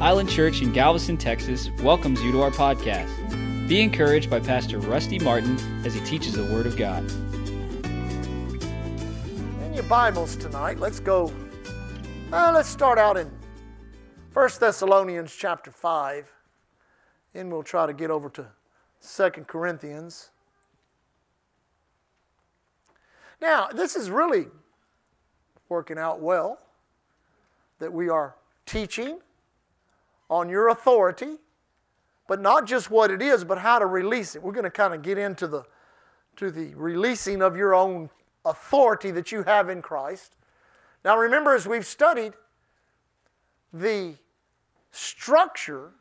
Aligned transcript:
Island 0.00 0.28
Church 0.28 0.60
in 0.60 0.72
Galveston, 0.72 1.16
Texas 1.16 1.70
welcomes 1.82 2.22
you 2.22 2.30
to 2.32 2.42
our 2.42 2.50
podcast. 2.50 3.08
Be 3.66 3.80
encouraged 3.80 4.28
by 4.28 4.40
Pastor 4.40 4.78
Rusty 4.78 5.18
Martin 5.18 5.58
as 5.86 5.94
he 5.94 6.00
teaches 6.00 6.34
the 6.34 6.44
Word 6.44 6.66
of 6.66 6.76
God. 6.76 7.02
In 9.62 9.72
your 9.72 9.84
Bibles 9.84 10.36
tonight, 10.36 10.78
let's 10.78 11.00
go. 11.00 11.32
Uh, 12.30 12.52
let's 12.54 12.68
start 12.68 12.98
out 12.98 13.16
in 13.16 13.30
1 14.34 14.50
Thessalonians 14.60 15.34
chapter 15.34 15.70
5, 15.70 16.30
and 17.32 17.50
we'll 17.50 17.62
try 17.62 17.86
to 17.86 17.94
get 17.94 18.10
over 18.10 18.28
to 18.28 18.48
2 19.00 19.30
Corinthians. 19.46 20.28
Now, 23.40 23.68
this 23.68 23.96
is 23.96 24.10
really 24.10 24.48
working 25.70 25.96
out 25.96 26.20
well 26.20 26.58
that 27.78 27.94
we 27.94 28.10
are 28.10 28.34
teaching 28.66 29.20
on 30.28 30.48
your 30.48 30.68
authority, 30.68 31.36
but 32.28 32.40
not 32.40 32.66
just 32.66 32.90
what 32.90 33.10
it 33.10 33.22
is, 33.22 33.44
but 33.44 33.58
how 33.58 33.78
to 33.78 33.86
release 33.86 34.34
it. 34.34 34.42
We're 34.42 34.52
going 34.52 34.64
to 34.64 34.70
kind 34.70 34.94
of 34.94 35.02
get 35.02 35.18
into 35.18 35.46
the 35.46 35.64
to 36.36 36.50
the 36.50 36.74
releasing 36.74 37.40
of 37.40 37.56
your 37.56 37.74
own 37.74 38.10
authority 38.44 39.10
that 39.10 39.32
you 39.32 39.42
have 39.44 39.70
in 39.70 39.80
Christ. 39.82 40.36
Now 41.04 41.16
remember 41.16 41.54
as 41.54 41.66
we've 41.66 41.86
studied 41.86 42.34
the 43.72 44.16
structure 44.90 45.92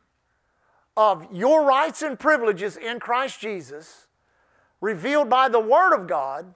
of 0.97 1.27
your 1.31 1.65
rights 1.65 2.01
and 2.01 2.19
privileges 2.19 2.77
in 2.77 2.99
Christ 2.99 3.39
Jesus 3.39 4.07
revealed 4.81 5.29
by 5.29 5.49
the 5.49 5.59
word 5.59 5.93
of 5.93 6.07
God, 6.07 6.53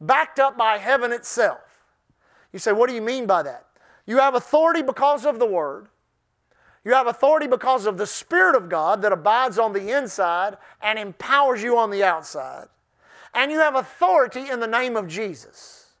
backed 0.00 0.38
up 0.38 0.56
by 0.56 0.78
heaven 0.78 1.12
itself. 1.12 1.60
You 2.52 2.58
say, 2.58 2.72
what 2.72 2.88
do 2.88 2.94
you 2.94 3.02
mean 3.02 3.26
by 3.26 3.42
that? 3.44 3.66
You 4.04 4.18
have 4.18 4.34
authority 4.34 4.82
because 4.82 5.24
of 5.24 5.38
the 5.38 5.46
word. 5.46 5.88
You 6.84 6.94
have 6.94 7.06
authority 7.06 7.46
because 7.46 7.86
of 7.86 7.96
the 7.96 8.06
Spirit 8.06 8.56
of 8.56 8.68
God 8.68 9.02
that 9.02 9.12
abides 9.12 9.58
on 9.58 9.72
the 9.72 9.96
inside 9.96 10.56
and 10.80 10.98
empowers 10.98 11.62
you 11.62 11.78
on 11.78 11.90
the 11.90 12.02
outside. 12.02 12.66
And 13.34 13.52
you 13.52 13.58
have 13.60 13.76
authority 13.76 14.50
in 14.50 14.60
the 14.60 14.66
name 14.66 14.96
of 14.96 15.06
Jesus. 15.06 15.92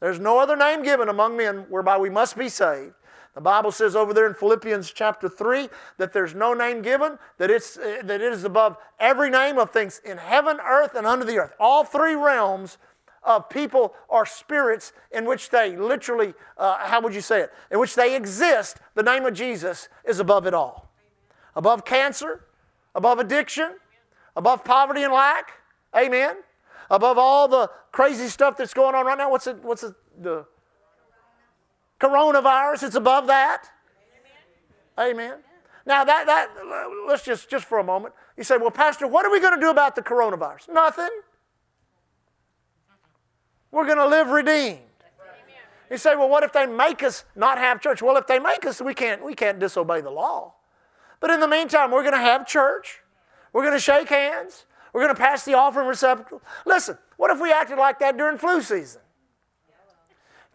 There's 0.00 0.18
no 0.18 0.38
other 0.38 0.56
name 0.56 0.82
given 0.82 1.08
among 1.08 1.36
men 1.36 1.66
whereby 1.68 1.98
we 1.98 2.10
must 2.10 2.36
be 2.36 2.48
saved. 2.48 2.94
The 3.34 3.40
Bible 3.40 3.72
says 3.72 3.96
over 3.96 4.12
there 4.12 4.26
in 4.26 4.34
Philippians 4.34 4.90
chapter 4.90 5.28
3 5.28 5.68
that 5.96 6.12
there's 6.12 6.34
no 6.34 6.52
name 6.52 6.82
given, 6.82 7.18
that, 7.38 7.50
it's, 7.50 7.78
eh, 7.78 8.02
that 8.02 8.20
it 8.20 8.32
is 8.32 8.44
above 8.44 8.76
every 8.98 9.30
name 9.30 9.58
of 9.58 9.70
things 9.70 10.00
in 10.04 10.18
heaven, 10.18 10.58
earth, 10.60 10.94
and 10.94 11.06
under 11.06 11.24
the 11.24 11.38
earth. 11.38 11.54
All 11.58 11.84
three 11.84 12.14
realms 12.14 12.76
of 13.24 13.48
people 13.48 13.94
or 14.08 14.26
spirits 14.26 14.92
in 15.10 15.24
which 15.24 15.50
they 15.50 15.76
literally, 15.76 16.34
uh, 16.58 16.78
how 16.78 17.00
would 17.00 17.14
you 17.14 17.20
say 17.20 17.40
it? 17.40 17.52
In 17.70 17.78
which 17.78 17.94
they 17.94 18.16
exist, 18.16 18.78
the 18.94 19.02
name 19.02 19.24
of 19.24 19.34
Jesus 19.34 19.88
is 20.04 20.18
above 20.18 20.46
it 20.46 20.54
all. 20.54 20.90
Above 21.54 21.84
cancer, 21.84 22.46
above 22.94 23.18
addiction, 23.18 23.76
above 24.36 24.64
poverty 24.64 25.02
and 25.02 25.12
lack. 25.12 25.52
Amen. 25.96 26.36
Above 26.90 27.18
all 27.18 27.48
the 27.48 27.70
crazy 27.90 28.28
stuff 28.28 28.56
that's 28.56 28.74
going 28.74 28.94
on 28.94 29.06
right 29.06 29.18
now. 29.18 29.30
What's 29.30 29.46
it? 29.46 29.62
What's 29.62 29.82
it? 29.82 29.94
The 30.20 30.46
coronavirus. 32.00 32.82
It's 32.84 32.96
above 32.96 33.26
that. 33.28 33.68
Amen. 34.98 35.36
Now 35.86 36.04
that 36.04 36.26
that 36.26 36.48
let's 37.08 37.24
just 37.24 37.48
just 37.48 37.64
for 37.64 37.78
a 37.78 37.84
moment. 37.84 38.14
You 38.36 38.44
say, 38.44 38.56
well, 38.56 38.70
Pastor, 38.70 39.06
what 39.06 39.26
are 39.26 39.30
we 39.30 39.40
going 39.40 39.54
to 39.54 39.60
do 39.60 39.70
about 39.70 39.94
the 39.94 40.02
coronavirus? 40.02 40.68
Nothing. 40.70 41.10
We're 43.72 43.86
going 43.86 43.98
to 43.98 44.06
live 44.06 44.28
redeemed. 44.28 44.78
You 45.90 45.98
say, 45.98 46.14
well, 46.14 46.28
what 46.28 46.42
if 46.42 46.52
they 46.52 46.66
make 46.66 47.02
us 47.02 47.24
not 47.34 47.58
have 47.58 47.80
church? 47.80 48.00
Well, 48.00 48.16
if 48.16 48.26
they 48.26 48.38
make 48.38 48.64
us, 48.64 48.80
we 48.80 48.94
can't, 48.94 49.24
we 49.24 49.34
can't 49.34 49.58
disobey 49.58 50.00
the 50.00 50.10
law. 50.10 50.54
But 51.20 51.30
in 51.30 51.40
the 51.40 51.48
meantime, 51.48 51.90
we're 51.90 52.02
going 52.02 52.14
to 52.14 52.18
have 52.18 52.46
church. 52.46 53.00
We're 53.52 53.62
going 53.62 53.74
to 53.74 53.80
shake 53.80 54.08
hands. 54.08 54.66
We're 54.92 55.02
going 55.02 55.14
to 55.14 55.20
pass 55.20 55.44
the 55.44 55.54
offering 55.54 55.86
receptacle. 55.88 56.40
Listen, 56.64 56.96
what 57.16 57.30
if 57.30 57.40
we 57.40 57.52
acted 57.52 57.78
like 57.78 57.98
that 57.98 58.16
during 58.16 58.38
flu 58.38 58.62
season? 58.62 59.02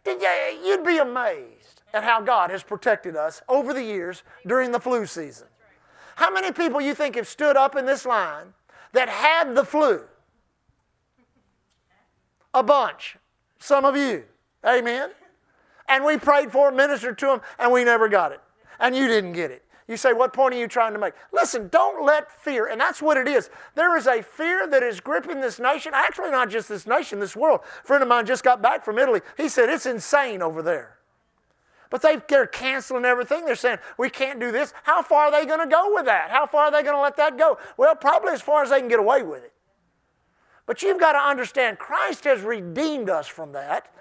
You'd 0.06 0.86
be 0.86 0.98
amazed 0.98 1.82
at 1.94 2.04
how 2.04 2.22
God 2.22 2.50
has 2.50 2.64
protected 2.64 3.16
us 3.16 3.42
over 3.48 3.74
the 3.74 3.84
years 3.84 4.24
during 4.46 4.72
the 4.72 4.80
flu 4.80 5.06
season. 5.06 5.48
How 6.16 6.32
many 6.32 6.52
people 6.52 6.82
you 6.82 6.96
think 6.96 7.16
have 7.16 7.28
stood 7.28 7.58
up 7.58 7.76
in 7.76 7.86
this 7.86 8.06
line 8.06 8.54
that 8.94 9.10
had 9.10 9.54
the 9.54 9.64
flu? 9.64 10.04
A 12.54 12.64
bunch. 12.64 13.18
Some 13.60 13.86
of 13.86 13.96
you. 13.96 14.24
Amen. 14.66 15.12
And 15.88 16.04
we 16.04 16.18
prayed 16.18 16.52
for, 16.52 16.72
ministered 16.72 17.18
to 17.20 17.28
them, 17.28 17.42
and 17.58 17.72
we 17.72 17.84
never 17.84 18.10
got 18.10 18.32
it. 18.32 18.42
And 18.80 18.96
you 18.96 19.08
didn't 19.08 19.34
get 19.34 19.52
it. 19.52 19.64
You 19.88 19.96
say, 19.96 20.12
What 20.12 20.34
point 20.34 20.54
are 20.54 20.58
you 20.58 20.68
trying 20.68 20.94
to 20.94 21.00
make? 21.00 21.14
Listen, 21.32 21.70
don't 21.70 22.06
let 22.06 22.30
fear, 22.32 22.68
and 22.68 22.80
that's 22.80 23.02
what 23.02 23.16
it 23.18 23.28
is. 23.28 23.50
There 23.76 23.96
is 23.96 24.06
a 24.06 24.22
fear 24.22 24.68
that 24.68 24.84
is 24.84 25.00
gripping 25.00 25.40
this 25.40 25.60
nation. 25.60 25.94
Actually, 25.96 26.32
not 26.32 26.50
just 26.50 26.68
this 26.68 26.86
nation, 26.86 27.20
this 27.20 27.36
world. 27.36 27.62
A 27.84 27.88
friend 27.88 28.04
of 28.04 28.10
mine 28.10 28.26
just 28.26 28.44
got 28.44 28.62
back 28.62 28.84
from 28.84 29.00
Italy. 29.00 29.22
He 29.38 29.48
said, 29.48 29.70
It's 29.70 29.86
insane 29.86 30.42
over 30.42 30.62
there. 30.62 30.98
But 31.90 32.02
they, 32.02 32.18
they're 32.28 32.48
canceling 32.48 33.06
everything. 33.06 33.46
They're 33.46 33.56
saying, 33.56 33.78
We 33.98 34.10
can't 34.10 34.42
do 34.42 34.52
this. 34.52 34.74
How 34.84 35.02
far 35.02 35.28
are 35.28 35.32
they 35.32 35.46
going 35.46 35.62
to 35.62 35.74
go 35.74 35.94
with 35.94 36.06
that? 36.06 36.32
How 36.32 36.46
far 36.46 36.66
are 36.66 36.72
they 36.72 36.84
going 36.84 36.96
to 36.96 37.02
let 37.02 37.16
that 37.16 37.38
go? 37.38 37.58
Well, 37.78 37.96
probably 37.96 38.34
as 38.34 38.42
far 38.42 38.64
as 38.64 38.70
they 38.70 38.80
can 38.80 38.90
get 38.90 39.00
away 39.00 39.24
with 39.24 39.44
it. 39.46 39.54
But 40.68 40.84
you've 40.84 41.00
got 41.00 41.14
to 41.14 41.20
understand, 41.20 41.80
Christ 41.80 42.26
has 42.26 42.42
redeemed 42.42 43.10
us 43.10 43.26
from 43.26 43.54
that. 43.54 43.92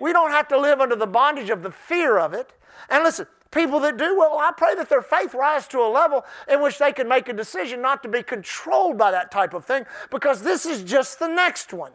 We 0.00 0.12
don't 0.12 0.32
have 0.32 0.48
to 0.48 0.58
live 0.58 0.80
under 0.80 0.96
the 0.96 1.06
bondage 1.06 1.48
of 1.48 1.62
the 1.62 1.70
fear 1.70 2.18
of 2.18 2.34
it. 2.34 2.52
And 2.90 3.04
listen, 3.04 3.26
people 3.50 3.80
that 3.80 3.96
do, 3.96 4.18
well, 4.18 4.38
I 4.38 4.50
pray 4.54 4.74
that 4.74 4.88
their 4.88 5.02
faith 5.02 5.34
rise 5.34 5.68
to 5.68 5.78
a 5.78 5.88
level 5.88 6.24
in 6.48 6.60
which 6.60 6.78
they 6.78 6.92
can 6.92 7.08
make 7.08 7.28
a 7.28 7.32
decision 7.32 7.80
not 7.80 8.02
to 8.02 8.08
be 8.08 8.22
controlled 8.22 8.98
by 8.98 9.12
that 9.12 9.30
type 9.30 9.54
of 9.54 9.64
thing 9.64 9.86
because 10.10 10.42
this 10.42 10.66
is 10.66 10.82
just 10.82 11.20
the 11.20 11.28
next 11.28 11.72
one. 11.72 11.92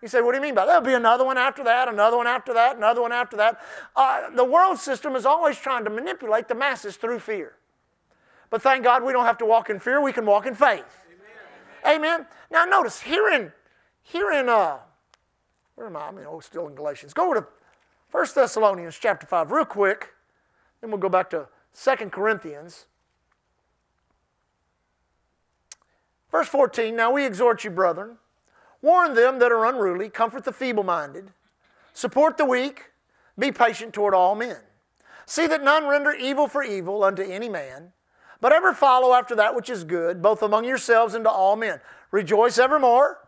You 0.00 0.08
say, 0.08 0.20
what 0.20 0.32
do 0.32 0.38
you 0.38 0.42
mean 0.42 0.56
by 0.56 0.66
that? 0.66 0.82
There'll 0.82 0.82
be 0.82 0.94
another 0.94 1.24
one 1.24 1.38
after 1.38 1.62
that, 1.62 1.86
another 1.86 2.16
one 2.16 2.26
after 2.26 2.52
that, 2.54 2.76
another 2.76 3.00
one 3.00 3.12
after 3.12 3.36
that. 3.36 3.60
Uh, 3.94 4.30
the 4.30 4.44
world 4.44 4.78
system 4.78 5.14
is 5.14 5.24
always 5.24 5.56
trying 5.56 5.84
to 5.84 5.90
manipulate 5.90 6.48
the 6.48 6.56
masses 6.56 6.96
through 6.96 7.20
fear. 7.20 7.52
But 8.50 8.62
thank 8.62 8.82
God 8.82 9.04
we 9.04 9.12
don't 9.12 9.24
have 9.24 9.38
to 9.38 9.46
walk 9.46 9.70
in 9.70 9.78
fear, 9.78 10.02
we 10.02 10.12
can 10.12 10.26
walk 10.26 10.46
in 10.46 10.56
faith. 10.56 11.01
Amen. 11.86 12.26
Now 12.50 12.64
notice 12.64 13.00
here 13.00 13.28
in 13.28 13.52
here 14.02 14.30
in 14.32 14.48
uh 14.48 14.78
where 15.74 15.86
am 15.86 15.96
I? 15.96 16.08
I'm 16.08 16.18
oh, 16.28 16.40
still 16.40 16.68
in 16.68 16.74
Galatians. 16.74 17.14
Go 17.14 17.32
to 17.32 17.46
1 18.10 18.26
Thessalonians 18.34 18.98
chapter 19.00 19.26
5 19.26 19.50
real 19.50 19.64
quick. 19.64 20.10
Then 20.80 20.90
we'll 20.90 21.00
go 21.00 21.08
back 21.08 21.30
to 21.30 21.48
2 21.74 22.10
Corinthians. 22.10 22.86
Verse 26.30 26.48
14, 26.48 26.96
now 26.96 27.10
we 27.12 27.26
exhort 27.26 27.62
you, 27.62 27.70
brethren, 27.70 28.16
warn 28.80 29.14
them 29.14 29.38
that 29.38 29.52
are 29.52 29.66
unruly, 29.66 30.08
comfort 30.08 30.44
the 30.44 30.52
feeble 30.52 30.82
minded, 30.82 31.30
support 31.92 32.38
the 32.38 32.44
weak, 32.46 32.90
be 33.38 33.52
patient 33.52 33.92
toward 33.92 34.14
all 34.14 34.34
men. 34.34 34.56
See 35.26 35.46
that 35.46 35.62
none 35.62 35.86
render 35.86 36.12
evil 36.12 36.48
for 36.48 36.62
evil 36.62 37.04
unto 37.04 37.22
any 37.22 37.48
man 37.48 37.92
but 38.42 38.52
ever 38.52 38.74
follow 38.74 39.14
after 39.14 39.36
that 39.36 39.54
which 39.54 39.70
is 39.70 39.84
good, 39.84 40.20
both 40.20 40.42
among 40.42 40.64
yourselves 40.64 41.14
and 41.14 41.24
to 41.24 41.30
all 41.30 41.54
men. 41.54 41.80
Rejoice 42.10 42.58
evermore, 42.58 43.20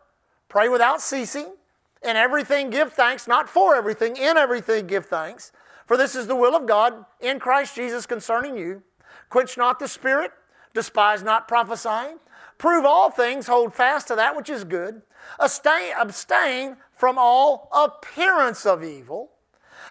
pray 0.49 0.69
without 0.69 1.01
ceasing, 1.01 1.55
in 2.03 2.17
everything 2.17 2.69
give 2.69 2.93
thanks, 2.93 3.29
not 3.29 3.49
for 3.49 3.77
everything, 3.77 4.17
in 4.17 4.37
everything 4.37 4.89
give 4.89 5.07
thanks. 5.07 5.53
For 5.87 5.97
this 5.97 6.17
is 6.17 6.27
the 6.27 6.35
will 6.35 6.57
of 6.57 6.67
God 6.67 7.07
in 7.21 7.39
Christ 7.39 7.77
Jesus 7.77 8.07
concerning 8.07 8.59
you. 8.59 8.83
Quench 9.31 9.57
not 9.57 9.79
the 9.79 9.87
spirit, 9.87 10.33
despise 10.75 11.23
not 11.23 11.47
prophesying. 11.47 12.19
Prove 12.59 12.85
all 12.85 13.09
things, 13.09 13.47
hold 13.47 13.73
fast 13.73 14.09
to 14.09 14.17
that 14.17 14.35
which 14.35 14.51
is 14.51 14.65
good. 14.65 15.03
Abstain, 15.39 15.93
abstain 15.97 16.77
from 16.93 17.19
all 17.19 17.69
appearance 17.73 18.67
of 18.67 18.83
evil. 18.83 19.31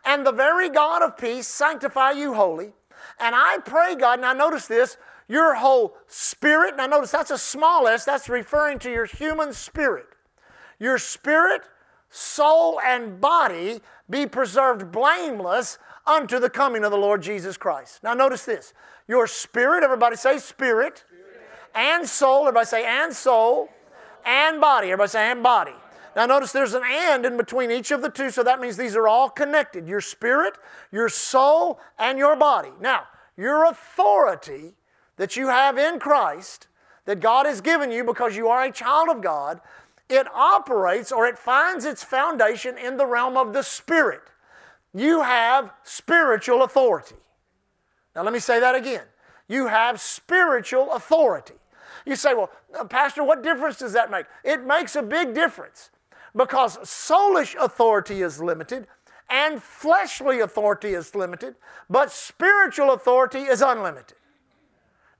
And 0.04 0.26
the 0.26 0.34
very 0.34 0.68
God 0.68 1.02
of 1.02 1.18
peace 1.18 1.48
sanctify 1.48 2.12
you 2.12 2.34
wholly. 2.34 2.74
And 3.20 3.36
I 3.36 3.60
pray, 3.60 3.96
God, 3.96 4.20
now 4.20 4.34
notice 4.34 4.68
this, 4.68 4.98
your 5.28 5.56
whole 5.56 5.96
spirit. 6.08 6.78
Now, 6.78 6.88
notice 6.88 7.12
that's 7.12 7.32
a 7.32 7.38
small 7.38 7.88
s, 7.88 8.06
that's 8.06 8.30
referring 8.30 8.80
to 8.80 8.92
your 8.92 9.06
human 9.06 9.54
spirit. 9.54 10.08
Your 10.80 10.98
spirit, 10.98 11.62
soul, 12.10 12.80
and 12.86 13.20
body 13.22 13.82
be 14.10 14.26
preserved 14.26 14.92
blameless 14.92 15.78
unto 16.06 16.40
the 16.40 16.50
coming 16.50 16.84
of 16.84 16.92
the 16.92 16.98
Lord 16.98 17.22
Jesus 17.22 17.58
Christ. 17.58 18.04
Now, 18.04 18.14
notice 18.14 18.46
this 18.46 18.74
your 19.08 19.28
spirit, 19.28 19.84
everybody 19.84 20.16
say 20.16 20.38
spirit, 20.38 21.04
spirit. 21.08 21.42
and 21.76 22.08
soul, 22.08 22.42
everybody 22.42 22.66
say 22.66 22.86
and 22.86 23.14
soul, 23.14 23.70
and 24.26 24.60
body, 24.60 24.88
everybody 24.88 25.10
say 25.10 25.32
and 25.32 25.44
body. 25.44 25.74
Now, 26.16 26.28
notice 26.28 26.52
there's 26.52 26.76
an 26.76 26.84
and 26.86 27.26
in 27.26 27.38
between 27.38 27.72
each 27.72 27.92
of 27.92 28.02
the 28.02 28.10
two, 28.10 28.30
so 28.30 28.44
that 28.44 28.60
means 28.60 28.78
these 28.78 28.96
are 28.96 29.08
all 29.08 29.30
connected 29.30 29.88
your 29.88 30.02
spirit, 30.02 30.54
your 30.92 31.10
soul, 31.10 31.80
and 31.98 32.20
your 32.20 32.36
body. 32.36 32.70
Now, 32.80 33.06
your 33.36 33.66
authority 33.66 34.76
that 35.18 35.36
you 35.36 35.48
have 35.48 35.78
in 35.78 36.00
Christ, 36.00 36.68
that 37.06 37.20
God 37.20 37.46
has 37.46 37.62
given 37.62 37.92
you 37.92 38.04
because 38.04 38.36
you 38.36 38.48
are 38.48 38.64
a 38.64 38.72
child 38.72 39.10
of 39.10 39.22
God, 39.22 39.60
it 40.10 40.28
operates 40.34 41.12
or 41.12 41.26
it 41.26 41.38
finds 41.38 41.86
its 41.86 42.04
foundation 42.04 42.78
in 42.78 42.98
the 42.98 43.06
realm 43.06 43.38
of 43.38 43.54
the 43.54 43.64
Spirit. 43.64 44.22
You 44.94 45.22
have 45.22 45.72
spiritual 45.84 46.64
authority. 46.64 47.16
Now, 48.16 48.24
let 48.24 48.34
me 48.34 48.40
say 48.40 48.60
that 48.60 48.76
again. 48.76 49.04
You 49.48 49.68
have 49.68 50.00
spiritual 50.00 50.92
authority. 50.92 51.56
You 52.06 52.16
say, 52.16 52.34
well, 52.34 52.52
uh, 52.78 52.86
Pastor, 52.86 53.24
what 53.24 53.44
difference 53.44 53.78
does 53.78 53.94
that 53.94 54.12
make? 54.12 54.26
It 54.44 54.66
makes 54.66 54.96
a 54.96 55.02
big 55.02 55.34
difference 55.34 55.90
because 56.36 56.78
soulish 56.78 57.56
authority 57.60 58.22
is 58.22 58.42
limited 58.42 58.88
and 59.30 59.62
fleshly 59.64 60.42
authority 60.42 60.94
is 60.94 61.16
limited, 61.16 61.56
but 61.90 62.12
spiritual 62.12 62.92
authority 62.92 63.40
is 63.40 63.62
unlimited. 63.62 64.18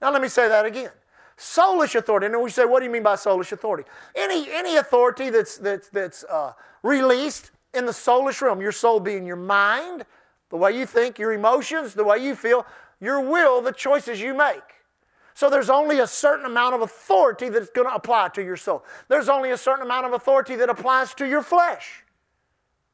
Now, 0.04 0.12
let 0.12 0.22
me 0.22 0.28
say 0.28 0.50
that 0.50 0.66
again. 0.66 0.90
Soulish 1.38 1.96
authority. 1.96 2.26
And 2.26 2.42
we 2.42 2.50
say, 2.50 2.66
what 2.66 2.80
do 2.80 2.86
you 2.86 2.92
mean 2.92 3.04
by 3.04 3.16
soulish 3.16 3.54
authority? 3.54 3.90
Any, 4.14 4.52
any 4.52 4.76
authority 4.76 5.30
that's, 5.30 5.58
that's, 5.58 5.88
that's 5.88 6.26
uh, 6.26 6.52
released 6.84 7.52
in 7.74 7.86
the 7.86 7.94
soulish 7.94 8.42
realm, 8.42 8.60
your 8.60 8.74
soul 8.74 9.00
being 9.00 9.26
your 9.26 9.38
mind, 9.38 10.04
the 10.50 10.58
way 10.58 10.78
you 10.78 10.86
think, 10.86 11.20
your 11.20 11.32
emotions, 11.32 11.94
the 11.94 12.04
way 12.04 12.18
you 12.18 12.36
feel, 12.36 12.66
your 13.00 13.22
will, 13.22 13.62
the 13.62 13.72
choices 13.72 14.20
you 14.20 14.34
make. 14.34 14.62
So 15.36 15.50
there's 15.50 15.70
only 15.70 16.00
a 16.00 16.08
certain 16.08 16.46
amount 16.46 16.76
of 16.76 16.82
authority 16.82 17.48
that's 17.48 17.70
going 17.70 17.88
to 17.88 17.96
apply 17.96 18.28
to 18.34 18.44
your 18.44 18.58
soul. 18.58 18.84
There's 19.08 19.30
only 19.30 19.52
a 19.52 19.58
certain 19.58 19.86
amount 19.86 20.06
of 20.06 20.12
authority 20.12 20.58
that 20.58 20.70
applies 20.70 21.14
to 21.14 21.26
your 21.26 21.42
flesh. 21.42 22.04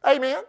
Amen? 0.08 0.44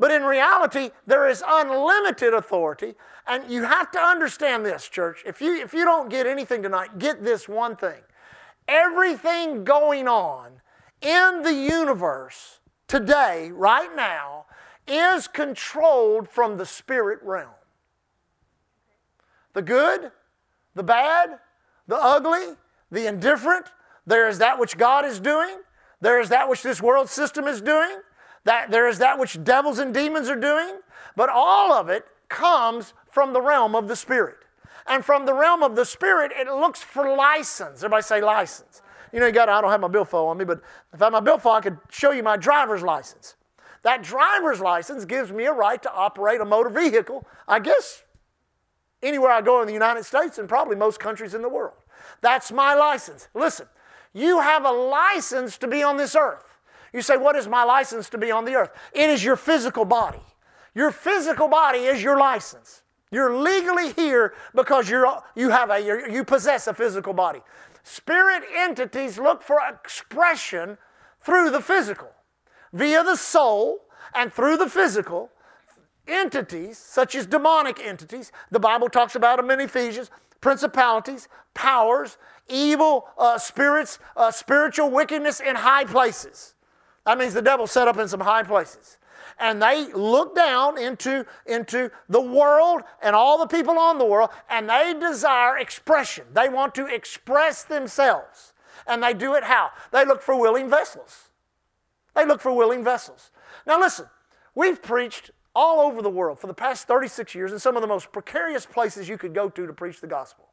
But 0.00 0.10
in 0.10 0.22
reality, 0.22 0.92
there 1.06 1.28
is 1.28 1.44
unlimited 1.46 2.32
authority. 2.32 2.94
And 3.26 3.48
you 3.50 3.64
have 3.64 3.90
to 3.90 4.00
understand 4.00 4.64
this, 4.64 4.88
church. 4.88 5.22
If 5.26 5.42
you, 5.42 5.60
if 5.60 5.74
you 5.74 5.84
don't 5.84 6.08
get 6.08 6.26
anything 6.26 6.62
tonight, 6.62 6.98
get 6.98 7.22
this 7.22 7.46
one 7.46 7.76
thing. 7.76 8.00
Everything 8.66 9.62
going 9.62 10.08
on 10.08 10.62
in 11.02 11.42
the 11.42 11.52
universe 11.52 12.60
today, 12.88 13.50
right 13.52 13.94
now, 13.94 14.46
is 14.88 15.28
controlled 15.28 16.30
from 16.30 16.56
the 16.56 16.64
spirit 16.64 17.18
realm. 17.22 17.50
The 19.52 19.62
good, 19.62 20.12
the 20.74 20.82
bad, 20.82 21.40
the 21.86 21.96
ugly, 21.96 22.56
the 22.90 23.06
indifferent, 23.06 23.66
there 24.06 24.30
is 24.30 24.38
that 24.38 24.58
which 24.58 24.78
God 24.78 25.04
is 25.04 25.20
doing, 25.20 25.58
there 26.00 26.20
is 26.20 26.30
that 26.30 26.48
which 26.48 26.62
this 26.62 26.80
world 26.80 27.10
system 27.10 27.46
is 27.46 27.60
doing, 27.60 27.98
that 28.44 28.70
there 28.70 28.88
is 28.88 28.98
that 28.98 29.18
which 29.18 29.42
devils 29.44 29.78
and 29.78 29.92
demons 29.92 30.28
are 30.28 30.36
doing, 30.36 30.80
but 31.16 31.28
all 31.28 31.72
of 31.72 31.88
it 31.88 32.06
comes 32.28 32.94
from 33.10 33.32
the 33.32 33.40
realm 33.40 33.74
of 33.74 33.88
the 33.88 33.96
spirit. 33.96 34.38
And 34.86 35.04
from 35.04 35.26
the 35.26 35.34
realm 35.34 35.62
of 35.62 35.76
the 35.76 35.84
spirit, 35.84 36.32
it 36.34 36.46
looks 36.46 36.82
for 36.82 37.16
license. 37.16 37.78
Everybody 37.80 38.02
say 38.02 38.20
license. 38.20 38.82
You 39.12 39.20
know, 39.20 39.26
you 39.26 39.32
got, 39.32 39.48
I 39.48 39.60
don't 39.60 39.70
have 39.70 39.80
my 39.80 39.88
billfold 39.88 40.30
on 40.30 40.38
me, 40.38 40.44
but 40.44 40.62
if 40.92 41.02
I 41.02 41.06
had 41.06 41.12
my 41.12 41.20
billfold, 41.20 41.56
I 41.56 41.60
could 41.60 41.78
show 41.90 42.12
you 42.12 42.22
my 42.22 42.36
driver's 42.36 42.82
license. 42.82 43.34
That 43.82 44.02
driver's 44.02 44.60
license 44.60 45.04
gives 45.04 45.32
me 45.32 45.44
a 45.44 45.52
right 45.52 45.82
to 45.82 45.92
operate 45.92 46.40
a 46.40 46.44
motor 46.44 46.70
vehicle, 46.70 47.26
I 47.48 47.60
guess, 47.60 48.04
anywhere 49.02 49.30
I 49.30 49.40
go 49.40 49.60
in 49.60 49.66
the 49.66 49.72
United 49.72 50.04
States 50.04 50.38
and 50.38 50.48
probably 50.48 50.76
most 50.76 51.00
countries 51.00 51.34
in 51.34 51.42
the 51.42 51.48
world. 51.48 51.74
That's 52.20 52.52
my 52.52 52.74
license. 52.74 53.28
Listen, 53.34 53.66
you 54.12 54.40
have 54.40 54.64
a 54.64 54.70
license 54.70 55.56
to 55.58 55.68
be 55.68 55.82
on 55.82 55.96
this 55.96 56.14
earth. 56.14 56.49
You 56.92 57.02
say, 57.02 57.16
What 57.16 57.36
is 57.36 57.48
my 57.48 57.64
license 57.64 58.08
to 58.10 58.18
be 58.18 58.30
on 58.30 58.44
the 58.44 58.54
earth? 58.54 58.70
It 58.92 59.10
is 59.10 59.24
your 59.24 59.36
physical 59.36 59.84
body. 59.84 60.20
Your 60.74 60.90
physical 60.90 61.48
body 61.48 61.80
is 61.80 62.02
your 62.02 62.18
license. 62.18 62.82
You're 63.10 63.36
legally 63.36 63.92
here 63.92 64.34
because 64.54 64.88
you're, 64.88 65.22
you, 65.34 65.50
have 65.50 65.70
a, 65.70 65.80
you 65.80 66.24
possess 66.24 66.68
a 66.68 66.74
physical 66.74 67.12
body. 67.12 67.40
Spirit 67.82 68.44
entities 68.56 69.18
look 69.18 69.42
for 69.42 69.58
expression 69.68 70.78
through 71.20 71.50
the 71.50 71.60
physical, 71.60 72.10
via 72.72 73.02
the 73.02 73.16
soul, 73.16 73.80
and 74.14 74.32
through 74.32 74.56
the 74.56 74.68
physical. 74.68 75.30
Entities, 76.06 76.78
such 76.78 77.14
as 77.14 77.26
demonic 77.26 77.80
entities, 77.84 78.32
the 78.50 78.60
Bible 78.60 78.88
talks 78.88 79.14
about 79.14 79.38
them 79.38 79.50
in 79.50 79.60
Ephesians, 79.60 80.10
principalities, 80.40 81.28
powers, 81.54 82.16
evil 82.48 83.08
uh, 83.18 83.38
spirits, 83.38 83.98
uh, 84.16 84.30
spiritual 84.30 84.90
wickedness 84.90 85.40
in 85.40 85.56
high 85.56 85.84
places. 85.84 86.54
That 87.06 87.18
means 87.18 87.34
the 87.34 87.42
devil 87.42 87.66
set 87.66 87.88
up 87.88 87.98
in 87.98 88.08
some 88.08 88.20
high 88.20 88.42
places. 88.42 88.98
And 89.38 89.62
they 89.62 89.90
look 89.92 90.36
down 90.36 90.76
into, 90.76 91.24
into 91.46 91.90
the 92.08 92.20
world 92.20 92.82
and 93.02 93.16
all 93.16 93.38
the 93.38 93.46
people 93.46 93.78
on 93.78 93.98
the 93.98 94.04
world, 94.04 94.30
and 94.50 94.68
they 94.68 94.94
desire 94.98 95.56
expression. 95.58 96.26
They 96.32 96.48
want 96.48 96.74
to 96.74 96.86
express 96.86 97.64
themselves. 97.64 98.52
And 98.86 99.02
they 99.02 99.14
do 99.14 99.34
it 99.34 99.44
how? 99.44 99.70
They 99.92 100.04
look 100.04 100.20
for 100.20 100.38
willing 100.38 100.68
vessels. 100.68 101.30
They 102.14 102.26
look 102.26 102.40
for 102.40 102.52
willing 102.52 102.84
vessels. 102.84 103.30
Now, 103.66 103.80
listen, 103.80 104.06
we've 104.54 104.82
preached 104.82 105.30
all 105.54 105.80
over 105.80 106.02
the 106.02 106.10
world 106.10 106.38
for 106.38 106.46
the 106.46 106.54
past 106.54 106.86
36 106.86 107.34
years 107.34 107.52
in 107.52 107.58
some 107.58 107.76
of 107.76 107.82
the 107.82 107.88
most 107.88 108.12
precarious 108.12 108.66
places 108.66 109.08
you 109.08 109.18
could 109.18 109.34
go 109.34 109.48
to 109.48 109.66
to 109.66 109.72
preach 109.72 110.00
the 110.00 110.06
gospel. 110.06 110.48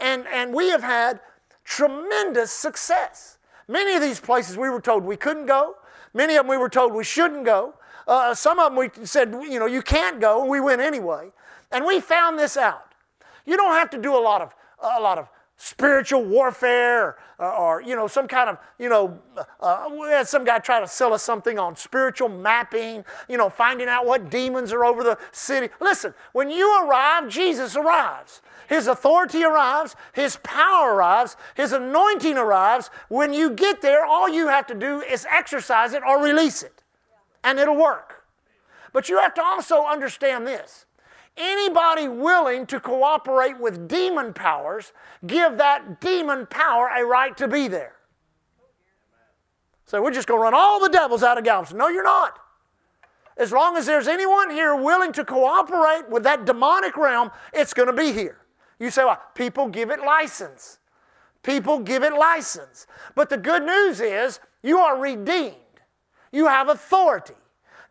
And, 0.00 0.26
and 0.26 0.52
we 0.52 0.68
have 0.70 0.82
had 0.82 1.20
tremendous 1.64 2.50
success. 2.50 3.37
Many 3.68 3.94
of 3.94 4.02
these 4.02 4.18
places 4.18 4.56
we 4.56 4.70
were 4.70 4.80
told 4.80 5.04
we 5.04 5.16
couldn't 5.16 5.46
go, 5.46 5.76
many 6.14 6.34
of 6.36 6.44
them 6.44 6.48
we 6.48 6.56
were 6.56 6.70
told 6.70 6.94
we 6.94 7.04
shouldn't 7.04 7.44
go. 7.44 7.74
Uh, 8.06 8.34
some 8.34 8.58
of 8.58 8.72
them 8.72 8.78
we 8.78 8.90
said, 9.04 9.30
you 9.30 9.58
know, 9.58 9.66
you 9.66 9.82
can't 9.82 10.18
go, 10.20 10.40
and 10.40 10.50
we 10.50 10.60
went 10.60 10.80
anyway. 10.80 11.30
And 11.70 11.84
we 11.84 12.00
found 12.00 12.38
this 12.38 12.56
out. 12.56 12.94
You 13.44 13.56
don't 13.58 13.74
have 13.74 13.90
to 13.90 13.98
do 13.98 14.16
a 14.16 14.18
lot 14.18 14.40
of, 14.40 14.54
a 14.80 15.00
lot 15.00 15.18
of 15.18 15.28
spiritual 15.60 16.24
warfare 16.24 17.16
or, 17.38 17.52
or, 17.52 17.82
you 17.82 17.96
know 17.96 18.06
some 18.06 18.28
kind 18.28 18.48
of 18.48 18.58
you 18.78 18.88
know 18.88 19.18
uh, 19.60 19.88
we 19.90 20.06
had 20.06 20.26
some 20.26 20.44
guy 20.44 20.58
try 20.60 20.80
to 20.80 20.86
sell 20.86 21.12
us 21.12 21.22
something 21.22 21.58
on 21.58 21.74
spiritual 21.74 22.28
mapping 22.28 23.04
you 23.28 23.36
know 23.36 23.50
finding 23.50 23.88
out 23.88 24.06
what 24.06 24.30
demons 24.30 24.72
are 24.72 24.84
over 24.84 25.02
the 25.02 25.18
city. 25.32 25.68
Listen 25.80 26.14
when 26.32 26.48
you 26.48 26.84
arrive 26.84 27.28
jesus 27.28 27.76
arrives. 27.76 28.40
His 28.68 28.86
authority 28.86 29.42
arrives 29.42 29.96
his 30.12 30.38
power 30.44 30.94
arrives 30.94 31.36
his 31.56 31.72
anointing 31.72 32.38
arrives. 32.38 32.88
When 33.08 33.32
you 33.32 33.50
get 33.50 33.82
there 33.82 34.04
all 34.04 34.28
you 34.28 34.46
have 34.46 34.66
to 34.68 34.74
do 34.74 35.00
is 35.00 35.26
exercise 35.28 35.92
it 35.92 36.02
or 36.06 36.22
release 36.22 36.62
it 36.62 36.84
and 37.42 37.58
it'll 37.58 37.76
work. 37.76 38.24
But 38.92 39.08
you 39.08 39.18
have 39.18 39.34
to 39.34 39.42
also 39.42 39.84
understand 39.84 40.46
this 40.46 40.86
Anybody 41.38 42.08
willing 42.08 42.66
to 42.66 42.80
cooperate 42.80 43.58
with 43.60 43.86
demon 43.86 44.34
powers, 44.34 44.92
give 45.26 45.56
that 45.58 46.00
demon 46.00 46.46
power 46.46 46.88
a 46.88 47.04
right 47.04 47.36
to 47.36 47.46
be 47.46 47.68
there. 47.68 47.94
So 49.86 50.02
we're 50.02 50.10
just 50.10 50.26
going 50.28 50.40
to 50.40 50.42
run 50.42 50.54
all 50.54 50.80
the 50.80 50.88
devils 50.88 51.22
out 51.22 51.38
of 51.38 51.44
Galveston. 51.44 51.78
No, 51.78 51.88
you're 51.88 52.02
not. 52.02 52.38
As 53.38 53.52
long 53.52 53.76
as 53.76 53.86
there's 53.86 54.08
anyone 54.08 54.50
here 54.50 54.74
willing 54.74 55.12
to 55.12 55.24
cooperate 55.24 56.10
with 56.10 56.24
that 56.24 56.44
demonic 56.44 56.96
realm, 56.96 57.30
it's 57.52 57.72
going 57.72 57.86
to 57.86 57.92
be 57.92 58.12
here. 58.12 58.38
You 58.80 58.90
say, 58.90 59.04
well, 59.04 59.22
people 59.34 59.68
give 59.68 59.90
it 59.90 60.00
license. 60.00 60.78
People 61.44 61.78
give 61.78 62.02
it 62.02 62.12
license. 62.12 62.86
But 63.14 63.30
the 63.30 63.36
good 63.36 63.62
news 63.62 64.00
is 64.00 64.40
you 64.62 64.78
are 64.78 65.00
redeemed. 65.00 65.54
You 66.32 66.46
have 66.46 66.68
authority. 66.68 67.34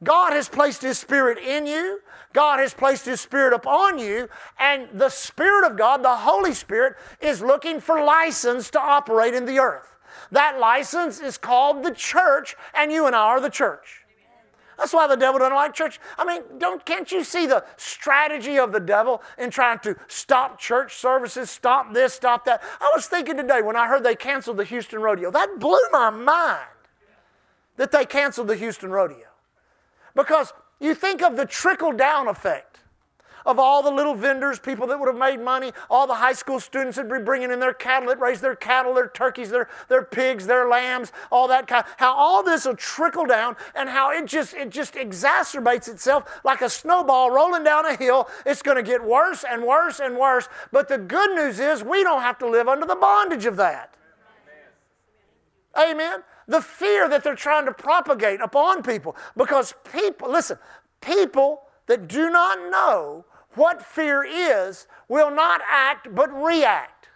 God 0.04 0.34
has 0.34 0.48
placed 0.48 0.82
His 0.82 1.00
Spirit 1.00 1.40
in 1.40 1.66
you. 1.66 2.02
God 2.34 2.60
has 2.60 2.74
placed 2.74 3.06
His 3.06 3.22
Spirit 3.22 3.54
upon 3.54 3.98
you, 4.00 4.30
and 4.60 4.88
the 4.94 5.10
Spirit 5.10 5.66
of 5.66 5.78
God, 5.78 6.04
the 6.04 6.16
Holy 6.16 6.54
Spirit, 6.54 6.96
is 7.22 7.42
looking 7.42 7.80
for 7.80 8.04
license 8.04 8.70
to 8.72 8.80
operate 8.80 9.34
in 9.34 9.46
the 9.46 9.60
earth. 9.60 9.96
That 10.32 10.60
license 10.60 11.20
is 11.20 11.38
called 11.38 11.84
the 11.84 11.92
church, 11.92 12.56
and 12.74 12.92
you 12.92 13.06
and 13.06 13.16
I 13.16 13.20
are 13.20 13.42
the 13.42 13.50
church. 13.50 14.04
That's 14.78 14.94
why 14.94 15.08
the 15.08 15.16
devil 15.16 15.40
doesn't 15.40 15.56
like 15.56 15.74
church. 15.74 16.00
I 16.20 16.26
mean, 16.26 16.44
don't, 16.60 16.86
can't 16.86 17.12
you 17.12 17.24
see 17.24 17.48
the 17.48 17.66
strategy 17.78 18.60
of 18.60 18.72
the 18.72 18.80
devil 18.80 19.24
in 19.38 19.50
trying 19.50 19.80
to 19.80 19.96
stop 20.08 20.60
church 20.60 20.96
services, 20.96 21.50
stop 21.50 21.94
this, 21.94 22.14
stop 22.14 22.46
that? 22.46 22.62
I 22.80 22.92
was 22.96 23.08
thinking 23.08 23.38
today 23.38 23.64
when 23.64 23.76
I 23.76 23.88
heard 23.88 24.04
they 24.04 24.16
canceled 24.16 24.58
the 24.58 24.64
Houston 24.66 25.02
Rodeo, 25.02 25.32
that 25.32 25.60
blew 25.60 25.80
my 25.92 26.12
mind 26.12 26.68
that 27.78 27.92
they 27.92 28.06
canceled 28.06 28.48
the 28.48 28.56
Houston 28.56 28.92
Rodeo. 28.92 29.28
Because 30.16 30.54
you 30.80 30.94
think 30.94 31.22
of 31.22 31.36
the 31.36 31.46
trickle 31.46 31.92
down 31.92 32.28
effect 32.28 32.78
of 33.48 33.58
all 33.58 33.82
the 33.82 33.90
little 33.90 34.14
vendors, 34.14 34.60
people 34.60 34.86
that 34.88 35.00
would 35.00 35.08
have 35.08 35.18
made 35.18 35.40
money, 35.40 35.72
all 35.90 36.06
the 36.06 36.14
high 36.14 36.34
school 36.34 36.60
students 36.60 36.98
that 36.98 37.08
would 37.08 37.20
be 37.20 37.24
bringing 37.24 37.50
in 37.50 37.62
their 37.62 37.74
cattle, 37.74 38.10
that 38.10 38.20
raise 38.20 38.42
their 38.42 38.56
cattle, 38.56 38.94
their 38.94 39.08
turkeys, 39.08 39.50
their, 39.50 39.70
their 39.88 40.04
pigs, 40.04 40.46
their 40.46 40.68
lambs, 40.68 41.14
all 41.32 41.48
that 41.48 41.66
kind. 41.66 41.86
How 41.96 42.14
all 42.14 42.44
this 42.44 42.66
will 42.66 42.76
trickle 42.76 43.26
down 43.26 43.56
and 43.74 43.88
how 43.88 44.12
it 44.12 44.26
just 44.26 44.54
it 44.54 44.70
just 44.70 44.96
exacerbates 44.96 45.88
itself 45.88 46.42
like 46.44 46.62
a 46.62 46.70
snowball 46.70 47.32
rolling 47.32 47.64
down 47.64 47.86
a 47.86 47.96
hill. 47.96 48.28
It's 48.46 48.62
going 48.62 48.78
to 48.78 48.84
get 48.84 49.02
worse 49.02 49.46
and 49.50 49.64
worse 49.64 50.02
and 50.02 50.18
worse. 50.18 50.50
But 50.74 50.90
the 50.90 50.98
good 50.98 51.34
news 51.34 51.60
is 51.60 51.84
we 51.84 52.04
don't 52.04 52.22
have 52.22 52.38
to 52.40 52.50
live 52.50 52.68
under 52.68 52.86
the 52.86 52.98
bondage 52.98 53.46
of 53.46 53.56
that. 53.56 53.96
Amen 55.80 56.22
the 56.48 56.62
fear 56.62 57.10
that 57.10 57.24
they're 57.24 57.36
trying 57.36 57.66
to 57.66 57.74
propagate 57.74 58.42
upon 58.42 58.84
people. 58.84 59.16
Because 59.36 59.74
people, 59.92 60.32
listen, 60.32 60.58
people 61.02 61.62
that 61.88 62.08
do 62.08 62.30
not 62.30 62.72
know 62.72 63.26
what 63.56 63.82
fear 63.82 64.24
is 64.24 64.88
will 65.08 65.32
not 65.32 65.62
act 65.68 66.14
but 66.14 66.32
react. 66.34 67.10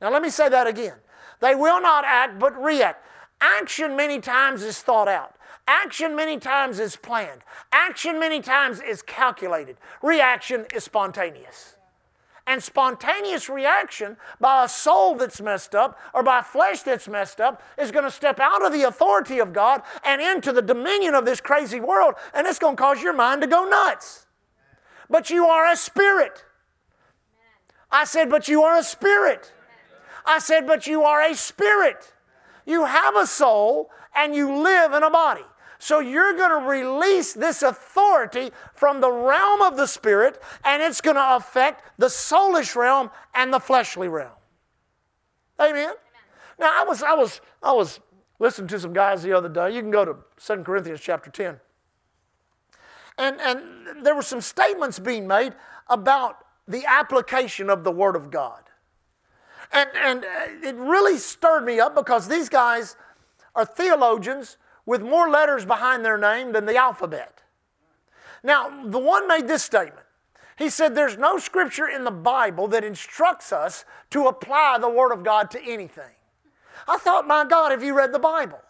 Now, 0.00 0.10
let 0.10 0.22
me 0.22 0.30
say 0.30 0.48
that 0.48 0.66
again. 0.66 0.96
They 1.40 1.54
will 1.54 1.80
not 1.80 2.04
act 2.04 2.38
but 2.38 2.60
react. 2.60 3.06
Action, 3.40 3.96
many 3.96 4.20
times, 4.20 4.62
is 4.62 4.80
thought 4.80 5.08
out. 5.08 5.36
Action 5.68 6.16
many 6.16 6.38
times 6.38 6.80
is 6.80 6.96
planned. 6.96 7.42
Action 7.72 8.18
many 8.18 8.40
times 8.40 8.80
is 8.80 9.00
calculated. 9.02 9.76
Reaction 10.02 10.66
is 10.74 10.84
spontaneous. 10.84 11.76
And 12.46 12.62
spontaneous 12.62 13.48
reaction 13.48 14.16
by 14.40 14.64
a 14.64 14.68
soul 14.68 15.14
that's 15.14 15.40
messed 15.40 15.76
up 15.76 15.98
or 16.12 16.24
by 16.24 16.42
flesh 16.42 16.82
that's 16.82 17.06
messed 17.06 17.40
up 17.40 17.62
is 17.78 17.92
going 17.92 18.04
to 18.04 18.10
step 18.10 18.40
out 18.40 18.66
of 18.66 18.72
the 18.72 18.82
authority 18.82 19.38
of 19.38 19.52
God 19.52 19.82
and 20.04 20.20
into 20.20 20.52
the 20.52 20.62
dominion 20.62 21.14
of 21.14 21.24
this 21.24 21.40
crazy 21.40 21.78
world, 21.78 22.14
and 22.34 22.46
it's 22.46 22.58
going 22.58 22.76
to 22.76 22.82
cause 22.82 23.00
your 23.00 23.12
mind 23.12 23.42
to 23.42 23.46
go 23.46 23.64
nuts. 23.64 24.26
But 25.08 25.30
you 25.30 25.46
are 25.46 25.70
a 25.70 25.76
spirit. 25.76 26.44
I 27.92 28.04
said, 28.04 28.28
but 28.28 28.48
you 28.48 28.62
are 28.62 28.76
a 28.78 28.82
spirit. 28.82 29.52
I 30.24 30.38
said, 30.38 30.66
but 30.66 30.86
you 30.86 31.02
are 31.02 31.22
a 31.22 31.34
spirit. 31.34 32.12
You 32.66 32.86
have 32.86 33.14
a 33.16 33.26
soul 33.26 33.90
and 34.16 34.34
you 34.34 34.52
live 34.62 34.92
in 34.92 35.02
a 35.02 35.10
body. 35.10 35.44
So 35.82 35.98
you're 35.98 36.34
going 36.34 36.62
to 36.62 36.68
release 36.68 37.32
this 37.32 37.60
authority 37.60 38.52
from 38.72 39.00
the 39.00 39.10
realm 39.10 39.62
of 39.62 39.76
the 39.76 39.88
spirit, 39.88 40.40
and 40.64 40.80
it's 40.80 41.00
going 41.00 41.16
to 41.16 41.34
affect 41.34 41.82
the 41.98 42.06
soulish 42.06 42.76
realm 42.76 43.10
and 43.34 43.52
the 43.52 43.58
fleshly 43.58 44.06
realm. 44.06 44.30
Amen. 45.58 45.72
Amen. 45.72 45.94
Now 46.60 46.70
I 46.72 46.84
was 46.84 47.02
I 47.02 47.14
was 47.14 47.40
I 47.64 47.72
was 47.72 47.98
listening 48.38 48.68
to 48.68 48.78
some 48.78 48.92
guys 48.92 49.24
the 49.24 49.32
other 49.32 49.48
day. 49.48 49.74
You 49.74 49.80
can 49.80 49.90
go 49.90 50.04
to 50.04 50.18
2 50.46 50.62
Corinthians 50.62 51.00
chapter 51.00 51.30
10. 51.30 51.58
And 53.18 53.40
and 53.40 54.06
there 54.06 54.14
were 54.14 54.22
some 54.22 54.40
statements 54.40 55.00
being 55.00 55.26
made 55.26 55.52
about 55.88 56.44
the 56.68 56.84
application 56.86 57.68
of 57.68 57.82
the 57.82 57.90
Word 57.90 58.14
of 58.14 58.30
God. 58.30 58.62
And, 59.72 59.90
and 59.96 60.24
it 60.62 60.76
really 60.76 61.18
stirred 61.18 61.64
me 61.64 61.80
up 61.80 61.96
because 61.96 62.28
these 62.28 62.48
guys 62.48 62.94
are 63.56 63.64
theologians 63.64 64.58
with 64.86 65.02
more 65.02 65.28
letters 65.28 65.64
behind 65.64 66.04
their 66.04 66.18
name 66.18 66.52
than 66.52 66.66
the 66.66 66.76
alphabet. 66.76 67.42
Now, 68.42 68.84
the 68.84 68.98
one 68.98 69.28
made 69.28 69.46
this 69.46 69.62
statement. 69.62 70.06
He 70.56 70.68
said, 70.68 70.94
There's 70.94 71.16
no 71.16 71.38
scripture 71.38 71.88
in 71.88 72.04
the 72.04 72.10
Bible 72.10 72.68
that 72.68 72.84
instructs 72.84 73.52
us 73.52 73.84
to 74.10 74.26
apply 74.26 74.78
the 74.80 74.88
Word 74.88 75.12
of 75.12 75.24
God 75.24 75.50
to 75.52 75.62
anything. 75.62 76.14
I 76.88 76.98
thought, 76.98 77.26
my 77.26 77.44
God, 77.44 77.70
have 77.70 77.82
you 77.82 77.94
read 77.94 78.12
the 78.12 78.18
Bible? 78.18 78.60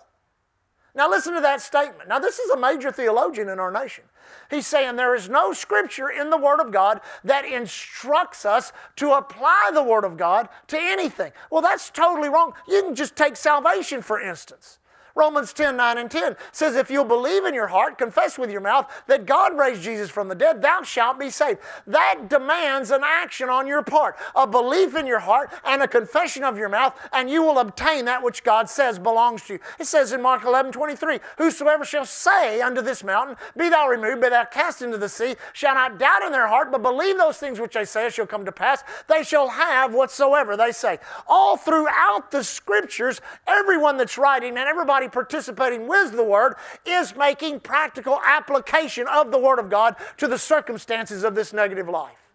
Now, 0.94 1.08
listen 1.08 1.34
to 1.34 1.40
that 1.40 1.62
statement. 1.62 2.08
Now, 2.08 2.18
this 2.18 2.38
is 2.38 2.50
a 2.50 2.56
major 2.56 2.92
theologian 2.92 3.48
in 3.48 3.58
our 3.58 3.72
nation. 3.72 4.04
He's 4.50 4.66
saying 4.66 4.96
there 4.96 5.14
is 5.14 5.28
no 5.28 5.54
scripture 5.54 6.10
in 6.10 6.28
the 6.28 6.36
Word 6.36 6.60
of 6.60 6.70
God 6.70 7.00
that 7.24 7.46
instructs 7.46 8.44
us 8.44 8.74
to 8.96 9.12
apply 9.12 9.70
the 9.72 9.82
Word 9.82 10.04
of 10.04 10.18
God 10.18 10.50
to 10.68 10.78
anything. 10.78 11.32
Well, 11.50 11.62
that's 11.62 11.88
totally 11.88 12.28
wrong. 12.28 12.52
You 12.68 12.82
can 12.82 12.94
just 12.94 13.16
take 13.16 13.36
salvation, 13.36 14.02
for 14.02 14.20
instance. 14.20 14.78
Romans 15.14 15.52
10 15.52 15.76
9 15.76 15.98
and 15.98 16.10
10 16.10 16.36
says, 16.52 16.76
If 16.76 16.90
you'll 16.90 17.04
believe 17.04 17.44
in 17.44 17.54
your 17.54 17.66
heart, 17.66 17.98
confess 17.98 18.38
with 18.38 18.50
your 18.50 18.60
mouth 18.60 18.90
that 19.06 19.26
God 19.26 19.56
raised 19.58 19.82
Jesus 19.82 20.10
from 20.10 20.28
the 20.28 20.34
dead, 20.34 20.62
thou 20.62 20.82
shalt 20.82 21.18
be 21.18 21.30
saved. 21.30 21.60
That 21.86 22.28
demands 22.28 22.90
an 22.90 23.02
action 23.04 23.48
on 23.48 23.66
your 23.66 23.82
part, 23.82 24.16
a 24.34 24.46
belief 24.46 24.96
in 24.96 25.06
your 25.06 25.18
heart 25.18 25.52
and 25.64 25.82
a 25.82 25.88
confession 25.88 26.44
of 26.44 26.58
your 26.58 26.68
mouth, 26.68 26.98
and 27.12 27.28
you 27.28 27.42
will 27.42 27.58
obtain 27.58 28.04
that 28.06 28.22
which 28.22 28.44
God 28.44 28.68
says 28.68 28.98
belongs 28.98 29.42
to 29.44 29.54
you. 29.54 29.58
It 29.78 29.86
says 29.86 30.12
in 30.12 30.22
Mark 30.22 30.44
11 30.44 30.72
23, 30.72 31.20
Whosoever 31.38 31.84
shall 31.84 32.06
say 32.06 32.60
unto 32.60 32.82
this 32.82 33.04
mountain, 33.04 33.36
Be 33.56 33.68
thou 33.68 33.88
removed, 33.88 34.22
be 34.22 34.28
thou 34.28 34.44
cast 34.44 34.82
into 34.82 34.98
the 34.98 35.08
sea, 35.08 35.36
shall 35.52 35.74
not 35.74 35.98
doubt 35.98 36.22
in 36.22 36.32
their 36.32 36.48
heart, 36.48 36.72
but 36.72 36.82
believe 36.82 37.18
those 37.18 37.38
things 37.38 37.60
which 37.60 37.74
they 37.74 37.84
say 37.84 38.10
shall 38.10 38.26
come 38.26 38.44
to 38.44 38.52
pass, 38.52 38.82
they 39.08 39.22
shall 39.22 39.48
have 39.48 39.92
whatsoever 39.92 40.56
they 40.56 40.72
say. 40.72 40.98
All 41.26 41.56
throughout 41.56 42.30
the 42.30 42.44
scriptures, 42.44 43.20
everyone 43.46 43.96
that's 43.96 44.18
writing 44.18 44.50
and 44.50 44.68
everybody 44.68 45.01
participating 45.08 45.86
with 45.86 46.12
the 46.12 46.24
Word 46.24 46.54
is 46.84 47.16
making 47.16 47.60
practical 47.60 48.20
application 48.24 49.06
of 49.08 49.30
the 49.30 49.38
Word 49.38 49.58
of 49.58 49.70
God 49.70 49.96
to 50.18 50.26
the 50.26 50.38
circumstances 50.38 51.24
of 51.24 51.34
this 51.34 51.52
negative 51.52 51.88
life. 51.88 52.30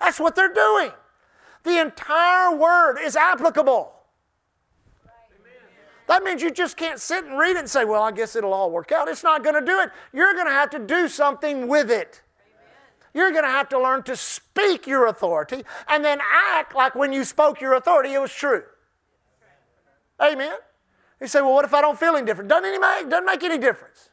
That's 0.00 0.20
what 0.20 0.34
they're 0.34 0.52
doing. 0.52 0.90
The 1.62 1.80
entire 1.80 2.56
Word 2.56 2.98
is 3.02 3.16
applicable. 3.16 3.92
That 6.06 6.22
means 6.22 6.42
you 6.42 6.50
just 6.50 6.76
can't 6.76 7.00
sit 7.00 7.24
and 7.24 7.38
read 7.38 7.52
it 7.52 7.60
and 7.60 7.70
say, 7.70 7.84
well, 7.84 8.02
I 8.02 8.12
guess 8.12 8.36
it'll 8.36 8.52
all 8.52 8.70
work 8.70 8.92
out. 8.92 9.08
It's 9.08 9.22
not 9.22 9.42
going 9.42 9.54
to 9.54 9.64
do 9.64 9.80
it. 9.80 9.90
You're 10.12 10.34
going 10.34 10.46
to 10.46 10.52
have 10.52 10.70
to 10.70 10.78
do 10.78 11.08
something 11.08 11.66
with 11.66 11.90
it. 11.90 12.20
You're 13.14 13.30
going 13.30 13.44
to 13.44 13.50
have 13.50 13.68
to 13.70 13.80
learn 13.80 14.02
to 14.02 14.16
speak 14.16 14.86
your 14.86 15.06
authority 15.06 15.62
and 15.88 16.04
then 16.04 16.18
act 16.52 16.74
like 16.74 16.94
when 16.94 17.12
you 17.12 17.24
spoke 17.24 17.60
your 17.60 17.74
authority, 17.74 18.12
it 18.12 18.20
was 18.20 18.32
true. 18.32 18.64
Amen. 20.20 20.56
You 21.24 21.28
say, 21.28 21.40
well, 21.40 21.54
what 21.54 21.64
if 21.64 21.72
I 21.72 21.80
don't 21.80 21.98
feel 21.98 22.16
any 22.16 22.26
different? 22.26 22.50
Doesn't, 22.50 22.66
any 22.66 22.78
make, 22.78 23.08
doesn't 23.08 23.24
make 23.24 23.42
any 23.42 23.56
difference. 23.56 24.10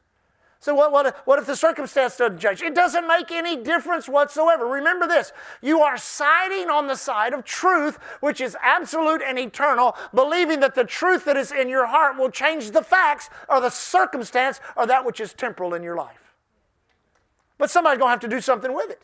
So 0.61 0.73
what, 0.73 0.93
what, 0.93 1.13
what 1.25 1.39
if 1.39 1.45
the 1.45 1.57
circumstance 1.57 2.15
doesn't 2.15 2.39
change? 2.39 2.61
It 2.61 2.73
doesn't 2.73 3.05
make 3.05 3.31
any 3.31 3.57
difference 3.57 4.07
whatsoever. 4.07 4.65
Remember 4.65 5.07
this, 5.07 5.33
you 5.61 5.81
are 5.81 5.97
siding 5.97 6.69
on 6.69 6.87
the 6.87 6.95
side 6.95 7.33
of 7.33 7.43
truth, 7.43 7.97
which 8.21 8.39
is 8.39 8.55
absolute 8.61 9.21
and 9.21 9.37
eternal, 9.37 9.97
believing 10.15 10.61
that 10.61 10.73
the 10.73 10.85
truth 10.85 11.25
that 11.25 11.35
is 11.35 11.51
in 11.51 11.67
your 11.67 11.85
heart 11.85 12.17
will 12.17 12.31
change 12.31 12.71
the 12.71 12.81
facts 12.81 13.29
or 13.49 13.59
the 13.59 13.71
circumstance 13.71 14.61
or 14.77 14.87
that 14.87 15.05
which 15.05 15.19
is 15.19 15.33
temporal 15.33 15.73
in 15.73 15.83
your 15.83 15.97
life. 15.97 16.33
But 17.57 17.69
somebody's 17.69 17.99
going 17.99 18.07
to 18.07 18.11
have 18.11 18.19
to 18.21 18.29
do 18.29 18.39
something 18.39 18.73
with 18.73 18.89
it. 18.89 19.01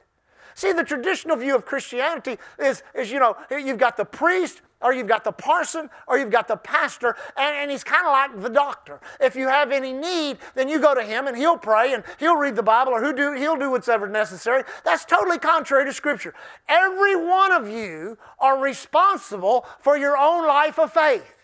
See, 0.53 0.71
the 0.71 0.85
traditional 0.85 1.35
view 1.35 1.57
of 1.57 1.65
Christianity 1.65 2.37
is, 2.57 2.83
is 2.95 3.11
you 3.11 3.19
know, 3.19 3.35
you've 3.51 3.77
got 3.77 3.97
the 3.97 4.05
priest 4.05 4.61
or 4.81 4.93
you've 4.93 5.07
got 5.07 5.23
the 5.23 5.31
parson, 5.31 5.89
or 6.07 6.17
you've 6.17 6.31
got 6.31 6.47
the 6.47 6.55
pastor, 6.55 7.15
and, 7.35 7.55
and 7.55 7.71
he's 7.71 7.83
kind 7.83 8.05
of 8.05 8.11
like 8.11 8.41
the 8.43 8.49
doctor. 8.49 8.99
If 9.19 9.35
you 9.35 9.47
have 9.47 9.71
any 9.71 9.93
need, 9.93 10.37
then 10.55 10.69
you 10.69 10.79
go 10.79 10.93
to 10.93 11.03
him 11.03 11.27
and 11.27 11.35
he'll 11.35 11.57
pray 11.57 11.93
and 11.93 12.03
he'll 12.19 12.35
read 12.35 12.55
the 12.55 12.63
Bible 12.63 12.93
or 12.93 13.13
do, 13.13 13.33
he'll 13.33 13.57
do 13.57 13.71
whatever 13.71 14.07
necessary. 14.07 14.63
That's 14.83 15.05
totally 15.05 15.39
contrary 15.39 15.85
to 15.85 15.93
Scripture. 15.93 16.33
Every 16.67 17.15
one 17.15 17.51
of 17.51 17.69
you 17.69 18.17
are 18.39 18.59
responsible 18.59 19.65
for 19.79 19.97
your 19.97 20.17
own 20.17 20.45
life 20.47 20.77
of 20.77 20.93
faith. 20.93 21.36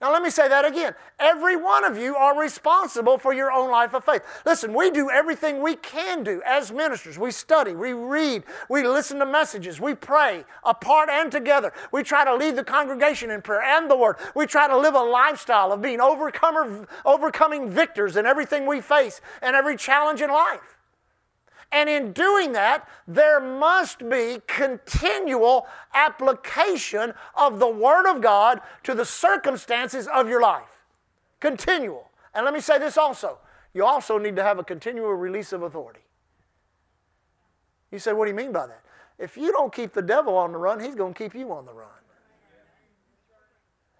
Now, 0.00 0.12
let 0.12 0.22
me 0.22 0.30
say 0.30 0.46
that 0.48 0.64
again. 0.64 0.94
Every 1.18 1.56
one 1.56 1.84
of 1.84 1.98
you 1.98 2.14
are 2.14 2.38
responsible 2.38 3.18
for 3.18 3.32
your 3.32 3.50
own 3.50 3.68
life 3.68 3.94
of 3.94 4.04
faith. 4.04 4.22
Listen, 4.46 4.72
we 4.72 4.92
do 4.92 5.10
everything 5.10 5.60
we 5.60 5.74
can 5.74 6.22
do 6.22 6.40
as 6.46 6.70
ministers. 6.70 7.18
We 7.18 7.32
study, 7.32 7.72
we 7.72 7.94
read, 7.94 8.44
we 8.68 8.86
listen 8.86 9.18
to 9.18 9.26
messages, 9.26 9.80
we 9.80 9.96
pray 9.96 10.44
apart 10.62 11.08
and 11.10 11.32
together. 11.32 11.72
We 11.90 12.04
try 12.04 12.24
to 12.24 12.36
lead 12.36 12.54
the 12.54 12.62
congregation 12.62 13.32
in 13.32 13.42
prayer 13.42 13.62
and 13.62 13.90
the 13.90 13.96
word. 13.96 14.18
We 14.36 14.46
try 14.46 14.68
to 14.68 14.78
live 14.78 14.94
a 14.94 15.02
lifestyle 15.02 15.72
of 15.72 15.82
being 15.82 16.00
overcomer, 16.00 16.86
overcoming 17.04 17.68
victors 17.68 18.16
in 18.16 18.24
everything 18.24 18.66
we 18.66 18.80
face 18.80 19.20
and 19.42 19.56
every 19.56 19.76
challenge 19.76 20.20
in 20.20 20.30
life. 20.30 20.77
And 21.70 21.88
in 21.88 22.12
doing 22.12 22.52
that, 22.52 22.88
there 23.06 23.40
must 23.40 24.08
be 24.08 24.40
continual 24.46 25.66
application 25.92 27.12
of 27.36 27.58
the 27.58 27.68
Word 27.68 28.10
of 28.10 28.22
God 28.22 28.60
to 28.84 28.94
the 28.94 29.04
circumstances 29.04 30.06
of 30.06 30.28
your 30.28 30.40
life. 30.40 30.84
Continual. 31.40 32.10
And 32.34 32.44
let 32.44 32.54
me 32.54 32.60
say 32.60 32.78
this 32.78 32.96
also 32.96 33.38
you 33.74 33.84
also 33.84 34.18
need 34.18 34.34
to 34.36 34.42
have 34.42 34.58
a 34.58 34.64
continual 34.64 35.12
release 35.12 35.52
of 35.52 35.62
authority. 35.62 36.00
You 37.92 37.98
say, 37.98 38.12
what 38.12 38.24
do 38.24 38.30
you 38.30 38.36
mean 38.36 38.52
by 38.52 38.66
that? 38.66 38.82
If 39.18 39.36
you 39.36 39.52
don't 39.52 39.72
keep 39.72 39.92
the 39.92 40.02
devil 40.02 40.36
on 40.36 40.52
the 40.52 40.58
run, 40.58 40.80
he's 40.80 40.94
going 40.94 41.14
to 41.14 41.18
keep 41.18 41.34
you 41.34 41.52
on 41.52 41.66
the 41.66 41.72
run. 41.72 41.88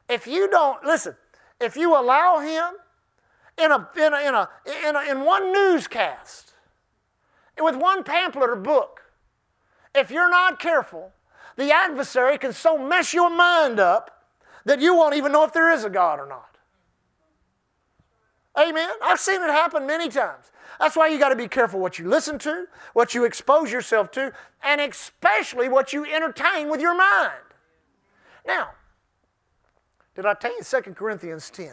If 0.09 0.27
you 0.27 0.49
don't, 0.49 0.83
listen, 0.85 1.17
if 1.61 1.77
you 1.77 1.99
allow 1.99 2.39
him 2.39 2.75
in, 3.59 3.73
a, 3.73 3.89
in, 3.97 4.15
a, 4.15 4.21
in, 4.27 4.35
a, 4.35 4.49
in, 4.87 4.97
a, 4.97 5.11
in 5.11 5.25
one 5.25 5.53
newscast, 5.53 6.48
with 7.63 7.77
one 7.77 8.05
pamphlet 8.05 8.51
or 8.51 8.57
book, 8.57 9.03
if 9.95 10.11
you're 10.11 10.31
not 10.31 10.59
careful, 10.59 11.13
the 11.57 11.73
adversary 11.73 12.39
can 12.39 12.53
so 12.53 12.79
mess 12.79 13.13
your 13.13 13.31
mind 13.31 13.81
up 13.81 14.25
that 14.65 14.81
you 14.81 14.95
won't 14.95 15.17
even 15.17 15.33
know 15.33 15.45
if 15.45 15.53
there 15.53 15.73
is 15.73 15.85
a 15.85 15.91
God 15.91 16.21
or 16.21 16.27
not. 16.27 16.57
Amen. 18.59 18.91
I've 19.03 19.21
seen 19.21 19.43
it 19.43 19.51
happen 19.51 19.87
many 19.87 20.09
times. 20.09 20.51
That's 20.79 20.97
why 20.97 21.09
you 21.09 21.19
got 21.19 21.31
to 21.31 21.37
be 21.37 21.49
careful 21.49 21.81
what 21.81 21.99
you 21.99 22.09
listen 22.09 22.39
to, 22.41 22.67
what 22.93 23.15
you 23.15 23.25
expose 23.25 23.73
yourself 23.73 24.11
to, 24.13 24.33
and 24.63 24.81
especially 24.81 25.69
what 25.69 25.93
you 25.93 26.05
entertain 26.05 26.69
with 26.69 26.81
your 26.81 26.97
mind. 26.97 27.33
Now, 28.47 28.71
did 30.15 30.27
I 30.27 30.35
tell 30.35 30.57
you 30.57 30.63
2 30.63 30.95
Corinthians 30.95 31.51
10? 31.51 31.73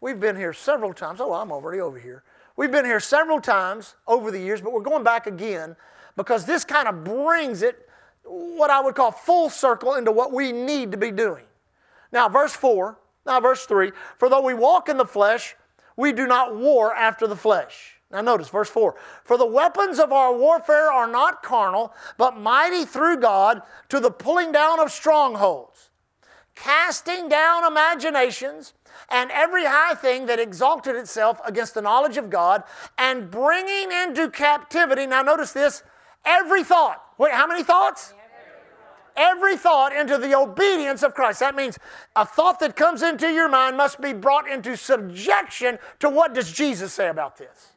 We've 0.00 0.18
been 0.18 0.36
here 0.36 0.52
several 0.52 0.92
times. 0.92 1.20
Oh, 1.20 1.32
I'm 1.32 1.52
already 1.52 1.80
over 1.80 1.98
here. 1.98 2.24
We've 2.56 2.70
been 2.70 2.84
here 2.84 3.00
several 3.00 3.40
times 3.40 3.96
over 4.06 4.30
the 4.30 4.38
years, 4.38 4.60
but 4.60 4.72
we're 4.72 4.80
going 4.80 5.04
back 5.04 5.26
again 5.26 5.76
because 6.16 6.44
this 6.44 6.64
kind 6.64 6.88
of 6.88 7.04
brings 7.04 7.62
it, 7.62 7.88
what 8.24 8.70
I 8.70 8.80
would 8.80 8.94
call 8.94 9.10
full 9.10 9.48
circle, 9.48 9.94
into 9.94 10.12
what 10.12 10.32
we 10.32 10.52
need 10.52 10.90
to 10.92 10.96
be 10.96 11.10
doing. 11.10 11.44
Now, 12.12 12.28
verse 12.28 12.52
4, 12.52 12.98
now, 13.26 13.40
verse 13.40 13.64
3 13.66 13.92
For 14.18 14.28
though 14.28 14.42
we 14.42 14.54
walk 14.54 14.88
in 14.88 14.96
the 14.96 15.06
flesh, 15.06 15.56
we 15.96 16.12
do 16.12 16.26
not 16.26 16.56
war 16.56 16.94
after 16.94 17.26
the 17.26 17.36
flesh. 17.36 18.00
Now, 18.10 18.20
notice 18.20 18.48
verse 18.48 18.68
4 18.68 18.94
For 19.24 19.38
the 19.38 19.46
weapons 19.46 19.98
of 19.98 20.12
our 20.12 20.36
warfare 20.36 20.92
are 20.92 21.06
not 21.06 21.42
carnal, 21.42 21.94
but 22.18 22.36
mighty 22.36 22.84
through 22.84 23.18
God 23.18 23.62
to 23.88 24.00
the 24.00 24.10
pulling 24.10 24.52
down 24.52 24.80
of 24.80 24.90
strongholds, 24.90 25.90
casting 26.54 27.28
down 27.28 27.64
imaginations 27.64 28.74
and 29.08 29.30
every 29.30 29.64
high 29.64 29.94
thing 29.94 30.26
that 30.26 30.38
exalted 30.38 30.96
itself 30.96 31.40
against 31.44 31.74
the 31.74 31.82
knowledge 31.82 32.16
of 32.16 32.30
God, 32.30 32.64
and 32.98 33.30
bringing 33.30 33.92
into 33.92 34.30
captivity, 34.30 35.06
now 35.06 35.22
notice 35.22 35.52
this, 35.52 35.82
every 36.24 36.64
thought. 36.64 37.02
Wait, 37.18 37.32
how 37.32 37.46
many 37.46 37.62
thoughts? 37.62 38.14
Every 39.14 39.58
thought 39.58 39.94
into 39.94 40.16
the 40.16 40.34
obedience 40.34 41.02
of 41.02 41.14
Christ. 41.14 41.40
That 41.40 41.54
means 41.54 41.78
a 42.16 42.24
thought 42.24 42.60
that 42.60 42.76
comes 42.76 43.02
into 43.02 43.28
your 43.28 43.48
mind 43.48 43.76
must 43.76 44.00
be 44.00 44.14
brought 44.14 44.48
into 44.48 44.74
subjection 44.76 45.78
to 46.00 46.08
what 46.08 46.32
does 46.32 46.50
Jesus 46.50 46.94
say 46.94 47.08
about 47.08 47.36
this? 47.36 47.72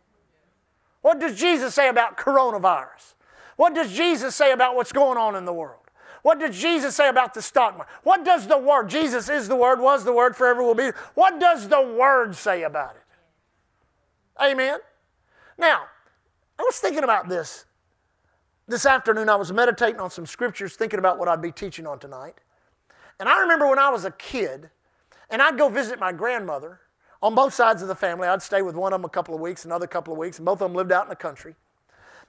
What 1.01 1.19
does 1.19 1.37
Jesus 1.37 1.75
say 1.75 1.89
about 1.89 2.17
coronavirus? 2.17 3.15
What 3.57 3.75
does 3.75 3.91
Jesus 3.91 4.35
say 4.35 4.51
about 4.51 4.75
what's 4.75 4.91
going 4.91 5.17
on 5.17 5.35
in 5.35 5.45
the 5.45 5.53
world? 5.53 5.84
What 6.25 6.39
did 6.39 6.53
Jesus 6.53 6.95
say 6.95 7.07
about 7.07 7.35
the 7.35 7.41
stock 7.43 7.77
market? 7.77 7.93
What 8.01 8.25
does 8.25 8.47
the 8.47 8.57
Word, 8.57 8.89
Jesus 8.89 9.29
is 9.29 9.47
the 9.47 9.55
Word, 9.55 9.79
was 9.79 10.03
the 10.03 10.11
Word, 10.11 10.35
forever 10.35 10.63
will 10.63 10.73
be, 10.73 10.89
what 11.13 11.39
does 11.39 11.67
the 11.67 11.79
Word 11.79 12.35
say 12.35 12.63
about 12.63 12.95
it? 12.95 13.03
Amen? 14.43 14.79
Now, 15.55 15.83
I 16.57 16.63
was 16.63 16.79
thinking 16.79 17.03
about 17.03 17.29
this 17.29 17.65
this 18.67 18.87
afternoon. 18.87 19.29
I 19.29 19.35
was 19.35 19.53
meditating 19.53 19.99
on 19.99 20.09
some 20.09 20.25
scriptures, 20.25 20.75
thinking 20.75 20.97
about 20.97 21.19
what 21.19 21.27
I'd 21.27 21.43
be 21.43 21.51
teaching 21.51 21.85
on 21.85 21.99
tonight. 21.99 22.39
And 23.19 23.29
I 23.29 23.41
remember 23.41 23.67
when 23.67 23.77
I 23.77 23.89
was 23.89 24.03
a 24.03 24.11
kid, 24.11 24.71
and 25.29 25.43
I'd 25.43 25.59
go 25.59 25.69
visit 25.69 25.99
my 25.99 26.11
grandmother 26.11 26.79
on 27.21 27.35
both 27.35 27.53
sides 27.53 27.83
of 27.83 27.87
the 27.87 27.93
family. 27.93 28.27
I'd 28.27 28.41
stay 28.41 28.63
with 28.63 28.73
one 28.73 28.93
of 28.93 28.99
them 28.99 29.05
a 29.05 29.09
couple 29.09 29.35
of 29.35 29.41
weeks, 29.41 29.63
another 29.63 29.85
couple 29.85 30.11
of 30.11 30.17
weeks, 30.17 30.39
and 30.39 30.45
both 30.47 30.59
of 30.59 30.71
them 30.71 30.73
lived 30.73 30.91
out 30.91 31.03
in 31.03 31.09
the 31.09 31.15
country. 31.15 31.53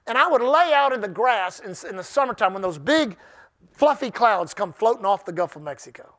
And 0.05 0.19
I 0.19 0.27
would 0.27 0.43
lay 0.43 0.71
out 0.71 0.93
in 0.93 1.01
the 1.01 1.07
grass 1.07 1.59
in, 1.59 1.75
in 1.89 1.97
the 1.97 2.03
summertime 2.03 2.53
when 2.53 2.61
those 2.61 2.77
big 2.77 3.17
fluffy 3.71 4.11
clouds 4.11 4.53
come 4.53 4.73
floating 4.73 5.05
off 5.05 5.25
the 5.25 5.31
Gulf 5.31 5.55
of 5.55 5.61
Mexico. 5.61 6.15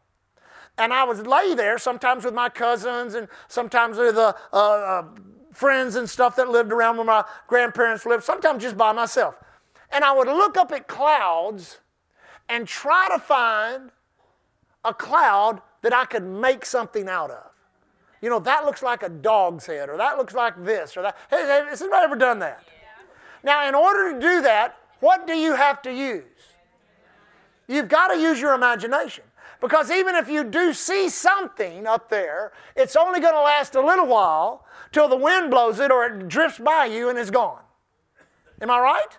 And 0.76 0.92
I 0.92 1.04
would 1.04 1.26
lay 1.26 1.54
there 1.54 1.76
sometimes 1.78 2.24
with 2.24 2.34
my 2.34 2.48
cousins 2.48 3.14
and 3.14 3.28
sometimes 3.48 3.98
with 3.98 4.16
uh, 4.16 4.32
uh, 4.52 5.02
friends 5.52 5.96
and 5.96 6.08
stuff 6.08 6.36
that 6.36 6.48
lived 6.48 6.72
around 6.72 6.96
where 6.96 7.06
my 7.06 7.24
grandparents 7.48 8.06
lived, 8.06 8.22
sometimes 8.22 8.62
just 8.62 8.76
by 8.76 8.92
myself. 8.92 9.38
And 9.90 10.04
I 10.04 10.12
would 10.12 10.28
look 10.28 10.56
up 10.56 10.70
at 10.70 10.86
clouds 10.86 11.78
and 12.48 12.66
try 12.66 13.08
to 13.12 13.18
find 13.18 13.90
a 14.84 14.94
cloud 14.94 15.60
that 15.82 15.92
I 15.92 16.04
could 16.04 16.24
make 16.24 16.64
something 16.64 17.08
out 17.08 17.30
of. 17.30 17.44
You 18.20 18.30
know, 18.30 18.40
that 18.40 18.64
looks 18.64 18.82
like 18.82 19.02
a 19.02 19.08
dog's 19.08 19.66
head, 19.66 19.88
or 19.88 19.96
that 19.96 20.16
looks 20.16 20.34
like 20.34 20.64
this, 20.64 20.96
or 20.96 21.02
that. 21.02 21.16
Hey, 21.30 21.42
has 21.42 21.80
anybody 21.80 22.04
ever 22.04 22.16
done 22.16 22.40
that? 22.40 22.64
Yeah. 22.66 22.82
Now, 23.44 23.68
in 23.68 23.74
order 23.74 24.12
to 24.12 24.20
do 24.20 24.42
that, 24.42 24.76
what 25.00 25.26
do 25.26 25.34
you 25.34 25.54
have 25.54 25.82
to 25.82 25.92
use? 25.92 26.24
You've 27.68 27.88
got 27.88 28.08
to 28.08 28.18
use 28.18 28.40
your 28.40 28.54
imagination. 28.54 29.24
Because 29.60 29.90
even 29.90 30.14
if 30.14 30.28
you 30.28 30.44
do 30.44 30.72
see 30.72 31.08
something 31.08 31.86
up 31.86 32.08
there, 32.08 32.52
it's 32.76 32.96
only 32.96 33.20
going 33.20 33.34
to 33.34 33.42
last 33.42 33.74
a 33.74 33.84
little 33.84 34.06
while 34.06 34.64
till 34.92 35.08
the 35.08 35.16
wind 35.16 35.50
blows 35.50 35.80
it 35.80 35.90
or 35.90 36.06
it 36.06 36.28
drifts 36.28 36.58
by 36.58 36.86
you 36.86 37.08
and 37.08 37.18
is 37.18 37.30
gone. 37.30 37.62
Am 38.60 38.70
I 38.70 38.78
right? 38.78 39.18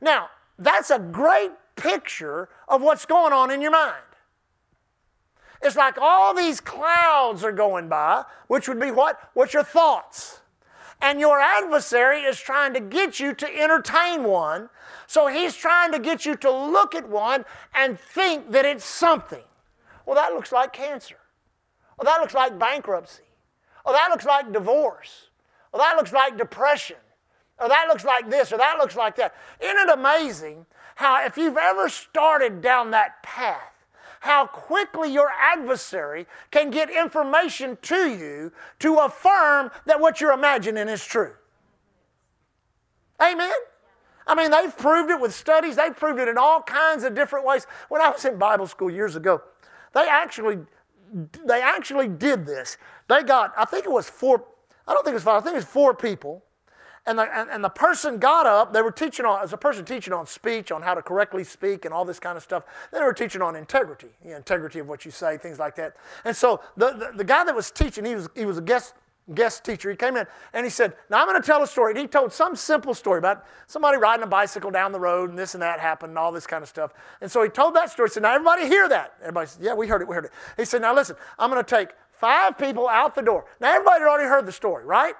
Now, 0.00 0.28
that's 0.58 0.90
a 0.90 0.98
great 0.98 1.52
picture 1.74 2.48
of 2.68 2.80
what's 2.80 3.06
going 3.06 3.32
on 3.32 3.50
in 3.50 3.60
your 3.60 3.72
mind. 3.72 3.96
It's 5.62 5.76
like 5.76 5.98
all 6.00 6.34
these 6.34 6.60
clouds 6.60 7.42
are 7.42 7.52
going 7.52 7.88
by, 7.88 8.24
which 8.46 8.68
would 8.68 8.78
be 8.78 8.90
what? 8.90 9.18
What's 9.34 9.52
your 9.52 9.64
thoughts? 9.64 10.40
And 11.00 11.20
your 11.20 11.40
adversary 11.40 12.22
is 12.22 12.38
trying 12.38 12.72
to 12.74 12.80
get 12.80 13.20
you 13.20 13.34
to 13.34 13.62
entertain 13.62 14.24
one 14.24 14.70
so 15.06 15.26
he's 15.28 15.54
trying 15.54 15.92
to 15.92 15.98
get 15.98 16.26
you 16.26 16.36
to 16.36 16.50
look 16.50 16.94
at 16.94 17.08
one 17.08 17.44
and 17.74 17.98
think 17.98 18.50
that 18.52 18.64
it's 18.64 18.84
something. 18.84 19.42
Well, 20.04 20.16
that 20.16 20.32
looks 20.32 20.52
like 20.52 20.72
cancer. 20.72 21.18
Well, 21.98 22.04
that 22.04 22.20
looks 22.20 22.34
like 22.34 22.58
bankruptcy. 22.58 23.22
Well, 23.84 23.94
that 23.94 24.10
looks 24.10 24.24
like 24.24 24.52
divorce. 24.52 25.30
Well, 25.72 25.82
that 25.82 25.96
looks 25.96 26.12
like 26.12 26.36
depression. 26.36 26.96
Or 27.58 27.68
that 27.68 27.86
looks 27.88 28.04
like 28.04 28.28
this, 28.28 28.52
or 28.52 28.58
that 28.58 28.76
looks 28.78 28.96
like 28.96 29.16
that. 29.16 29.34
Isn't 29.60 29.78
it 29.78 29.90
amazing 29.90 30.66
how, 30.96 31.24
if 31.24 31.38
you've 31.38 31.56
ever 31.56 31.88
started 31.88 32.60
down 32.60 32.90
that 32.90 33.22
path, 33.22 33.72
how 34.20 34.46
quickly 34.46 35.10
your 35.12 35.30
adversary 35.30 36.26
can 36.50 36.70
get 36.70 36.90
information 36.90 37.78
to 37.82 38.10
you 38.10 38.52
to 38.80 38.96
affirm 38.98 39.70
that 39.86 40.00
what 40.00 40.20
you're 40.20 40.32
imagining 40.32 40.88
is 40.88 41.04
true? 41.04 41.32
Amen? 43.22 43.54
I 44.26 44.34
mean, 44.34 44.50
they've 44.50 44.76
proved 44.76 45.10
it 45.10 45.20
with 45.20 45.34
studies, 45.34 45.76
they've 45.76 45.96
proved 45.96 46.18
it 46.18 46.28
in 46.28 46.36
all 46.38 46.62
kinds 46.62 47.04
of 47.04 47.14
different 47.14 47.46
ways. 47.46 47.66
When 47.88 48.00
I 48.00 48.10
was 48.10 48.24
in 48.24 48.38
Bible 48.38 48.66
school 48.66 48.90
years 48.90 49.16
ago, 49.16 49.42
they 49.94 50.08
actually 50.08 50.58
they 51.44 51.62
actually 51.62 52.08
did 52.08 52.46
this. 52.46 52.78
They 53.08 53.22
got, 53.22 53.52
I 53.56 53.64
think 53.64 53.84
it 53.84 53.92
was 53.92 54.08
four, 54.08 54.44
I 54.86 54.92
don't 54.92 55.04
think 55.04 55.12
it 55.12 55.14
was 55.14 55.22
five, 55.22 55.42
I 55.42 55.44
think 55.44 55.54
it 55.54 55.58
was 55.58 55.64
four 55.64 55.94
people. 55.94 56.42
And 57.08 57.20
the, 57.20 57.22
and, 57.22 57.48
and 57.48 57.62
the 57.62 57.68
person 57.68 58.18
got 58.18 58.46
up, 58.46 58.72
they 58.72 58.82
were 58.82 58.90
teaching 58.90 59.24
on, 59.24 59.40
as 59.40 59.52
a 59.52 59.56
person 59.56 59.84
teaching 59.84 60.12
on 60.12 60.26
speech, 60.26 60.72
on 60.72 60.82
how 60.82 60.94
to 60.94 61.02
correctly 61.02 61.44
speak 61.44 61.84
and 61.84 61.94
all 61.94 62.04
this 62.04 62.18
kind 62.18 62.36
of 62.36 62.42
stuff. 62.42 62.64
They 62.92 63.00
were 63.00 63.12
teaching 63.12 63.42
on 63.42 63.54
integrity, 63.54 64.08
integrity 64.24 64.80
of 64.80 64.88
what 64.88 65.04
you 65.04 65.12
say, 65.12 65.38
things 65.38 65.60
like 65.60 65.76
that. 65.76 65.94
And 66.24 66.36
so 66.36 66.60
the, 66.76 66.90
the, 66.90 67.18
the 67.18 67.24
guy 67.24 67.44
that 67.44 67.54
was 67.54 67.70
teaching, 67.70 68.04
he 68.04 68.16
was, 68.16 68.28
he 68.34 68.44
was 68.44 68.58
a 68.58 68.62
guest 68.62 68.94
guest 69.34 69.64
teacher. 69.64 69.90
He 69.90 69.96
came 69.96 70.16
in 70.16 70.26
and 70.52 70.64
he 70.64 70.70
said, 70.70 70.94
Now 71.10 71.20
I'm 71.20 71.26
going 71.26 71.40
to 71.40 71.46
tell 71.46 71.62
a 71.62 71.66
story. 71.66 71.92
And 71.92 72.00
he 72.00 72.06
told 72.06 72.32
some 72.32 72.54
simple 72.54 72.94
story 72.94 73.18
about 73.18 73.44
somebody 73.66 73.98
riding 73.98 74.22
a 74.22 74.26
bicycle 74.26 74.70
down 74.70 74.92
the 74.92 75.00
road 75.00 75.30
and 75.30 75.38
this 75.38 75.54
and 75.54 75.62
that 75.62 75.80
happened 75.80 76.10
and 76.10 76.18
all 76.18 76.32
this 76.32 76.46
kind 76.46 76.62
of 76.62 76.68
stuff. 76.68 76.92
And 77.20 77.30
so 77.30 77.42
he 77.42 77.48
told 77.48 77.74
that 77.74 77.90
story. 77.90 78.08
He 78.08 78.14
said, 78.14 78.22
Now 78.22 78.34
everybody 78.34 78.66
hear 78.66 78.88
that. 78.88 79.14
Everybody 79.20 79.48
said, 79.48 79.62
Yeah, 79.62 79.74
we 79.74 79.88
heard 79.88 80.02
it, 80.02 80.08
we 80.08 80.14
heard 80.14 80.26
it. 80.26 80.32
He 80.56 80.64
said, 80.64 80.82
Now 80.82 80.94
listen, 80.94 81.16
I'm 81.38 81.50
going 81.50 81.62
to 81.62 81.68
take 81.68 81.90
five 82.12 82.56
people 82.56 82.88
out 82.88 83.14
the 83.14 83.22
door. 83.22 83.46
Now 83.60 83.74
everybody 83.74 84.00
had 84.00 84.08
already 84.08 84.28
heard 84.28 84.46
the 84.46 84.52
story, 84.52 84.84
right? 84.84 85.14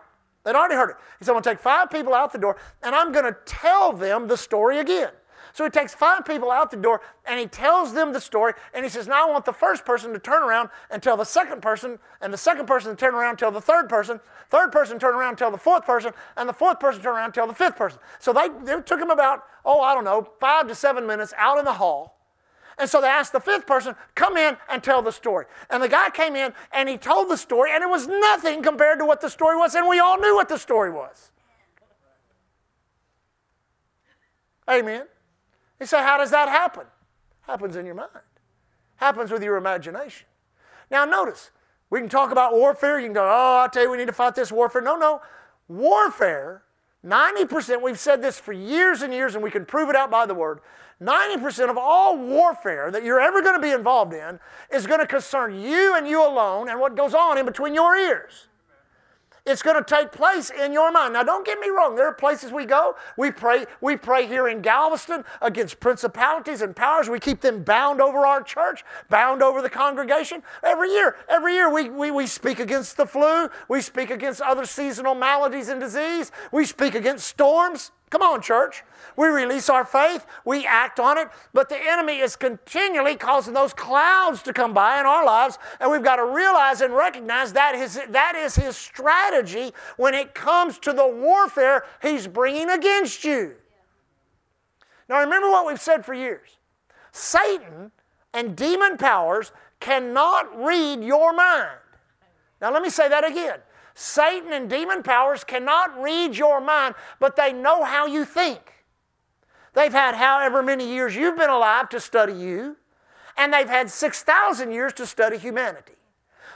They'd 0.45 0.55
already 0.55 0.77
heard 0.77 0.91
it. 0.91 0.97
He 1.19 1.25
said, 1.25 1.33
I'm 1.33 1.35
going 1.35 1.43
to 1.43 1.51
take 1.51 1.59
five 1.59 1.91
people 1.91 2.15
out 2.15 2.33
the 2.33 2.39
door 2.39 2.57
and 2.83 2.95
I'm 2.95 3.11
going 3.11 3.25
to 3.25 3.37
tell 3.45 3.93
them 3.93 4.29
the 4.29 4.37
story 4.37 4.79
again. 4.79 5.11
So 5.57 5.65
he 5.65 5.71
takes 5.71 5.95
five 5.95 6.27
people 6.27 6.51
out 6.51 6.71
the 6.71 6.77
door 6.77 7.01
and 7.25 7.41
he 7.41 7.47
tells 7.47 7.95
them 7.95 8.13
the 8.13 8.21
story. 8.21 8.53
And 8.75 8.85
he 8.85 8.91
says, 8.91 9.09
Now 9.09 9.27
I 9.27 9.31
want 9.31 9.47
the 9.47 9.55
first 9.55 9.87
person 9.87 10.13
to 10.13 10.19
turn 10.19 10.43
around 10.43 10.69
and 10.91 11.03
tell 11.03 11.17
the 11.17 11.25
second 11.25 11.63
person, 11.63 11.99
and 12.21 12.31
the 12.31 12.37
second 12.37 12.67
person 12.67 12.91
to 12.91 12.97
turn 12.97 13.15
around 13.15 13.31
and 13.31 13.39
tell 13.39 13.51
the 13.51 13.63
third 13.63 13.89
person, 13.89 14.21
third 14.51 14.71
person 14.71 14.99
turn 14.99 15.15
around 15.15 15.31
and 15.31 15.39
tell 15.39 15.51
the 15.51 15.57
fourth 15.57 15.87
person, 15.87 16.13
and 16.37 16.47
the 16.47 16.53
fourth 16.53 16.79
person 16.79 17.03
turn 17.03 17.15
around 17.15 17.25
and 17.25 17.35
tell 17.35 17.47
the 17.47 17.55
fifth 17.55 17.75
person. 17.75 17.99
So 18.19 18.35
they, 18.35 18.51
they 18.65 18.83
took 18.83 19.01
him 19.01 19.09
about, 19.09 19.45
oh, 19.65 19.81
I 19.81 19.95
don't 19.95 20.05
know, 20.05 20.29
five 20.41 20.69
to 20.69 20.75
seven 20.75 21.07
minutes 21.07 21.33
out 21.39 21.59
in 21.59 21.65
the 21.65 21.73
hall. 21.73 22.19
And 22.77 22.87
so 22.91 23.01
they 23.01 23.09
asked 23.09 23.33
the 23.33 23.41
fifth 23.41 23.67
person, 23.67 23.95
come 24.15 24.37
in 24.37 24.59
and 24.69 24.83
tell 24.83 25.01
the 25.01 25.11
story. 25.11 25.47
And 25.71 25.83
the 25.83 25.89
guy 25.89 26.11
came 26.11 26.37
in 26.37 26.53
and 26.71 26.87
he 26.87 26.99
told 26.99 27.31
the 27.31 27.39
story, 27.39 27.71
and 27.73 27.83
it 27.83 27.89
was 27.89 28.07
nothing 28.07 28.63
compared 28.63 28.99
to 28.99 29.07
what 29.07 29.23
the 29.23 29.31
story 29.31 29.57
was, 29.57 29.75
and 29.75 29.89
we 29.89 30.01
all 30.01 30.19
knew 30.19 30.35
what 30.35 30.51
the 30.51 30.59
story 30.59 30.91
was. 30.91 31.31
Amen. 34.69 35.07
You 35.81 35.87
say, 35.87 35.99
how 35.99 36.19
does 36.19 36.31
that 36.31 36.49
happen? 36.49 36.85
Happens 37.43 37.77
in 37.77 37.87
your 37.87 37.95
mind. 37.95 38.11
Happens 38.97 39.31
with 39.31 39.43
your 39.43 39.57
imagination. 39.57 40.27
Now 40.91 41.05
notice, 41.05 41.51
we 41.91 42.01
can 42.01 42.09
talk 42.09 42.33
about 42.33 42.55
warfare. 42.55 42.99
You 42.99 43.07
can 43.07 43.15
go, 43.15 43.25
oh, 43.25 43.65
I 43.65 43.69
tell 43.69 43.83
you, 43.83 43.91
we 43.91 43.97
need 43.97 44.07
to 44.07 44.13
fight 44.13 44.35
this 44.35 44.51
warfare. 44.51 44.83
No, 44.83 44.97
no. 44.97 45.21
Warfare, 45.69 46.63
90%, 47.05 47.83
we've 47.83 47.99
said 47.99 48.23
this 48.23 48.39
for 48.39 48.53
years 48.53 49.03
and 49.03 49.13
years, 49.13 49.35
and 49.35 49.45
we 49.45 49.51
can 49.51 49.65
prove 49.65 49.89
it 49.91 49.97
out 49.97 50.11
by 50.11 50.27
the 50.27 50.35
word. 50.35 50.61
90% 51.01 51.71
of 51.71 51.77
all 51.77 52.17
warfare 52.17 52.91
that 52.91 53.05
you're 53.05 53.21
ever 53.21 53.43
going 53.43 53.55
to 53.55 53.61
be 53.61 53.73
involved 53.73 54.15
in 54.15 54.41
is 54.73 54.87
going 54.87 55.01
to 55.01 55.07
concern 55.07 55.61
you 55.61 55.95
and 55.97 56.09
you 56.09 56.27
alone 56.27 56.69
and 56.69 56.81
what 56.81 56.97
goes 56.97 57.15
on 57.15 57.37
in 57.37 57.45
between 57.45 57.75
your 57.75 57.97
ears. 57.97 58.49
It's 59.47 59.63
going 59.63 59.77
to 59.77 59.85
take 59.85 60.11
place 60.11 60.51
in 60.51 60.73
your 60.73 60.91
mind. 60.91 61.13
Now, 61.13 61.23
don't 61.23 61.47
get 61.47 61.61
me 61.61 61.69
wrong. 61.69 61.95
There 61.95 62.09
are 62.09 62.13
places 62.13 62.51
we 62.51 62.65
go. 62.65 62.97
We 63.17 63.31
pray. 63.31 63.67
We 63.81 63.97
pray 63.97 64.27
here 64.27 64.49
in 64.49 64.61
Galveston 64.61 65.25
against 65.41 65.79
principalities 65.79 66.63
and 66.63 66.75
powers. 66.75 67.09
We 67.09 67.21
keep 67.21 67.41
them 67.41 67.63
bound 67.63 68.01
over 68.01 68.27
our 68.27 68.43
church, 68.43 68.85
bound 69.09 69.43
over 69.43 69.63
the 69.63 69.71
congregation. 69.71 70.43
Every 70.65 70.91
year, 70.91 71.17
every 71.29 71.55
year 71.55 71.73
we, 71.73 71.89
we, 71.89 72.11
we 72.11 72.27
speak 72.27 72.59
against 72.59 72.97
the 72.97 73.07
flu. 73.07 73.49
We 73.69 73.81
speak 73.83 74.11
against 74.11 74.41
other 74.41 74.67
seasonal 74.67 75.15
maladies 75.15 75.69
and 75.69 75.81
disease. 75.81 76.33
We 76.51 76.65
speak 76.65 76.97
against 76.97 77.29
storms. 77.29 77.93
Come 78.11 78.23
on, 78.23 78.41
church. 78.41 78.85
We 79.17 79.29
release 79.29 79.69
our 79.69 79.85
faith, 79.85 80.27
we 80.45 80.67
act 80.67 81.01
on 81.01 81.17
it, 81.17 81.29
but 81.55 81.69
the 81.69 81.79
enemy 81.79 82.19
is 82.19 82.37
continually 82.37 83.17
causing 83.17 83.55
those 83.55 83.73
clouds 83.73 84.43
to 84.43 84.53
come 84.53 84.75
by 84.75 85.01
in 85.01 85.07
our 85.07 85.25
lives, 85.25 85.59
and 85.81 85.91
we've 85.91 86.05
got 86.05 86.17
to 86.17 86.25
realize 86.25 86.83
and 86.83 86.93
recognize 86.95 87.55
that 87.55 87.75
is, 87.75 87.99
that 88.11 88.35
is 88.37 88.55
his 88.55 88.77
strategy 88.77 89.73
when 89.97 90.13
it 90.13 90.35
comes 90.35 90.79
to 90.81 90.93
the 90.93 91.07
warfare 91.07 91.85
he's 92.03 92.27
bringing 92.27 92.69
against 92.69 93.25
you. 93.25 93.55
Now, 95.09 95.21
remember 95.21 95.51
what 95.51 95.67
we've 95.67 95.81
said 95.81 96.05
for 96.05 96.15
years 96.15 96.59
Satan 97.13 97.91
and 98.35 98.55
demon 98.55 98.99
powers 98.99 99.51
cannot 99.81 100.63
read 100.63 101.03
your 101.03 101.33
mind. 101.33 101.79
Now, 102.61 102.73
let 102.73 102.83
me 102.83 102.91
say 102.91 103.09
that 103.09 103.25
again. 103.25 103.59
Satan 103.99 104.53
and 104.53 104.69
demon 104.69 105.03
powers 105.03 105.43
cannot 105.43 105.99
read 105.99 106.37
your 106.37 106.61
mind, 106.61 106.95
but 107.19 107.35
they 107.35 107.51
know 107.51 107.83
how 107.83 108.05
you 108.05 108.27
think. 108.27 108.85
They've 109.73 109.93
had 109.93 110.15
however 110.15 110.63
many 110.63 110.87
years 110.87 111.17
you've 111.17 111.39
been 111.39 111.49
alive 111.49 111.89
to 111.89 111.99
study 111.99 112.35
you, 112.35 112.77
and 113.39 113.55
they've 113.55 113.69
had 113.69 113.91
6,000 113.91 114.71
years 114.71 114.93
to 114.95 115.07
study 115.07 115.39
humanity. 115.39 115.95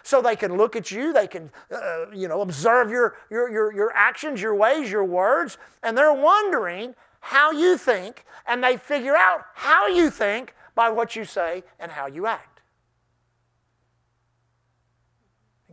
so 0.03 0.20
they 0.20 0.37
can 0.37 0.59
look 0.59 0.76
at 0.76 0.90
you, 0.90 1.14
they 1.14 1.26
can, 1.26 1.50
uh, 1.72 2.11
you 2.12 2.29
know, 2.29 2.42
observe 2.42 2.90
your, 2.90 3.16
your, 3.31 3.50
your, 3.50 3.72
your 3.72 3.92
actions, 3.94 4.42
your 4.42 4.55
ways, 4.55 4.90
your 4.90 5.05
words, 5.05 5.57
and 5.83 5.96
they're 5.96 6.12
wondering 6.12 6.94
how 7.20 7.53
you 7.53 7.79
think, 7.79 8.26
and 8.46 8.62
they 8.62 8.76
figure 8.76 9.16
out 9.16 9.46
how 9.55 9.87
you 9.87 10.11
think 10.11 10.55
by 10.74 10.90
what 10.90 11.16
you 11.16 11.24
say 11.24 11.62
and 11.79 11.90
how 11.90 12.07
you 12.07 12.26
act. 12.26 12.61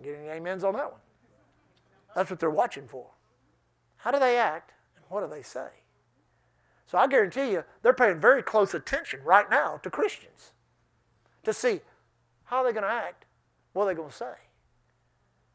Get 0.01 0.17
any 0.17 0.29
amens 0.29 0.63
on 0.63 0.73
that 0.73 0.91
one? 0.91 1.01
That's 2.17 2.31
what 2.31 2.39
they're 2.39 2.49
watching 2.49 2.87
for. 2.87 3.05
How 3.97 4.09
do 4.09 4.17
they 4.17 4.39
act 4.39 4.73
and 4.95 5.05
what 5.07 5.21
do 5.21 5.27
they 5.29 5.43
say? 5.43 5.67
So 6.87 6.97
I 6.97 7.05
guarantee 7.05 7.51
you, 7.51 7.63
they're 7.83 7.93
paying 7.93 8.19
very 8.19 8.41
close 8.41 8.73
attention 8.73 9.19
right 9.23 9.47
now 9.51 9.79
to 9.83 9.91
Christians 9.91 10.53
to 11.43 11.53
see 11.53 11.81
how 12.45 12.63
they're 12.63 12.73
going 12.73 12.85
to 12.85 12.89
act, 12.89 13.25
what 13.73 13.85
they're 13.85 13.93
they 13.93 13.97
going 13.97 14.09
to 14.09 14.15
say. 14.15 14.33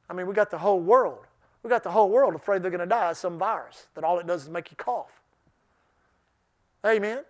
I 0.09 0.12
mean, 0.12 0.29
we 0.29 0.35
got 0.35 0.53
the 0.53 0.59
whole 0.59 0.79
world. 0.79 1.27
We 1.64 1.68
got 1.68 1.83
the 1.83 1.90
whole 1.90 2.11
world 2.11 2.37
afraid 2.37 2.62
they're 2.62 2.70
going 2.70 2.79
to 2.79 2.87
die 2.87 3.11
of 3.11 3.16
some 3.16 3.40
virus 3.40 3.88
that 3.96 4.05
all 4.05 4.20
it 4.20 4.29
does 4.29 4.44
is 4.44 4.48
make 4.48 4.70
you 4.70 4.77
cough. 4.77 5.20
Amen. 6.87 7.25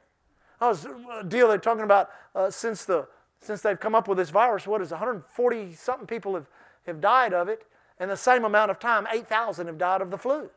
I 0.61 0.69
was 0.69 0.85
a 0.85 0.91
uh, 0.91 1.23
deal 1.23 1.49
they're 1.49 1.57
talking 1.57 1.85
about 1.85 2.11
uh, 2.35 2.51
since 2.51 2.85
the 2.85 3.09
since 3.41 3.63
they've 3.63 3.81
come 3.81 3.95
up 3.95 4.09
with 4.09 4.19
this 4.19 4.29
virus. 4.29 4.67
What 4.67 4.83
is 4.83 4.91
140 4.91 5.73
something 5.73 6.07
people 6.07 6.35
have 6.35 6.49
have 6.87 7.01
died 7.01 7.33
of 7.33 7.49
it, 7.49 7.65
and 8.03 8.11
the 8.11 8.17
same 8.17 8.45
amount 8.45 8.69
of 8.69 8.81
time, 8.81 9.07
8,000 9.13 9.69
have 9.69 9.79
died 9.79 10.03
of 10.03 10.11
the 10.11 10.19
flu. 10.19 10.51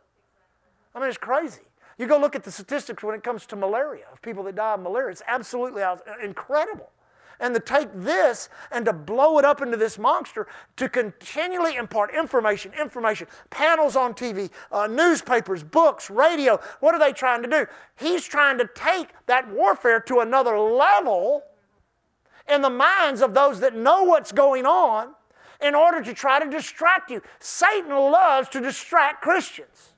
I 0.96 1.00
mean, 1.00 1.10
it's 1.10 1.18
crazy. 1.18 1.62
You 2.00 2.08
go 2.08 2.18
look 2.18 2.36
at 2.36 2.44
the 2.44 2.52
statistics 2.52 3.04
when 3.04 3.14
it 3.14 3.24
comes 3.24 3.46
to 3.46 3.56
malaria, 3.56 4.06
of 4.12 4.20
people 4.24 4.44
that 4.46 4.56
die 4.56 4.74
of 4.74 4.80
malaria. 4.80 5.12
It's 5.12 5.22
absolutely 5.28 5.84
incredible. 6.24 6.90
And 7.40 7.54
to 7.54 7.60
take 7.60 7.90
this 7.94 8.50
and 8.72 8.84
to 8.86 8.94
blow 8.94 9.38
it 9.38 9.46
up 9.46 9.62
into 9.62 9.78
this 9.78 10.00
monster 10.00 10.48
to 10.78 10.90
continually 10.90 11.76
impart 11.76 12.16
information, 12.16 12.74
information, 12.74 13.28
panels 13.52 13.96
on 13.96 14.16
TV, 14.16 14.50
uh, 14.72 14.88
newspapers, 14.88 15.64
books, 15.64 16.10
radio. 16.10 16.60
What 16.80 16.96
are 16.96 17.00
they 17.00 17.14
trying 17.14 17.44
to 17.44 17.48
do? 17.48 17.68
He's 17.96 18.26
trying 18.26 18.58
to 18.58 18.68
take 18.74 19.10
that 19.28 19.48
warfare 19.52 20.00
to 20.00 20.22
another 20.22 20.58
level 20.58 21.44
in 22.50 22.64
the 22.64 22.72
minds 22.72 23.22
of 23.22 23.36
those 23.36 23.60
that 23.60 23.76
know 23.76 24.02
what's 24.02 24.32
going 24.32 24.66
on 24.66 25.14
in 25.66 25.76
order 25.76 26.02
to 26.02 26.14
try 26.14 26.40
to 26.40 26.50
distract 26.50 27.10
you. 27.10 27.22
Satan 27.40 27.90
loves 27.90 28.48
to 28.50 28.62
distract 28.62 29.22
Christians. 29.22 29.94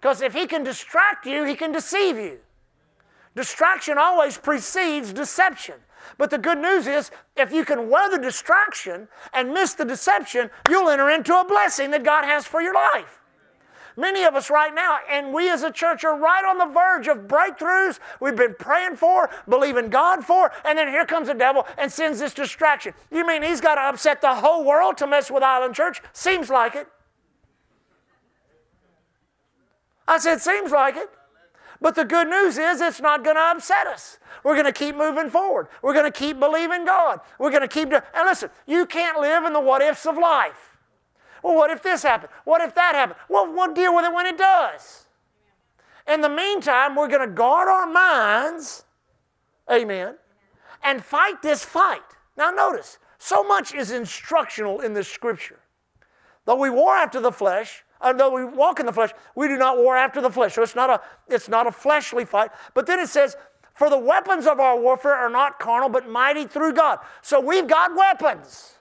Because 0.00 0.20
if 0.20 0.34
he 0.34 0.46
can 0.46 0.64
distract 0.64 1.24
you, 1.26 1.44
he 1.44 1.54
can 1.54 1.70
deceive 1.70 2.16
you. 2.16 2.40
Distraction 3.36 3.96
always 3.96 4.36
precedes 4.36 5.12
deception. 5.12 5.76
But 6.18 6.30
the 6.30 6.38
good 6.38 6.58
news 6.58 6.86
is, 6.86 7.10
if 7.36 7.52
you 7.52 7.64
can 7.64 7.88
weather 7.88 8.18
distraction 8.18 9.08
and 9.32 9.52
miss 9.54 9.74
the 9.74 9.84
deception, 9.84 10.50
you'll 10.68 10.90
enter 10.90 11.08
into 11.08 11.34
a 11.38 11.46
blessing 11.46 11.92
that 11.92 12.02
God 12.02 12.24
has 12.24 12.44
for 12.44 12.60
your 12.60 12.74
life. 12.74 13.21
Many 13.96 14.24
of 14.24 14.34
us 14.34 14.50
right 14.50 14.74
now, 14.74 14.98
and 15.10 15.32
we 15.32 15.50
as 15.50 15.62
a 15.62 15.70
church 15.70 16.04
are 16.04 16.18
right 16.18 16.44
on 16.44 16.58
the 16.58 16.66
verge 16.66 17.08
of 17.08 17.28
breakthroughs 17.28 17.98
we've 18.20 18.36
been 18.36 18.54
praying 18.58 18.96
for, 18.96 19.30
believing 19.48 19.90
God 19.90 20.24
for, 20.24 20.50
and 20.64 20.78
then 20.78 20.88
here 20.88 21.04
comes 21.04 21.28
the 21.28 21.34
devil 21.34 21.66
and 21.76 21.92
sends 21.92 22.18
this 22.18 22.34
distraction. 22.34 22.94
You 23.10 23.26
mean 23.26 23.42
he's 23.42 23.60
got 23.60 23.74
to 23.74 23.82
upset 23.82 24.20
the 24.20 24.34
whole 24.34 24.64
world 24.64 24.96
to 24.98 25.06
mess 25.06 25.30
with 25.30 25.42
Island 25.42 25.74
Church? 25.74 26.00
Seems 26.12 26.48
like 26.48 26.74
it. 26.74 26.86
I 30.08 30.18
said, 30.18 30.40
seems 30.40 30.70
like 30.70 30.96
it. 30.96 31.10
But 31.80 31.96
the 31.96 32.04
good 32.04 32.28
news 32.28 32.58
is 32.58 32.80
it's 32.80 33.00
not 33.00 33.24
going 33.24 33.36
to 33.36 33.42
upset 33.42 33.88
us. 33.88 34.18
We're 34.44 34.54
going 34.54 34.66
to 34.66 34.72
keep 34.72 34.96
moving 34.96 35.28
forward. 35.30 35.66
We're 35.82 35.94
going 35.94 36.10
to 36.10 36.16
keep 36.16 36.38
believing 36.38 36.84
God. 36.84 37.20
We're 37.40 37.50
going 37.50 37.62
to 37.62 37.68
keep. 37.68 37.92
And 37.92 38.02
listen, 38.24 38.50
you 38.66 38.86
can't 38.86 39.20
live 39.20 39.44
in 39.44 39.52
the 39.52 39.60
what 39.60 39.82
ifs 39.82 40.06
of 40.06 40.16
life. 40.16 40.71
Well, 41.42 41.56
what 41.56 41.70
if 41.70 41.82
this 41.82 42.02
happened? 42.02 42.32
What 42.44 42.60
if 42.60 42.74
that 42.74 42.94
happened? 42.94 43.18
Well, 43.28 43.52
we'll 43.52 43.74
deal 43.74 43.94
with 43.94 44.04
it 44.04 44.14
when 44.14 44.26
it 44.26 44.38
does. 44.38 45.06
In 46.06 46.20
the 46.20 46.28
meantime, 46.28 46.96
we're 46.96 47.08
going 47.08 47.28
to 47.28 47.34
guard 47.34 47.68
our 47.68 47.86
minds, 47.86 48.84
amen, 49.70 50.16
and 50.82 51.04
fight 51.04 51.42
this 51.42 51.64
fight. 51.64 52.00
Now, 52.36 52.50
notice, 52.50 52.98
so 53.18 53.42
much 53.42 53.74
is 53.74 53.90
instructional 53.90 54.80
in 54.80 54.94
this 54.94 55.08
scripture. 55.08 55.60
Though 56.44 56.56
we 56.56 56.70
war 56.70 56.94
after 56.94 57.20
the 57.20 57.30
flesh, 57.30 57.84
and 58.00 58.18
though 58.18 58.30
we 58.30 58.44
walk 58.44 58.80
in 58.80 58.86
the 58.86 58.92
flesh, 58.92 59.10
we 59.36 59.46
do 59.46 59.56
not 59.56 59.78
war 59.78 59.96
after 59.96 60.20
the 60.20 60.30
flesh. 60.30 60.54
So 60.54 60.62
it's 60.62 60.74
not 60.74 60.90
a, 60.90 61.00
it's 61.28 61.48
not 61.48 61.68
a 61.68 61.72
fleshly 61.72 62.24
fight. 62.24 62.50
But 62.74 62.86
then 62.86 62.98
it 62.98 63.08
says, 63.08 63.36
for 63.74 63.88
the 63.88 63.98
weapons 63.98 64.46
of 64.46 64.58
our 64.58 64.78
warfare 64.78 65.14
are 65.14 65.30
not 65.30 65.60
carnal, 65.60 65.88
but 65.88 66.08
mighty 66.08 66.46
through 66.46 66.72
God. 66.72 66.98
So 67.22 67.40
we've 67.40 67.68
got 67.68 67.94
weapons. 67.94 68.74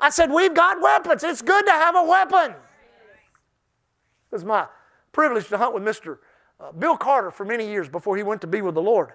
I 0.00 0.10
said, 0.10 0.30
We've 0.30 0.54
got 0.54 0.80
weapons. 0.80 1.22
It's 1.22 1.42
good 1.42 1.66
to 1.66 1.72
have 1.72 1.96
a 1.96 2.02
weapon. 2.02 2.52
It 2.52 4.32
was 4.32 4.44
my 4.44 4.66
privilege 5.12 5.48
to 5.48 5.58
hunt 5.58 5.74
with 5.74 5.82
Mr. 5.82 6.18
Uh, 6.58 6.72
Bill 6.72 6.96
Carter 6.96 7.30
for 7.30 7.44
many 7.44 7.68
years 7.68 7.88
before 7.88 8.16
he 8.16 8.22
went 8.22 8.40
to 8.42 8.46
be 8.46 8.62
with 8.62 8.74
the 8.74 8.82
Lord. 8.82 9.12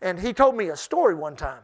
And 0.00 0.18
he 0.18 0.32
told 0.32 0.56
me 0.56 0.68
a 0.68 0.76
story 0.76 1.14
one 1.14 1.36
time. 1.36 1.62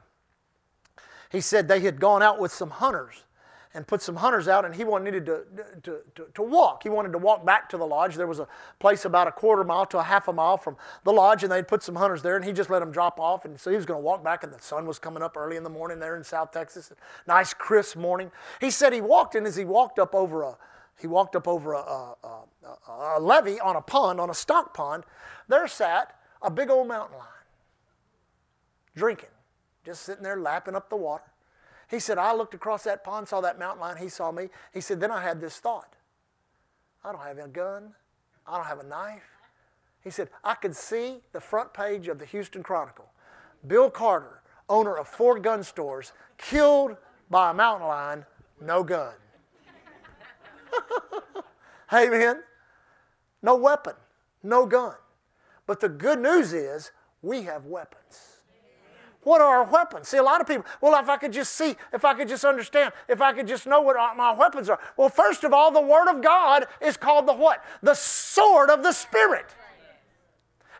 He 1.31 1.41
said 1.41 1.69
they 1.69 1.81
had 1.81 2.01
gone 2.01 2.23
out 2.23 2.39
with 2.39 2.53
some 2.53 2.71
hunters 2.71 3.25
and 3.73 3.87
put 3.87 4.03
some 4.03 4.17
hunters 4.17 4.49
out, 4.49 4.65
and 4.65 4.75
he 4.75 4.83
wanted 4.83 5.25
to, 5.27 5.45
to, 5.83 6.01
to, 6.17 6.27
to, 6.35 6.43
walk. 6.43 6.83
He 6.83 6.89
wanted 6.89 7.13
to 7.13 7.19
walk 7.19 7.47
back 7.47 7.69
to 7.69 7.77
the 7.77 7.87
lodge. 7.87 8.17
There 8.17 8.27
was 8.27 8.41
a 8.41 8.49
place 8.81 9.05
about 9.05 9.29
a 9.29 9.33
quarter 9.33 9.63
mile 9.63 9.87
to 9.87 9.99
a 9.99 10.03
half 10.03 10.27
a 10.27 10.33
mile 10.33 10.57
from 10.57 10.77
the 11.05 11.13
lodge, 11.13 11.45
and 11.45 11.53
they'd 11.53 11.69
put 11.69 11.83
some 11.85 11.95
hunters 11.95 12.21
there, 12.23 12.35
and 12.35 12.45
he 12.45 12.53
just 12.53 12.69
let 12.69 12.81
them 12.81 12.91
drop 12.91 13.21
off. 13.21 13.45
And 13.45 13.61
so 13.61 13.71
he 13.71 13.77
was 13.77 13.87
going 13.87 13.99
to 13.99 14.05
walk 14.05 14.25
back, 14.25 14.43
and 14.43 14.53
the 14.53 14.61
sun 14.61 14.87
was 14.87 14.99
coming 14.99 15.23
up 15.23 15.37
early 15.37 15.57
in 15.57 15.63
the 15.63 15.71
morning 15.71 16.01
there 16.01 16.17
in 16.17 16.25
South 16.25 16.51
Texas. 16.51 16.93
Nice, 17.29 17.55
crisp 17.55 17.97
morning. 17.97 18.33
He 18.61 18.73
said 18.73 18.93
he 18.93 19.01
walked, 19.01 19.37
and 19.37 19.47
as 19.47 19.55
he 19.55 19.65
walked 19.65 20.01
up 20.01 20.15
over 20.15 20.43
a 20.43 20.57
he 21.01 21.07
walked 21.07 21.35
up 21.35 21.49
over 21.49 21.73
a, 21.73 21.79
a, 21.79 22.17
a, 22.23 23.17
a 23.17 23.21
levee 23.21 23.59
on 23.59 23.77
a 23.77 23.81
pond, 23.81 24.21
on 24.21 24.29
a 24.29 24.35
stock 24.35 24.75
pond. 24.75 25.05
There 25.49 25.67
sat 25.67 26.15
a 26.43 26.51
big 26.51 26.71
old 26.71 26.89
mountain 26.89 27.17
lion, 27.17 27.29
drinking, 28.95 29.31
just 29.85 30.03
sitting 30.03 30.23
there 30.23 30.39
lapping 30.39 30.77
up 30.77 30.91
the 30.91 30.97
water. 30.97 31.25
He 31.91 31.99
said, 31.99 32.19
I 32.19 32.33
looked 32.33 32.55
across 32.55 32.85
that 32.85 33.03
pond, 33.03 33.27
saw 33.27 33.41
that 33.41 33.59
mountain 33.59 33.81
lion, 33.81 33.97
he 33.99 34.09
saw 34.09 34.31
me. 34.31 34.49
He 34.73 34.81
said, 34.81 35.01
then 35.01 35.11
I 35.11 35.23
had 35.23 35.41
this 35.41 35.59
thought. 35.59 35.97
I 37.05 37.11
don't 37.11 37.21
have 37.21 37.39
a 37.39 37.49
gun. 37.49 37.95
I 38.47 38.57
don't 38.57 38.67
have 38.67 38.79
a 38.79 38.85
knife. 38.85 39.23
He 40.03 40.11
said, 40.11 40.31
I 40.45 40.55
could 40.55 40.77
see 40.77 41.17
the 41.33 41.41
front 41.41 41.75
page 41.75 42.09
of 42.09 42.19
the 42.19 42.25
Houston 42.27 42.63
Chronicle. 42.63 43.11
Bill 43.67 43.91
Carter, 43.91 44.41
owner 44.69 44.97
of 44.97 45.09
four 45.09 45.39
gun 45.41 45.63
stores, 45.63 46.13
killed 46.39 46.97
by 47.29 47.51
a 47.51 47.55
mountain 47.55 47.89
lion, 47.89 48.27
no 48.61 48.85
gun. 48.85 49.15
Amen. 51.93 52.43
No 53.43 53.57
weapon, 53.57 53.95
no 54.43 54.65
gun. 54.65 54.95
But 55.67 55.81
the 55.81 55.89
good 55.89 56.21
news 56.21 56.53
is 56.53 56.93
we 57.23 57.43
have 57.43 57.67
weapons. 57.67 58.00
What 59.23 59.41
are 59.41 59.59
our 59.59 59.65
weapons? 59.65 60.09
See, 60.09 60.17
a 60.17 60.23
lot 60.23 60.41
of 60.41 60.47
people, 60.47 60.65
well, 60.81 60.99
if 61.01 61.09
I 61.09 61.19
could 61.19 61.33
just 61.33 61.55
see, 61.55 61.77
if 61.93 62.05
I 62.05 62.15
could 62.15 62.29
just 62.29 62.45
understand, 62.45 62.93
if 63.07 63.21
I 63.21 63.33
could 63.33 63.47
just 63.47 63.67
know 63.67 63.83
what 63.83 63.97
my 64.17 64.33
weapons 64.33 64.71
are. 64.71 64.81
Well, 64.97 65.11
first 65.11 65.45
of 65.45 65.53
all, 65.53 65.71
the 65.71 65.81
Word 65.81 66.09
of 66.09 66.23
God 66.23 66.67
is 66.81 66.97
called 66.97 67.29
the 67.29 67.35
what? 67.35 67.63
The 67.83 67.95
sword 67.95 68.71
of 68.71 68.83
the 68.83 68.93
Spirit. 68.93 69.55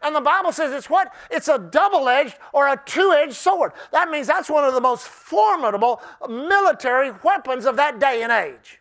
And 0.03 0.17
the 0.17 0.21
Bible 0.23 0.53
says 0.53 0.73
it's 0.73 0.89
what? 0.89 1.13
It's 1.31 1.49
a 1.49 1.59
double 1.59 2.09
edged 2.09 2.37
or 2.55 2.69
a 2.69 2.81
two 2.87 3.13
edged 3.13 3.35
sword. 3.35 3.73
That 3.93 4.11
means 4.11 4.27
that's 4.27 4.49
one 4.49 4.65
of 4.65 4.73
the 4.73 4.81
most 4.81 5.07
formidable 5.07 6.01
military 6.27 7.13
weapons 7.23 7.67
of 7.67 7.77
that 7.77 8.01
day 8.01 8.23
and 8.23 8.33
age. 8.33 8.81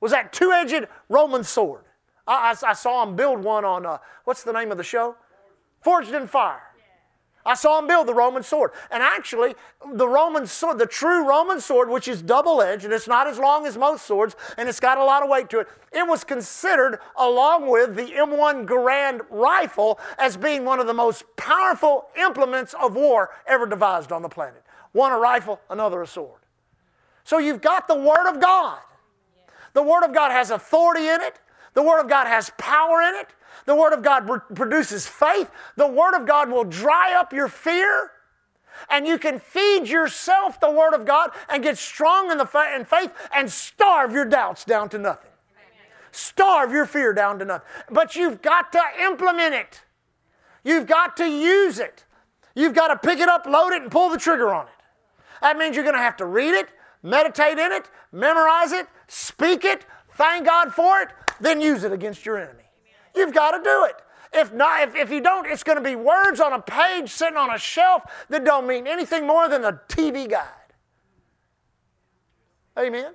Was 0.00 0.12
that 0.12 0.32
two 0.32 0.50
edged 0.52 0.86
Roman 1.10 1.44
sword? 1.44 1.84
I, 2.26 2.54
I, 2.62 2.70
I, 2.70 2.72
saw 2.72 3.02
him 3.02 3.16
build 3.16 3.44
one 3.44 3.66
on, 3.66 3.84
uh, 3.84 3.98
what's 4.24 4.42
the 4.42 4.52
name 4.52 4.70
of 4.70 4.78
the 4.78 4.84
show? 4.84 5.16
Forged 5.82 6.14
in 6.14 6.26
Fire. 6.26 6.69
I 7.44 7.54
saw 7.54 7.78
him 7.78 7.86
build 7.86 8.06
the 8.06 8.14
Roman 8.14 8.42
sword. 8.42 8.72
And 8.90 9.02
actually, 9.02 9.54
the 9.94 10.06
Roman 10.06 10.46
sword, 10.46 10.78
the 10.78 10.86
true 10.86 11.26
Roman 11.26 11.60
sword, 11.60 11.88
which 11.88 12.06
is 12.06 12.20
double 12.20 12.60
edged, 12.60 12.84
and 12.84 12.92
it's 12.92 13.08
not 13.08 13.26
as 13.26 13.38
long 13.38 13.66
as 13.66 13.78
most 13.78 14.06
swords, 14.06 14.36
and 14.58 14.68
it's 14.68 14.80
got 14.80 14.98
a 14.98 15.04
lot 15.04 15.22
of 15.22 15.30
weight 15.30 15.48
to 15.50 15.60
it, 15.60 15.68
it 15.92 16.06
was 16.06 16.22
considered, 16.22 16.98
along 17.16 17.68
with 17.68 17.96
the 17.96 18.06
M1 18.06 18.66
Garand 18.66 19.22
rifle, 19.30 19.98
as 20.18 20.36
being 20.36 20.64
one 20.64 20.80
of 20.80 20.86
the 20.86 20.94
most 20.94 21.24
powerful 21.36 22.08
implements 22.18 22.74
of 22.74 22.94
war 22.94 23.30
ever 23.46 23.66
devised 23.66 24.12
on 24.12 24.22
the 24.22 24.28
planet. 24.28 24.62
One 24.92 25.12
a 25.12 25.18
rifle, 25.18 25.60
another 25.70 26.02
a 26.02 26.06
sword. 26.06 26.40
So 27.24 27.38
you've 27.38 27.60
got 27.60 27.88
the 27.88 27.94
Word 27.94 28.28
of 28.28 28.40
God. 28.40 28.78
The 29.72 29.82
Word 29.82 30.04
of 30.04 30.12
God 30.12 30.32
has 30.32 30.50
authority 30.50 31.06
in 31.06 31.20
it, 31.20 31.40
the 31.74 31.82
Word 31.82 32.00
of 32.00 32.08
God 32.08 32.26
has 32.26 32.50
power 32.58 33.00
in 33.00 33.14
it. 33.14 33.28
The 33.66 33.74
Word 33.74 33.92
of 33.92 34.02
God 34.02 34.26
produces 34.54 35.06
faith. 35.06 35.50
The 35.76 35.86
Word 35.86 36.14
of 36.14 36.26
God 36.26 36.50
will 36.50 36.64
dry 36.64 37.14
up 37.14 37.32
your 37.32 37.48
fear. 37.48 38.12
And 38.88 39.06
you 39.06 39.18
can 39.18 39.38
feed 39.38 39.88
yourself 39.88 40.60
the 40.60 40.70
Word 40.70 40.94
of 40.94 41.04
God 41.04 41.30
and 41.48 41.62
get 41.62 41.76
strong 41.76 42.30
in, 42.30 42.38
the 42.38 42.46
fa- 42.46 42.72
in 42.74 42.84
faith 42.84 43.10
and 43.34 43.50
starve 43.50 44.12
your 44.12 44.24
doubts 44.24 44.64
down 44.64 44.88
to 44.90 44.98
nothing. 44.98 45.30
Starve 46.12 46.72
your 46.72 46.86
fear 46.86 47.12
down 47.12 47.38
to 47.38 47.44
nothing. 47.44 47.66
But 47.90 48.16
you've 48.16 48.42
got 48.42 48.72
to 48.72 48.82
implement 49.02 49.54
it. 49.54 49.82
You've 50.64 50.86
got 50.86 51.16
to 51.18 51.26
use 51.26 51.78
it. 51.78 52.04
You've 52.54 52.74
got 52.74 52.88
to 52.88 52.96
pick 52.96 53.20
it 53.20 53.28
up, 53.28 53.46
load 53.46 53.72
it, 53.72 53.82
and 53.82 53.90
pull 53.90 54.10
the 54.10 54.18
trigger 54.18 54.52
on 54.52 54.66
it. 54.66 54.72
That 55.40 55.56
means 55.56 55.76
you're 55.76 55.84
going 55.84 55.96
to 55.96 56.02
have 56.02 56.16
to 56.18 56.26
read 56.26 56.54
it, 56.54 56.68
meditate 57.02 57.58
in 57.58 57.72
it, 57.72 57.88
memorize 58.12 58.72
it, 58.72 58.86
speak 59.08 59.64
it, 59.64 59.86
thank 60.16 60.46
God 60.46 60.72
for 60.74 61.00
it, 61.00 61.08
then 61.40 61.60
use 61.60 61.84
it 61.84 61.92
against 61.92 62.26
your 62.26 62.38
enemy. 62.38 62.64
You've 63.14 63.34
got 63.34 63.52
to 63.52 63.62
do 63.62 63.84
it. 63.84 63.96
If 64.32 64.52
not, 64.52 64.88
if, 64.88 64.94
if 64.94 65.10
you 65.10 65.20
don't, 65.20 65.46
it's 65.46 65.64
going 65.64 65.78
to 65.78 65.84
be 65.84 65.96
words 65.96 66.40
on 66.40 66.52
a 66.52 66.60
page 66.60 67.10
sitting 67.10 67.36
on 67.36 67.52
a 67.52 67.58
shelf 67.58 68.02
that 68.28 68.44
don't 68.44 68.66
mean 68.66 68.86
anything 68.86 69.26
more 69.26 69.48
than 69.48 69.64
a 69.64 69.72
TV 69.88 70.30
guide. 70.30 70.46
Amen. 72.78 73.12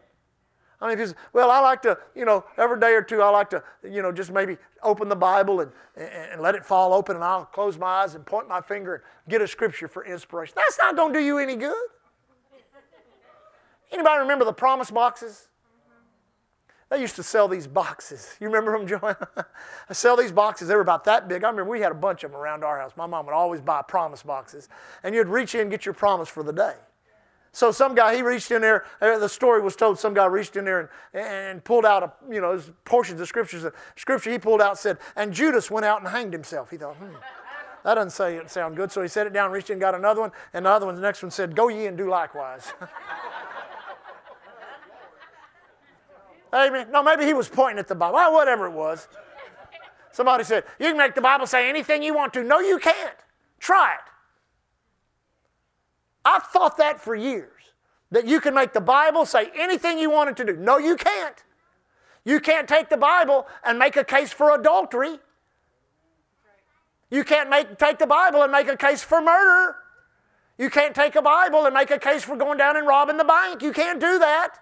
I 0.82 0.94
mean, 0.94 1.14
well, 1.32 1.50
I 1.50 1.60
like 1.62 1.82
to, 1.84 1.98
you 2.16 2.26
know, 2.26 2.44
every 2.58 2.80
day 2.80 2.94
or 2.94 3.02
two, 3.02 3.22
I 3.22 3.30
like 3.30 3.50
to, 3.52 3.64
you 3.84 4.02
know, 4.02 4.12
just 4.12 4.32
maybe 4.32 4.58
open 4.84 5.08
the 5.08 5.16
Bible 5.16 5.62
and, 5.62 5.72
and, 5.96 6.34
and 6.34 6.42
let 6.42 6.54
it 6.54 6.66
fall 6.66 6.94
open, 6.94 7.16
and 7.16 7.24
I'll 7.24 7.46
close 7.46 7.78
my 7.78 7.88
eyes 7.88 8.16
and 8.16 8.26
point 8.26 8.50
my 8.50 8.60
finger 8.60 8.96
and 8.96 9.04
get 9.32 9.42
a 9.42 9.48
scripture 9.48 9.88
for 9.88 10.06
inspiration. 10.06 10.54
That's 10.58 10.78
not 10.78 10.98
going 10.98 11.14
to 11.14 11.20
do 11.20 11.26
you 11.26 11.38
any 11.38 11.56
good. 11.56 11.74
Anybody 13.92 14.20
remember 14.20 14.44
the 14.44 14.54
promise 14.54 14.92
boxes? 14.92 15.48
They 16.90 17.02
used 17.02 17.16
to 17.16 17.24
sell 17.24 17.48
these 17.48 17.66
boxes. 17.66 18.36
You 18.40 18.48
remember 18.48 18.78
them, 18.78 18.88
Joanna? 18.88 19.28
I 19.90 19.94
sell 19.94 20.16
these 20.16 20.32
boxes. 20.32 20.68
They 20.68 20.76
were 20.76 20.82
about 20.82 21.04
that 21.06 21.28
big. 21.28 21.44
I 21.44 21.50
remember 21.50 21.72
we 21.72 21.82
had 21.82 21.92
a 21.92 21.96
bunch 21.96 22.24
of 22.24 22.32
them 22.32 22.40
around 22.40 22.64
our 22.64 22.80
house. 22.80 22.92
My 22.96 23.08
mom 23.08 23.26
would 23.26 23.34
always 23.34 23.62
buy 23.62 23.82
promise 23.82 24.22
boxes. 24.22 24.70
And 25.04 25.16
you'd 25.16 25.28
reach 25.28 25.56
in 25.56 25.62
and 25.62 25.72
get 25.72 25.86
your 25.86 25.94
promise 25.94 26.30
for 26.30 26.44
the 26.44 26.54
day. 26.54 26.76
So 27.54 27.72
some 27.72 27.96
guy, 27.96 28.16
he 28.16 28.22
reached 28.22 28.52
in 28.52 28.62
there, 28.62 28.84
uh, 29.02 29.18
the 29.18 29.30
story 29.30 29.62
was 29.62 29.78
told, 29.78 29.98
some 29.98 30.14
guy 30.14 30.26
reached 30.26 30.58
in 30.58 30.66
there 30.66 30.92
and, 31.14 31.26
and 31.26 31.64
pulled 31.64 31.86
out, 31.86 32.04
a, 32.04 32.12
you 32.30 32.42
know, 32.42 32.62
portions 32.84 33.22
of 33.22 33.30
scriptures. 33.30 33.66
Scripture 33.96 34.30
he 34.30 34.38
pulled 34.38 34.62
out 34.62 34.78
said, 34.78 34.98
and 35.16 35.32
Judas 35.32 35.72
went 35.72 35.86
out 35.86 36.02
and 36.02 36.10
hanged 36.10 36.34
himself. 36.34 36.70
He 36.70 36.76
thought, 36.76 36.98
hmm, 36.98 37.16
that 37.86 37.96
doesn't 37.96 38.10
say, 38.10 38.42
sound 38.48 38.76
good. 38.76 38.92
So 38.92 39.02
he 39.02 39.08
set 39.08 39.26
it 39.26 39.32
down, 39.32 39.52
reached 39.52 39.70
in, 39.70 39.80
got 39.80 39.96
another 39.96 40.20
one, 40.20 40.34
and 40.54 40.66
the 40.66 40.70
other 40.70 40.86
one, 40.86 40.96
the 40.96 41.02
next 41.02 41.24
one 41.24 41.32
said, 41.32 41.56
go 41.56 41.70
ye 41.70 41.86
and 41.86 41.98
do 41.98 42.10
likewise. 42.10 42.74
Amen. 46.56 46.88
No, 46.90 47.04
maybe 47.04 47.26
he 47.26 47.34
was 47.34 47.50
pointing 47.50 47.80
at 47.80 47.88
the 47.90 47.96
Bible. 47.96 48.16
Well, 48.16 48.34
whatever 48.34 48.66
it 48.66 48.72
was. 48.72 49.10
Somebody 50.14 50.46
said, 50.46 50.64
you 50.80 50.88
can 50.88 50.98
make 50.98 51.14
the 51.14 51.22
Bible 51.22 51.46
say 51.46 51.70
anything 51.70 52.02
you 52.02 52.16
want 52.16 52.34
to. 52.34 52.44
No, 52.44 52.60
you 52.60 52.80
can't. 52.80 53.18
Try 53.60 53.96
it. 53.96 54.12
I've 56.24 56.44
thought 56.44 56.78
that 56.78 57.02
for 57.02 57.14
years 57.14 57.52
that 58.12 58.26
you 58.26 58.40
can 58.40 58.54
make 58.54 58.72
the 58.72 58.82
Bible 58.82 59.26
say 59.26 59.52
anything 59.56 60.00
you 60.00 60.10
want 60.10 60.30
it 60.30 60.38
to 60.38 60.46
do. 60.46 60.56
No, 60.56 60.78
you 60.78 60.96
can't. 60.96 61.44
You 62.24 62.40
can't 62.40 62.68
take 62.68 62.90
the 62.90 62.98
Bible 62.98 63.46
and 63.64 63.78
make 63.78 63.98
a 63.98 64.06
case 64.06 64.32
for 64.32 64.56
adultery. 64.56 65.20
You 67.12 67.26
can't 67.26 67.50
make, 67.50 67.78
take 67.78 68.00
the 68.00 68.08
Bible 68.08 68.42
and 68.42 68.52
make 68.52 68.70
a 68.70 68.78
case 68.78 69.04
for 69.04 69.22
murder. 69.22 69.76
You 70.58 70.70
can't 70.70 70.96
take 70.96 71.16
a 71.16 71.22
Bible 71.22 71.66
and 71.66 71.74
make 71.74 71.92
a 71.92 72.00
case 72.00 72.24
for 72.24 72.38
going 72.38 72.58
down 72.58 72.78
and 72.78 72.88
robbing 72.88 73.18
the 73.18 73.26
bank. 73.26 73.62
You 73.62 73.74
can't 73.74 74.00
do 74.00 74.20
that. 74.20 74.58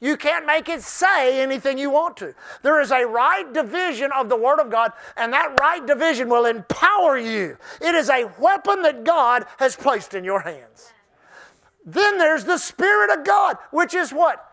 You 0.00 0.16
can't 0.16 0.46
make 0.46 0.68
it 0.68 0.82
say 0.82 1.42
anything 1.42 1.76
you 1.76 1.90
want 1.90 2.16
to. 2.18 2.34
There 2.62 2.80
is 2.80 2.92
a 2.92 3.04
right 3.04 3.52
division 3.52 4.10
of 4.16 4.28
the 4.28 4.36
Word 4.36 4.60
of 4.60 4.70
God, 4.70 4.92
and 5.16 5.32
that 5.32 5.58
right 5.60 5.84
division 5.84 6.28
will 6.28 6.46
empower 6.46 7.18
you. 7.18 7.56
It 7.80 7.94
is 7.94 8.08
a 8.08 8.30
weapon 8.38 8.82
that 8.82 9.04
God 9.04 9.44
has 9.58 9.74
placed 9.74 10.14
in 10.14 10.22
your 10.22 10.40
hands. 10.40 10.92
Then 11.84 12.18
there's 12.18 12.44
the 12.44 12.58
Spirit 12.58 13.18
of 13.18 13.24
God, 13.24 13.56
which 13.72 13.94
is 13.94 14.12
what? 14.12 14.44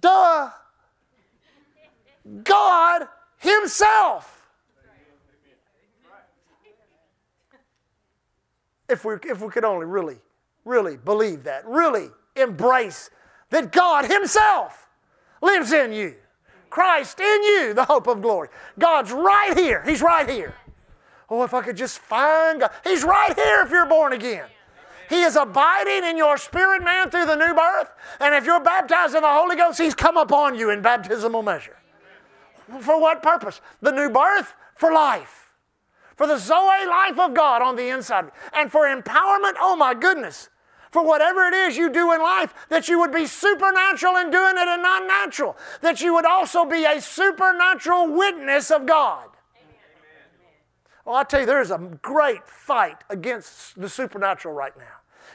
Duh. 0.00 0.50
God 2.42 3.08
Himself. 3.38 4.42
If 8.88 9.06
we, 9.06 9.14
if 9.24 9.40
we 9.40 9.48
could 9.48 9.64
only 9.64 9.86
really, 9.86 10.18
really 10.66 10.98
believe 10.98 11.44
that, 11.44 11.66
really 11.66 12.08
embrace 12.36 13.08
that 13.54 13.70
God 13.70 14.06
Himself 14.06 14.88
lives 15.40 15.72
in 15.72 15.92
you. 15.92 16.16
Christ 16.70 17.20
in 17.20 17.42
you, 17.44 17.72
the 17.72 17.84
hope 17.84 18.08
of 18.08 18.20
glory. 18.20 18.48
God's 18.80 19.12
right 19.12 19.56
here. 19.56 19.80
He's 19.86 20.02
right 20.02 20.28
here. 20.28 20.56
Oh, 21.30 21.44
if 21.44 21.54
I 21.54 21.62
could 21.62 21.76
just 21.76 22.00
find 22.00 22.60
God. 22.60 22.72
He's 22.82 23.04
right 23.04 23.32
here 23.32 23.62
if 23.64 23.70
you're 23.70 23.86
born 23.86 24.12
again. 24.12 24.46
He 25.08 25.22
is 25.22 25.36
abiding 25.36 26.02
in 26.02 26.16
your 26.16 26.36
spirit, 26.36 26.82
man, 26.82 27.10
through 27.10 27.26
the 27.26 27.36
new 27.36 27.54
birth. 27.54 27.92
And 28.18 28.34
if 28.34 28.44
you're 28.44 28.58
baptized 28.58 29.14
in 29.14 29.22
the 29.22 29.30
Holy 29.30 29.54
Ghost, 29.54 29.78
He's 29.78 29.94
come 29.94 30.16
upon 30.16 30.58
you 30.58 30.70
in 30.70 30.82
baptismal 30.82 31.44
measure. 31.44 31.76
For 32.80 33.00
what 33.00 33.22
purpose? 33.22 33.60
The 33.82 33.92
new 33.92 34.10
birth? 34.10 34.52
For 34.74 34.92
life. 34.92 35.52
For 36.16 36.26
the 36.26 36.38
Zoe 36.38 36.86
life 36.88 37.20
of 37.20 37.34
God 37.34 37.62
on 37.62 37.76
the 37.76 37.88
inside. 37.90 38.32
And 38.52 38.72
for 38.72 38.86
empowerment, 38.86 39.54
oh 39.60 39.76
my 39.78 39.94
goodness, 39.94 40.48
for 40.94 41.04
whatever 41.04 41.44
it 41.48 41.54
is 41.54 41.76
you 41.76 41.90
do 41.90 42.12
in 42.12 42.20
life, 42.20 42.54
that 42.68 42.86
you 42.86 43.00
would 43.00 43.10
be 43.10 43.26
supernatural 43.26 44.14
in 44.14 44.30
doing 44.30 44.54
it 44.56 44.68
and 44.68 44.80
not 44.80 45.04
natural. 45.04 45.56
That 45.80 46.00
you 46.00 46.14
would 46.14 46.24
also 46.24 46.64
be 46.64 46.84
a 46.84 47.00
supernatural 47.00 48.12
witness 48.12 48.70
of 48.70 48.86
God. 48.86 49.26
Well, 51.04 51.16
I 51.16 51.24
tell 51.24 51.40
you, 51.40 51.46
there 51.46 51.60
is 51.60 51.72
a 51.72 51.78
great 52.00 52.46
fight 52.48 52.98
against 53.10 53.78
the 53.78 53.88
supernatural 53.88 54.54
right 54.54 54.72
now. 54.78 54.84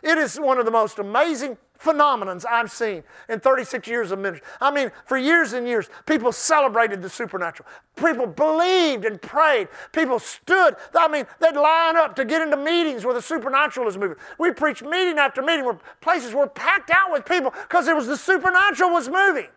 It 0.01 0.17
is 0.17 0.39
one 0.39 0.59
of 0.59 0.65
the 0.65 0.71
most 0.71 0.97
amazing 0.97 1.57
phenomenons 1.81 2.45
I've 2.49 2.71
seen 2.71 3.03
in 3.27 3.39
36 3.39 3.87
years 3.87 4.11
of 4.11 4.19
ministry. 4.19 4.45
I 4.59 4.71
mean, 4.71 4.91
for 5.05 5.17
years 5.17 5.53
and 5.53 5.67
years, 5.67 5.89
people 6.05 6.31
celebrated 6.31 7.01
the 7.01 7.09
supernatural. 7.09 7.67
People 7.95 8.27
believed 8.27 9.05
and 9.05 9.21
prayed. 9.21 9.67
People 9.91 10.19
stood. 10.19 10.75
I 10.97 11.07
mean, 11.07 11.25
they'd 11.39 11.55
line 11.55 11.95
up 11.95 12.15
to 12.17 12.25
get 12.25 12.41
into 12.41 12.57
meetings 12.57 13.05
where 13.05 13.13
the 13.13 13.21
supernatural 13.21 13.87
is 13.87 13.97
moving. 13.97 14.17
We 14.37 14.51
preached 14.51 14.83
meeting 14.83 15.17
after 15.17 15.41
meeting 15.41 15.65
where 15.65 15.79
places 16.01 16.33
were 16.33 16.47
packed 16.47 16.91
out 16.91 17.11
with 17.11 17.25
people 17.25 17.51
because 17.67 17.87
it 17.87 17.95
was 17.95 18.07
the 18.07 18.17
supernatural 18.17 18.91
was 18.91 19.09
moving. 19.09 19.47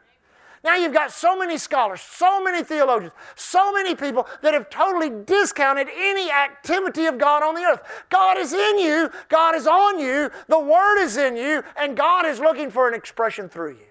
Now 0.64 0.77
you've 0.77 0.92
got 0.92 1.11
so 1.11 1.37
many 1.37 1.59
scholars, 1.59 2.01
so 2.01 2.42
many 2.42 2.62
theologians, 2.62 3.12
so 3.35 3.72
many 3.72 3.96
people 3.96 4.29
that 4.42 4.55
have 4.55 4.70
totally 4.70 5.11
discounted 5.25 5.88
any 5.92 6.31
activity 6.31 7.07
of 7.07 7.18
God 7.18 7.42
on 7.42 7.57
the 7.57 7.62
earth. 7.62 7.81
God 8.11 8.38
is 8.38 8.53
in 8.53 8.79
you, 8.79 9.11
God 9.29 9.57
is 9.57 9.66
on 9.66 9.98
you, 9.98 10.31
the 10.46 10.61
Word 10.61 11.03
is 11.03 11.16
in 11.16 11.37
you, 11.37 11.64
and 11.77 11.96
God 11.96 12.27
is 12.27 12.38
looking 12.38 12.70
for 12.70 12.87
an 12.87 12.94
expression 12.94 13.48
through 13.48 13.72
you. 13.72 13.87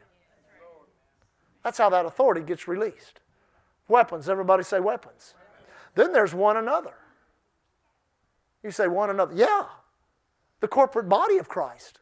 That's 1.63 1.77
how 1.77 1.89
that 1.89 2.05
authority 2.05 2.41
gets 2.41 2.67
released. 2.67 3.19
Weapons, 3.89 4.29
everybody 4.29 4.63
say 4.63 4.79
weapons. 4.79 5.33
Then 5.95 6.13
there's 6.13 6.33
one 6.33 6.55
another. 6.55 6.93
You 8.63 8.71
say 8.71 8.87
one 8.87 9.09
another. 9.09 9.33
Yeah, 9.35 9.65
the 10.61 10.67
corporate 10.69 11.09
body 11.09 11.37
of 11.37 11.49
Christ. 11.49 11.99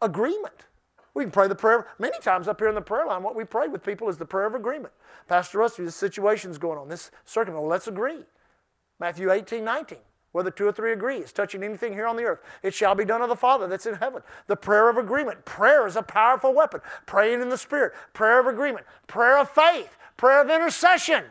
Agreement. 0.00 0.65
We 1.16 1.24
can 1.24 1.30
pray 1.30 1.48
the 1.48 1.54
prayer. 1.54 1.86
Many 1.98 2.18
times 2.18 2.46
up 2.46 2.60
here 2.60 2.68
in 2.68 2.74
the 2.74 2.82
prayer 2.82 3.06
line, 3.06 3.22
what 3.22 3.34
we 3.34 3.44
pray 3.44 3.68
with 3.68 3.82
people 3.82 4.10
is 4.10 4.18
the 4.18 4.26
prayer 4.26 4.44
of 4.44 4.54
agreement. 4.54 4.92
Pastor 5.28 5.56
Rusty, 5.56 5.82
this 5.82 5.96
situation's 5.96 6.58
going 6.58 6.78
on, 6.78 6.90
this 6.90 7.10
circumstance, 7.24 7.58
well, 7.62 7.70
let's 7.70 7.88
agree. 7.88 8.18
Matthew 9.00 9.32
18, 9.32 9.64
19. 9.64 9.96
Whether 10.32 10.50
two 10.50 10.66
or 10.66 10.72
three 10.72 10.92
agree, 10.92 11.16
is 11.16 11.32
touching 11.32 11.62
anything 11.62 11.94
here 11.94 12.06
on 12.06 12.16
the 12.16 12.24
earth, 12.24 12.40
it 12.62 12.74
shall 12.74 12.94
be 12.94 13.06
done 13.06 13.22
of 13.22 13.30
the 13.30 13.34
Father 13.34 13.66
that's 13.66 13.86
in 13.86 13.94
heaven. 13.94 14.20
The 14.46 14.56
prayer 14.56 14.90
of 14.90 14.98
agreement. 14.98 15.46
Prayer 15.46 15.86
is 15.86 15.96
a 15.96 16.02
powerful 16.02 16.52
weapon. 16.52 16.82
Praying 17.06 17.40
in 17.40 17.48
the 17.48 17.56
Spirit. 17.56 17.94
Prayer 18.12 18.38
of 18.38 18.46
agreement. 18.46 18.84
Prayer 19.06 19.38
of 19.38 19.48
faith. 19.48 19.96
Prayer 20.18 20.42
of 20.42 20.50
intercession. 20.50 21.24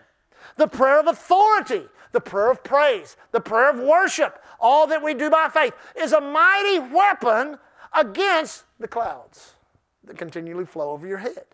The 0.57 0.65
prayer 0.65 0.99
of 0.99 1.05
authority. 1.05 1.83
The 2.11 2.21
prayer 2.21 2.49
of 2.49 2.63
praise. 2.63 3.17
The 3.33 3.39
prayer 3.39 3.69
of 3.69 3.79
worship. 3.79 4.41
All 4.59 4.87
that 4.87 5.03
we 5.03 5.13
do 5.13 5.29
by 5.29 5.47
faith 5.49 5.75
is 5.95 6.11
a 6.11 6.21
mighty 6.21 6.79
weapon 6.79 7.59
against 7.93 8.63
the 8.79 8.87
clouds 8.87 9.54
that 10.05 10.17
continually 10.17 10.65
flow 10.65 10.91
over 10.91 11.07
your 11.07 11.17
head, 11.17 11.45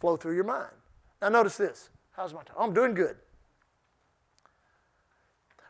flow 0.00 0.16
through 0.16 0.34
your 0.34 0.44
mind. 0.44 0.72
Now, 1.20 1.28
notice 1.28 1.56
this. 1.56 1.90
How's 2.12 2.34
my 2.34 2.42
time? 2.42 2.56
I'm 2.58 2.74
doing 2.74 2.94
good. 2.94 3.16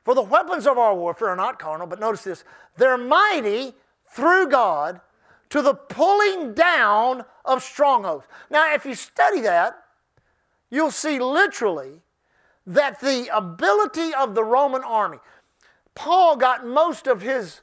For 0.05 0.14
the 0.14 0.23
weapons 0.23 0.67
of 0.67 0.79
our 0.79 0.95
warfare 0.95 1.29
are 1.29 1.37
not 1.37 1.59
carnal, 1.59 1.87
but 1.87 2.01
notice 2.01 2.25
this 2.25 2.45
they're 2.77 2.97
mighty 2.97 3.75
through 4.07 4.49
God 4.49 5.01
to 5.51 5.62
the 5.62 5.75
pulling 5.75 6.55
down 6.55 7.25
of 7.45 7.62
strongholds. 7.62 8.27
Now, 8.51 8.73
if 8.73 8.85
you 8.85 8.95
study 8.95 9.41
that, 9.43 9.77
you'll 10.71 10.91
see 10.91 11.19
literally 11.19 12.03
that 12.67 13.01
the 13.01 13.29
ability 13.35 14.12
of 14.14 14.35
the 14.35 14.45
Roman 14.45 14.83
army, 14.83 15.19
Paul 15.95 16.37
got 16.37 16.67
most 16.67 17.07
of 17.07 17.23
his 17.23 17.61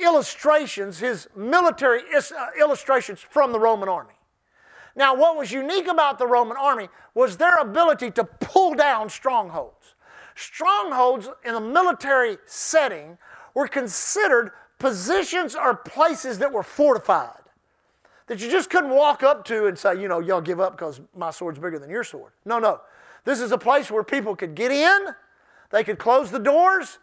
illustrations, 0.00 0.98
his 0.98 1.28
military 1.34 2.02
uh, 2.14 2.22
illustrations 2.58 3.20
from 3.20 3.52
the 3.52 3.58
Roman 3.58 3.88
army. 3.88 4.14
Now, 4.94 5.14
what 5.14 5.36
was 5.36 5.52
unique 5.52 5.86
about 5.86 6.18
the 6.18 6.26
Roman 6.26 6.56
army 6.56 6.88
was 7.14 7.36
their 7.36 7.56
ability 7.56 8.10
to 8.12 8.24
pull 8.24 8.74
down 8.74 9.08
strongholds. 9.08 9.94
Strongholds 10.34 11.28
in 11.44 11.54
a 11.54 11.60
military 11.60 12.38
setting 12.46 13.18
were 13.54 13.68
considered 13.68 14.52
positions 14.78 15.54
or 15.54 15.74
places 15.74 16.38
that 16.38 16.52
were 16.52 16.62
fortified. 16.62 17.42
That 18.26 18.40
you 18.40 18.50
just 18.50 18.70
couldn't 18.70 18.90
walk 18.90 19.22
up 19.22 19.44
to 19.46 19.66
and 19.66 19.78
say, 19.78 20.00
you 20.00 20.06
know, 20.06 20.20
y'all 20.20 20.40
give 20.40 20.60
up 20.60 20.72
because 20.72 21.00
my 21.16 21.30
sword's 21.30 21.58
bigger 21.58 21.78
than 21.78 21.90
your 21.90 22.04
sword. 22.04 22.32
No, 22.44 22.58
no. 22.58 22.80
This 23.24 23.40
is 23.40 23.52
a 23.52 23.58
place 23.58 23.90
where 23.90 24.04
people 24.04 24.36
could 24.36 24.54
get 24.54 24.70
in, 24.70 25.08
they 25.70 25.82
could 25.84 25.98
close 25.98 26.30
the 26.30 26.38
doors, 26.38 26.98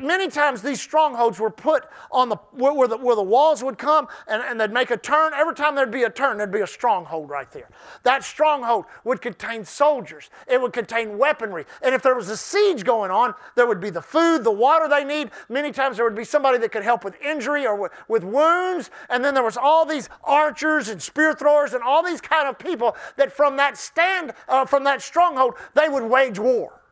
many 0.00 0.28
times 0.28 0.62
these 0.62 0.80
strongholds 0.80 1.38
were 1.38 1.50
put 1.50 1.84
on 2.10 2.28
the 2.28 2.36
where, 2.52 2.72
where, 2.72 2.88
the 2.88 2.96
where 2.96 3.16
the 3.16 3.22
walls 3.22 3.62
would 3.62 3.78
come 3.78 4.08
and, 4.26 4.42
and 4.42 4.60
they'd 4.60 4.72
make 4.72 4.90
a 4.90 4.96
turn. 4.96 5.32
Every 5.34 5.54
time 5.54 5.74
there'd 5.74 5.90
be 5.90 6.04
a 6.04 6.10
turn, 6.10 6.36
there'd 6.36 6.52
be 6.52 6.60
a 6.60 6.66
stronghold 6.66 7.30
right 7.30 7.50
there. 7.50 7.68
That 8.02 8.24
stronghold 8.24 8.86
would 9.04 9.20
contain 9.20 9.64
soldiers, 9.64 10.30
it 10.46 10.60
would 10.60 10.72
contain 10.72 11.18
weaponry. 11.18 11.64
And 11.82 11.94
if 11.94 12.02
there 12.02 12.14
was 12.14 12.28
a 12.28 12.36
siege 12.36 12.84
going 12.84 13.10
on, 13.10 13.34
there 13.54 13.66
would 13.66 13.80
be 13.80 13.90
the 13.90 14.02
food, 14.02 14.44
the 14.44 14.50
water 14.50 14.88
they 14.88 15.04
need. 15.04 15.30
Many 15.48 15.72
times 15.72 15.96
there 15.96 16.04
would 16.04 16.16
be 16.16 16.24
somebody 16.24 16.58
that 16.58 16.72
could 16.72 16.84
help 16.84 17.04
with 17.04 17.20
injury 17.20 17.66
or 17.66 17.76
with, 17.76 17.92
with 18.08 18.24
wounds. 18.24 18.90
And 19.08 19.24
then 19.24 19.34
there 19.34 19.42
was 19.42 19.56
all 19.56 19.84
these 19.84 20.08
archers 20.24 20.88
and 20.88 21.00
spear 21.02 21.34
throwers 21.34 21.74
and 21.74 21.82
all 21.82 22.02
these 22.02 22.20
kind 22.20 22.48
of 22.48 22.58
people 22.58 22.96
that 23.16 23.32
from 23.32 23.56
that 23.56 23.76
stand, 23.76 24.32
uh, 24.48 24.64
from 24.64 24.84
that 24.84 25.02
stronghold, 25.02 25.54
they 25.74 25.88
would 25.88 26.04
wage 26.04 26.38
war. 26.38 26.82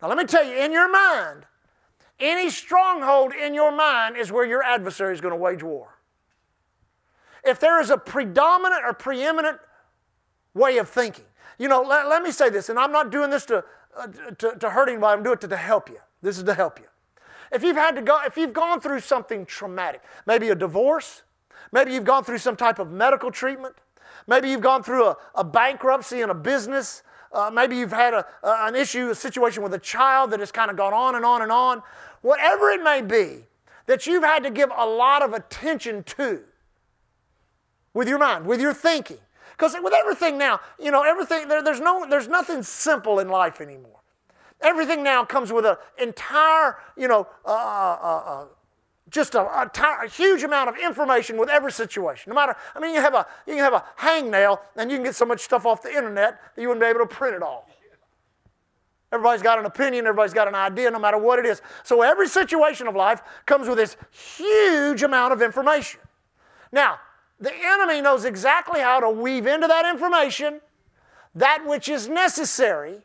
Now, 0.00 0.08
let 0.08 0.16
me 0.16 0.24
tell 0.24 0.44
you, 0.44 0.54
in 0.54 0.70
your 0.70 0.90
mind, 0.90 1.44
any 2.20 2.50
stronghold 2.50 3.32
in 3.32 3.54
your 3.54 3.70
mind 3.70 4.16
is 4.16 4.32
where 4.32 4.44
your 4.44 4.62
adversary 4.62 5.14
is 5.14 5.20
going 5.20 5.32
to 5.32 5.36
wage 5.36 5.62
war. 5.62 5.98
If 7.44 7.60
there 7.60 7.80
is 7.80 7.90
a 7.90 7.96
predominant 7.96 8.82
or 8.84 8.92
preeminent 8.92 9.58
way 10.54 10.78
of 10.78 10.88
thinking, 10.88 11.24
you 11.58 11.68
know, 11.68 11.82
let, 11.82 12.08
let 12.08 12.22
me 12.22 12.30
say 12.30 12.50
this, 12.50 12.68
and 12.68 12.78
I'm 12.78 12.92
not 12.92 13.10
doing 13.10 13.30
this 13.30 13.46
to, 13.46 13.64
uh, 13.96 14.06
to, 14.38 14.56
to 14.58 14.70
hurt 14.70 14.88
anybody, 14.88 15.16
I'm 15.16 15.22
doing 15.22 15.34
it 15.34 15.40
to, 15.42 15.48
to 15.48 15.56
help 15.56 15.88
you. 15.88 15.98
This 16.22 16.38
is 16.38 16.44
to 16.44 16.54
help 16.54 16.78
you. 16.78 16.86
If 17.52 17.62
you've 17.62 17.76
had 17.76 17.94
to 17.94 18.02
go, 18.02 18.20
if 18.26 18.36
you've 18.36 18.52
gone 18.52 18.80
through 18.80 19.00
something 19.00 19.46
traumatic, 19.46 20.02
maybe 20.26 20.50
a 20.50 20.54
divorce, 20.54 21.22
maybe 21.72 21.92
you've 21.92 22.04
gone 22.04 22.24
through 22.24 22.38
some 22.38 22.56
type 22.56 22.78
of 22.78 22.90
medical 22.90 23.30
treatment, 23.30 23.74
maybe 24.26 24.50
you've 24.50 24.60
gone 24.60 24.82
through 24.82 25.06
a, 25.06 25.16
a 25.36 25.44
bankruptcy 25.44 26.20
in 26.20 26.30
a 26.30 26.34
business, 26.34 27.02
uh, 27.32 27.50
maybe 27.52 27.76
you've 27.76 27.92
had 27.92 28.14
a, 28.14 28.26
an 28.42 28.74
issue, 28.74 29.10
a 29.10 29.14
situation 29.14 29.62
with 29.62 29.74
a 29.74 29.78
child 29.78 30.30
that 30.30 30.40
has 30.40 30.50
kind 30.50 30.70
of 30.70 30.76
gone 30.76 30.94
on 30.94 31.14
and 31.14 31.24
on 31.24 31.42
and 31.42 31.52
on. 31.52 31.82
Whatever 32.28 32.68
it 32.68 32.82
may 32.82 33.00
be 33.00 33.46
that 33.86 34.06
you've 34.06 34.22
had 34.22 34.42
to 34.42 34.50
give 34.50 34.70
a 34.76 34.84
lot 34.84 35.22
of 35.22 35.32
attention 35.32 36.02
to 36.02 36.42
with 37.94 38.06
your 38.06 38.18
mind, 38.18 38.44
with 38.44 38.60
your 38.60 38.74
thinking. 38.74 39.16
Because 39.52 39.74
with 39.82 39.94
everything 39.94 40.36
now, 40.36 40.60
you 40.78 40.90
know, 40.90 41.04
everything, 41.04 41.48
there, 41.48 41.62
there's, 41.62 41.80
no, 41.80 42.06
there's 42.06 42.28
nothing 42.28 42.62
simple 42.62 43.18
in 43.18 43.30
life 43.30 43.62
anymore. 43.62 44.00
Everything 44.60 45.02
now 45.02 45.24
comes 45.24 45.50
with 45.50 45.64
an 45.64 45.76
entire, 45.96 46.76
you 46.98 47.08
know, 47.08 47.26
uh, 47.46 47.48
uh, 47.48 48.22
uh, 48.26 48.44
just 49.08 49.34
a, 49.34 50.10
huge 50.14 50.42
amount 50.42 50.68
of 50.68 50.76
information 50.76 51.38
with 51.38 51.48
every 51.48 51.72
situation. 51.72 52.28
No 52.28 52.34
matter, 52.34 52.54
I 52.76 52.78
mean, 52.78 52.94
you 52.94 53.00
have 53.00 53.14
a 53.14 53.26
you 53.46 53.54
can 53.54 53.64
have 53.64 53.72
a 53.72 53.84
hangnail 53.98 54.60
and 54.76 54.90
you 54.90 54.98
can 54.98 55.04
get 55.04 55.14
so 55.14 55.24
much 55.24 55.40
stuff 55.40 55.64
off 55.64 55.82
the 55.82 55.88
internet 55.88 56.38
that 56.54 56.60
you 56.60 56.68
wouldn't 56.68 56.84
be 56.84 56.88
able 56.88 57.00
to 57.00 57.06
print 57.06 57.36
it 57.36 57.42
all. 57.42 57.70
Everybody's 59.12 59.42
got 59.42 59.58
an 59.58 59.64
opinion, 59.64 60.06
everybody's 60.06 60.34
got 60.34 60.48
an 60.48 60.54
idea, 60.54 60.90
no 60.90 60.98
matter 60.98 61.16
what 61.16 61.38
it 61.38 61.46
is. 61.46 61.62
So 61.82 62.02
every 62.02 62.28
situation 62.28 62.86
of 62.86 62.94
life 62.94 63.22
comes 63.46 63.68
with 63.68 63.78
this 63.78 63.96
huge 64.10 65.02
amount 65.02 65.32
of 65.32 65.40
information. 65.40 66.00
Now, 66.72 66.98
the 67.40 67.52
enemy 67.54 68.00
knows 68.00 68.24
exactly 68.24 68.80
how 68.80 69.00
to 69.00 69.08
weave 69.08 69.46
into 69.46 69.66
that 69.66 69.88
information 69.88 70.60
that 71.34 71.64
which 71.66 71.88
is 71.88 72.08
necessary 72.08 72.98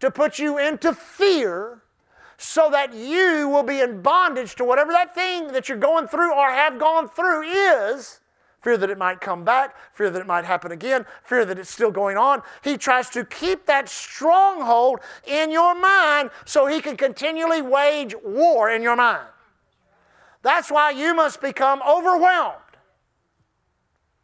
to 0.00 0.10
put 0.10 0.38
you 0.38 0.58
into 0.58 0.94
fear 0.94 1.82
so 2.36 2.70
that 2.70 2.94
you 2.94 3.48
will 3.48 3.62
be 3.62 3.80
in 3.80 4.00
bondage 4.00 4.54
to 4.56 4.64
whatever 4.64 4.92
that 4.92 5.14
thing 5.14 5.48
that 5.48 5.68
you're 5.68 5.78
going 5.78 6.06
through 6.06 6.34
or 6.34 6.50
have 6.50 6.78
gone 6.78 7.08
through 7.08 7.42
is. 7.42 8.20
Fear 8.64 8.78
that 8.78 8.88
it 8.88 8.96
might 8.96 9.20
come 9.20 9.44
back, 9.44 9.76
fear 9.92 10.08
that 10.08 10.18
it 10.18 10.26
might 10.26 10.46
happen 10.46 10.72
again, 10.72 11.04
fear 11.22 11.44
that 11.44 11.58
it's 11.58 11.68
still 11.68 11.90
going 11.90 12.16
on. 12.16 12.40
He 12.62 12.78
tries 12.78 13.10
to 13.10 13.22
keep 13.22 13.66
that 13.66 13.90
stronghold 13.90 15.00
in 15.26 15.50
your 15.50 15.74
mind 15.74 16.30
so 16.46 16.64
he 16.64 16.80
can 16.80 16.96
continually 16.96 17.60
wage 17.60 18.14
war 18.24 18.70
in 18.70 18.80
your 18.80 18.96
mind. 18.96 19.28
That's 20.40 20.70
why 20.70 20.92
you 20.92 21.14
must 21.14 21.42
become 21.42 21.82
overwhelmed. 21.86 22.56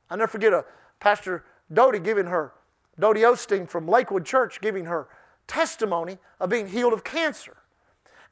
i 0.09 0.17
never 0.17 0.33
forget 0.33 0.55
a 0.55 0.65
Pastor 1.01 1.45
Dodie 1.71 1.99
giving 1.99 2.25
her, 2.25 2.55
Dodie 2.99 3.21
Osteen 3.21 3.69
from 3.69 3.87
Lakewood 3.87 4.25
Church, 4.25 4.63
giving 4.63 4.87
her 4.87 5.09
testimony 5.49 6.17
of 6.41 6.49
being 6.49 6.67
healed 6.67 6.95
of 6.95 7.05
cancer. 7.05 7.59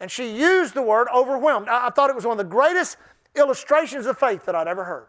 And 0.01 0.11
she 0.11 0.35
used 0.35 0.73
the 0.73 0.81
word 0.81 1.09
overwhelmed. 1.14 1.68
I, 1.68 1.88
I 1.88 1.90
thought 1.90 2.09
it 2.09 2.16
was 2.16 2.25
one 2.25 2.40
of 2.40 2.47
the 2.47 2.51
greatest 2.51 2.97
illustrations 3.35 4.07
of 4.07 4.16
faith 4.16 4.47
that 4.47 4.55
I'd 4.55 4.68
ever 4.68 4.85
heard. 4.85 5.09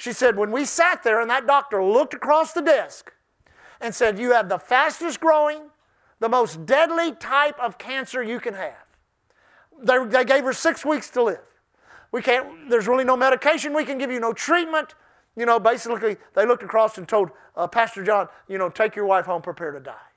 She 0.00 0.14
said, 0.14 0.38
when 0.38 0.50
we 0.50 0.64
sat 0.64 1.02
there 1.02 1.20
and 1.20 1.28
that 1.28 1.46
doctor 1.46 1.84
looked 1.84 2.14
across 2.14 2.54
the 2.54 2.62
desk 2.62 3.12
and 3.82 3.94
said, 3.94 4.18
You 4.18 4.32
have 4.32 4.48
the 4.48 4.58
fastest 4.58 5.20
growing, 5.20 5.60
the 6.20 6.28
most 6.30 6.64
deadly 6.64 7.12
type 7.12 7.60
of 7.60 7.76
cancer 7.76 8.22
you 8.22 8.40
can 8.40 8.54
have. 8.54 8.86
They, 9.78 10.02
they 10.06 10.24
gave 10.24 10.44
her 10.44 10.54
six 10.54 10.86
weeks 10.86 11.10
to 11.10 11.22
live. 11.22 11.42
We 12.12 12.22
can't, 12.22 12.70
there's 12.70 12.88
really 12.88 13.04
no 13.04 13.14
medication 13.14 13.74
we 13.74 13.84
can 13.84 13.98
give 13.98 14.10
you, 14.10 14.20
no 14.20 14.32
treatment. 14.32 14.94
You 15.36 15.44
know, 15.44 15.60
basically, 15.60 16.16
they 16.34 16.46
looked 16.46 16.62
across 16.62 16.96
and 16.96 17.06
told 17.06 17.28
uh, 17.54 17.66
Pastor 17.66 18.02
John, 18.02 18.28
you 18.48 18.56
know, 18.56 18.70
take 18.70 18.96
your 18.96 19.04
wife 19.04 19.26
home, 19.26 19.42
prepare 19.42 19.72
to 19.72 19.80
die. 19.80 20.08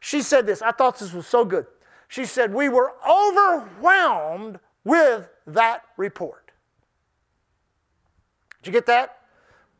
She 0.00 0.20
said 0.20 0.44
this. 0.44 0.60
I 0.60 0.72
thought 0.72 0.98
this 0.98 1.14
was 1.14 1.26
so 1.26 1.46
good. 1.46 1.64
She 2.06 2.26
said, 2.26 2.52
We 2.52 2.68
were 2.68 2.92
overwhelmed 3.08 4.58
with 4.84 5.30
that 5.46 5.84
report. 5.96 6.50
Did 8.62 8.68
you 8.68 8.72
get 8.74 8.84
that? 8.84 9.20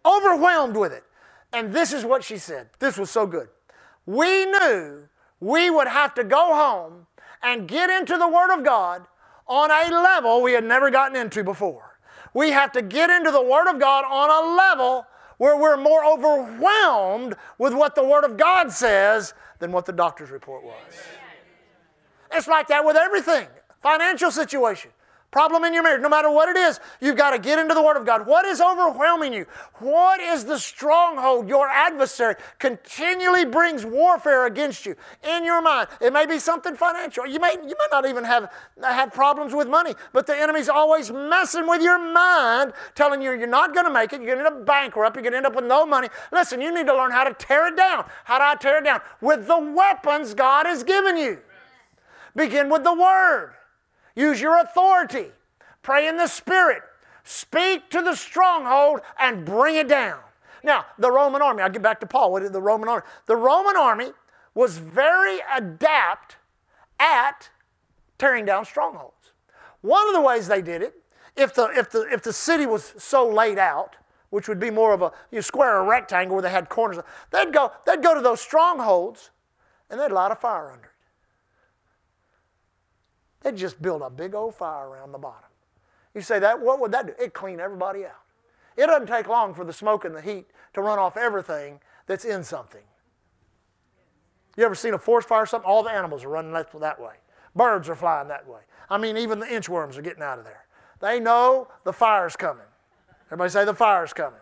Overwhelmed 0.05 0.77
with 0.77 0.93
it. 0.93 1.05
And 1.53 1.73
this 1.73 1.93
is 1.93 2.05
what 2.05 2.25
she 2.25 2.39
said. 2.39 2.71
This 2.79 2.97
was 2.97 3.11
so 3.11 3.27
good. 3.27 3.49
We 4.07 4.47
knew 4.47 5.09
we 5.41 5.71
would 5.71 5.89
have 5.89 6.15
to 6.15 6.25
go 6.25 6.55
home 6.55 7.07
and 7.43 7.69
get 7.69 7.91
into 7.91 8.17
the 8.17 8.29
Word 8.29 8.57
of 8.57 8.65
God 8.65 9.07
on 9.47 9.71
a 9.71 9.91
level 9.91 10.43
we 10.43 10.53
had 10.53 10.65
never 10.65 10.91
gotten 10.91 11.17
into 11.17 11.45
before. 11.45 11.99
We 12.35 12.51
have 12.51 12.73
to 12.73 12.83
get 12.83 13.11
into 13.11 13.31
the 13.31 13.43
Word 13.43 13.69
of 13.69 13.79
God 13.79 14.05
on 14.09 14.31
a 14.31 14.57
level 14.57 15.07
where 15.39 15.57
we're 15.57 15.77
more 15.77 16.05
overwhelmed 16.05 17.35
with 17.59 17.75
what 17.75 17.95
the 17.95 18.05
Word 18.05 18.25
of 18.25 18.37
God 18.37 18.71
says 18.73 19.35
than 19.59 19.73
what 19.73 19.87
the 19.87 19.93
doctor's 19.93 20.31
report 20.31 20.65
was. 20.65 20.75
It's 22.33 22.49
like 22.49 22.69
that 22.69 22.85
with 22.85 22.97
everything. 22.97 23.49
Financial 23.81 24.31
situation, 24.31 24.93
problem 25.33 25.65
in 25.65 25.73
your 25.73 25.83
marriage, 25.83 26.03
no 26.03 26.11
matter 26.11 26.31
what 26.31 26.49
it 26.49 26.57
is, 26.57 26.79
you've 27.01 27.17
got 27.17 27.31
to 27.31 27.39
get 27.39 27.59
into 27.59 27.75
the 27.75 27.83
Word 27.83 27.97
of 27.97 28.05
God. 28.05 28.27
What 28.27 28.45
is 28.45 28.61
overwhelming 28.61 29.33
you? 29.33 29.47
What 29.79 30.21
is 30.21 30.45
the 30.45 30.59
stronghold 30.59 31.49
your 31.49 31.69
adversary 31.69 32.37
continually 32.59 33.47
brings 33.47 33.85
warfare 33.85 34.47
against 34.47 34.85
you 34.85 34.95
in 35.25 35.45
your 35.45 35.63
mind? 35.63 35.89
It 36.01 36.13
may 36.13 36.27
be 36.27 36.39
something 36.39 36.77
financial. 36.77 37.27
You 37.27 37.41
may, 37.41 37.55
you 37.55 37.75
may 37.77 37.87
not 37.91 38.07
even 38.07 38.25
have, 38.25 38.53
have 38.85 39.13
problems 39.13 39.55
with 39.55 39.69
money, 39.69 39.95
but 40.13 40.27
the 40.27 40.37
enemy's 40.37 40.69
always 40.69 41.11
messing 41.11 41.67
with 41.67 41.83
your 41.83 41.99
mind, 41.99 42.75
telling 42.95 43.23
you 43.23 43.33
you're 43.33 43.47
not 43.47 43.73
going 43.75 43.87
to 43.87 43.93
make 43.93 44.13
it, 44.13 44.21
you're 44.21 44.37
going 44.37 44.45
to 44.45 44.51
end 44.51 44.61
up 44.61 44.67
bankrupt, 44.67 45.17
you're 45.17 45.23
going 45.23 45.33
to 45.33 45.39
end 45.39 45.47
up 45.47 45.57
with 45.57 45.65
no 45.65 45.87
money. 45.87 46.09
Listen, 46.31 46.61
you 46.61 46.73
need 46.73 46.87
to 46.87 46.95
learn 46.95 47.11
how 47.11 47.25
to 47.25 47.33
tear 47.33 47.69
it 47.69 47.77
down. 47.77 48.05
How 48.25 48.37
do 48.37 48.45
I 48.45 48.55
tear 48.55 48.79
it 48.79 48.85
down? 48.85 49.01
With 49.23 49.47
the 49.47 49.59
weapons 49.59 50.35
God 50.35 50.67
has 50.67 50.85
given 50.85 51.17
you. 51.17 51.39
Begin 52.37 52.69
with 52.69 52.85
the 52.85 52.93
Word. 52.93 53.55
Use 54.15 54.41
your 54.41 54.59
authority. 54.59 55.27
Pray 55.83 56.07
in 56.07 56.17
the 56.17 56.27
Spirit. 56.27 56.83
Speak 57.25 57.89
to 57.91 58.03
the 58.03 58.15
stronghold 58.15 59.01
and 59.19 59.45
bring 59.45 59.77
it 59.77 59.89
down. 59.89 60.19
Now, 60.65 60.87
the 60.99 61.11
Roman 61.11 61.43
army, 61.43 61.63
I'll 61.63 61.71
get 61.71 61.83
back 61.83 62.01
to 62.01 62.07
Paul. 62.07 62.33
What 62.33 62.43
did 62.43 62.53
the 62.53 62.63
Roman 62.63 62.89
army? 62.89 63.05
The 63.27 63.37
Roman 63.37 63.77
army 63.77 64.13
was 64.55 64.79
very 64.79 65.39
adept 65.55 66.37
at 67.01 67.51
tearing 68.19 68.45
down 68.45 68.65
strongholds. 68.65 69.33
One 69.81 70.07
of 70.07 70.15
the 70.15 70.21
ways 70.21 70.47
they 70.47 70.63
did 70.63 70.83
it, 70.83 70.95
if 71.37 71.55
the, 71.55 71.65
if 71.77 71.91
the, 71.91 72.03
if 72.13 72.23
the 72.23 72.33
city 72.33 72.67
was 72.67 72.95
so 72.99 73.29
laid 73.29 73.59
out, 73.59 73.97
which 74.31 74.49
would 74.49 74.61
be 74.61 74.71
more 74.71 74.95
of 74.95 75.03
a 75.03 75.13
you 75.31 75.39
know, 75.39 75.41
square 75.41 75.79
or 75.79 75.85
rectangle 75.85 76.37
where 76.37 76.43
they 76.43 76.51
had 76.51 76.69
corners, 76.69 76.99
they'd 77.31 77.53
go, 77.53 77.73
they'd 77.87 78.03
go 78.03 78.15
to 78.15 78.21
those 78.21 78.41
strongholds 78.41 79.31
and 79.91 79.99
they'd 79.99 80.13
light 80.13 80.31
a 80.31 80.37
fire 80.37 80.71
under 80.71 80.92
They'd 83.43 83.57
just 83.57 83.81
build 83.83 84.03
a 84.03 84.11
big 84.11 84.35
old 84.35 84.55
fire 84.55 84.89
around 84.89 85.13
the 85.13 85.19
bottom. 85.19 85.49
You 86.15 86.21
say 86.21 86.39
that, 86.39 86.61
what 86.61 86.81
would 86.81 86.93
that 86.93 87.07
do? 87.07 87.13
It'd 87.19 87.33
clean 87.33 87.61
everybody 87.61 88.05
out. 88.05 88.21
It 88.77 88.87
doesn't 88.87 89.07
take 89.07 89.29
long 89.29 89.55
for 89.55 89.65
the 89.65 89.73
smoke 89.73 90.05
and 90.05 90.15
the 90.15 90.21
heat 90.21 90.47
to 90.75 90.83
run 90.83 90.99
off 90.99 91.17
everything 91.17 91.81
that's 92.07 92.25
in 92.25 92.45
something. 92.45 92.83
You 94.57 94.65
ever 94.65 94.75
seen 94.75 94.95
a 94.95 94.99
forest 94.99 95.29
fire 95.29 95.43
or 95.43 95.47
something? 95.47 95.69
All 95.69 95.83
the 95.83 95.91
animals 95.91 96.25
are 96.25 96.29
running 96.29 96.53
that, 96.53 96.69
that 96.81 97.01
way. 97.01 97.15
Birds 97.57 97.89
are 97.89 97.95
flying 97.95 98.29
that 98.29 98.47
way. 98.47 98.61
I 98.91 98.99
mean, 98.99 99.17
even 99.17 99.39
the 99.39 99.47
inchworms 99.47 99.97
are 99.97 100.03
getting 100.03 100.23
out 100.23 100.39
of 100.39 100.45
there. 100.45 100.65
They 101.01 101.21
know 101.21 101.69
the 101.85 101.93
fire's 101.93 102.37
coming. 102.37 102.67
Everybody 103.27 103.51
say 103.51 103.65
the 103.65 103.75
fire's 103.75 104.13
coming. 104.13 104.39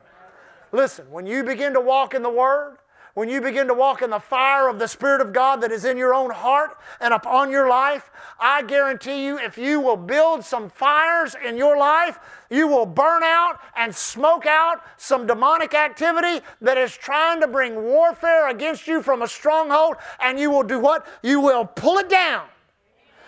Listen, 0.72 1.10
when 1.10 1.26
you 1.26 1.42
begin 1.42 1.72
to 1.72 1.80
walk 1.80 2.14
in 2.14 2.22
the 2.22 2.30
Word, 2.30 2.78
when 3.20 3.28
you 3.28 3.42
begin 3.42 3.66
to 3.66 3.74
walk 3.74 4.00
in 4.00 4.08
the 4.08 4.18
fire 4.18 4.66
of 4.66 4.78
the 4.78 4.88
Spirit 4.88 5.20
of 5.20 5.34
God 5.34 5.60
that 5.60 5.70
is 5.70 5.84
in 5.84 5.98
your 5.98 6.14
own 6.14 6.30
heart 6.30 6.78
and 7.02 7.12
upon 7.12 7.50
your 7.50 7.68
life, 7.68 8.10
I 8.38 8.62
guarantee 8.62 9.26
you, 9.26 9.38
if 9.38 9.58
you 9.58 9.78
will 9.78 9.98
build 9.98 10.42
some 10.42 10.70
fires 10.70 11.36
in 11.46 11.58
your 11.58 11.76
life, 11.76 12.18
you 12.48 12.66
will 12.66 12.86
burn 12.86 13.22
out 13.22 13.60
and 13.76 13.94
smoke 13.94 14.46
out 14.46 14.80
some 14.96 15.26
demonic 15.26 15.74
activity 15.74 16.42
that 16.62 16.78
is 16.78 16.96
trying 16.96 17.42
to 17.42 17.46
bring 17.46 17.74
warfare 17.82 18.48
against 18.48 18.86
you 18.86 19.02
from 19.02 19.20
a 19.20 19.28
stronghold, 19.28 19.96
and 20.18 20.40
you 20.40 20.50
will 20.50 20.62
do 20.62 20.78
what? 20.78 21.06
You 21.22 21.40
will 21.40 21.66
pull 21.66 21.98
it 21.98 22.08
down. 22.08 22.46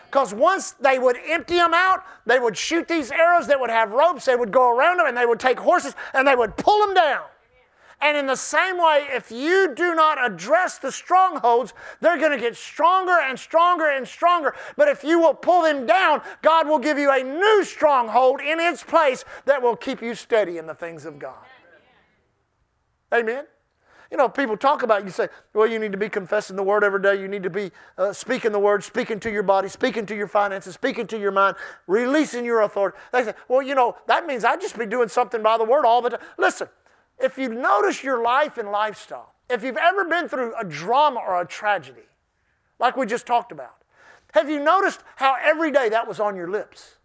Because 0.06 0.32
once 0.32 0.70
they 0.80 0.98
would 0.98 1.18
empty 1.28 1.56
them 1.56 1.74
out, 1.74 2.02
they 2.24 2.38
would 2.38 2.56
shoot 2.56 2.88
these 2.88 3.10
arrows 3.10 3.46
that 3.48 3.60
would 3.60 3.68
have 3.68 3.92
ropes. 3.92 4.24
They 4.24 4.36
would 4.36 4.52
go 4.52 4.74
around 4.74 5.00
them 5.00 5.06
and 5.06 5.14
they 5.14 5.26
would 5.26 5.38
take 5.38 5.60
horses 5.60 5.94
and 6.14 6.26
they 6.26 6.34
would 6.34 6.56
pull 6.56 6.86
them 6.86 6.94
down. 6.94 7.24
And 8.02 8.16
in 8.16 8.26
the 8.26 8.36
same 8.36 8.78
way, 8.78 9.06
if 9.10 9.30
you 9.30 9.72
do 9.76 9.94
not 9.94 10.18
address 10.22 10.78
the 10.78 10.90
strongholds, 10.90 11.72
they're 12.00 12.18
going 12.18 12.32
to 12.32 12.38
get 12.38 12.56
stronger 12.56 13.16
and 13.20 13.38
stronger 13.38 13.88
and 13.88 14.06
stronger. 14.06 14.56
But 14.76 14.88
if 14.88 15.04
you 15.04 15.20
will 15.20 15.34
pull 15.34 15.62
them 15.62 15.86
down, 15.86 16.20
God 16.42 16.66
will 16.66 16.80
give 16.80 16.98
you 16.98 17.12
a 17.12 17.22
new 17.22 17.62
stronghold 17.62 18.40
in 18.40 18.58
its 18.58 18.82
place 18.82 19.24
that 19.44 19.62
will 19.62 19.76
keep 19.76 20.02
you 20.02 20.16
steady 20.16 20.58
in 20.58 20.66
the 20.66 20.74
things 20.74 21.06
of 21.06 21.20
God. 21.20 21.44
Amen. 23.14 23.44
You 24.10 24.18
know, 24.18 24.28
people 24.28 24.56
talk 24.56 24.82
about, 24.82 25.04
you 25.04 25.10
say, 25.10 25.28
well, 25.54 25.66
you 25.66 25.78
need 25.78 25.92
to 25.92 25.98
be 25.98 26.08
confessing 26.08 26.56
the 26.56 26.62
word 26.62 26.84
every 26.84 27.00
day. 27.00 27.18
You 27.18 27.28
need 27.28 27.44
to 27.44 27.50
be 27.50 27.70
uh, 27.96 28.12
speaking 28.12 28.52
the 28.52 28.58
word, 28.58 28.84
speaking 28.84 29.20
to 29.20 29.30
your 29.30 29.42
body, 29.42 29.68
speaking 29.68 30.04
to 30.06 30.14
your 30.16 30.26
finances, 30.26 30.74
speaking 30.74 31.06
to 31.06 31.18
your 31.18 31.30
mind, 31.30 31.56
releasing 31.86 32.44
your 32.44 32.60
authority. 32.62 32.98
They 33.12 33.24
say, 33.24 33.34
well, 33.48 33.62
you 33.62 33.74
know, 33.74 33.96
that 34.08 34.26
means 34.26 34.44
I 34.44 34.56
just 34.56 34.76
be 34.76 34.86
doing 34.86 35.08
something 35.08 35.42
by 35.42 35.56
the 35.56 35.64
word 35.64 35.86
all 35.86 36.02
the 36.02 36.10
time. 36.10 36.20
Listen, 36.36 36.68
if 37.22 37.38
you 37.38 37.48
notice 37.48 38.02
your 38.02 38.22
life 38.22 38.58
and 38.58 38.70
lifestyle, 38.70 39.34
if 39.48 39.62
you've 39.62 39.76
ever 39.76 40.04
been 40.04 40.28
through 40.28 40.54
a 40.58 40.64
drama 40.64 41.20
or 41.20 41.40
a 41.40 41.46
tragedy, 41.46 42.08
like 42.78 42.96
we 42.96 43.06
just 43.06 43.26
talked 43.26 43.52
about, 43.52 43.76
have 44.32 44.50
you 44.50 44.60
noticed 44.60 45.00
how 45.16 45.36
every 45.42 45.70
day 45.70 45.88
that 45.90 46.08
was 46.08 46.18
on 46.18 46.36
your 46.36 46.48
lips? 46.48 46.96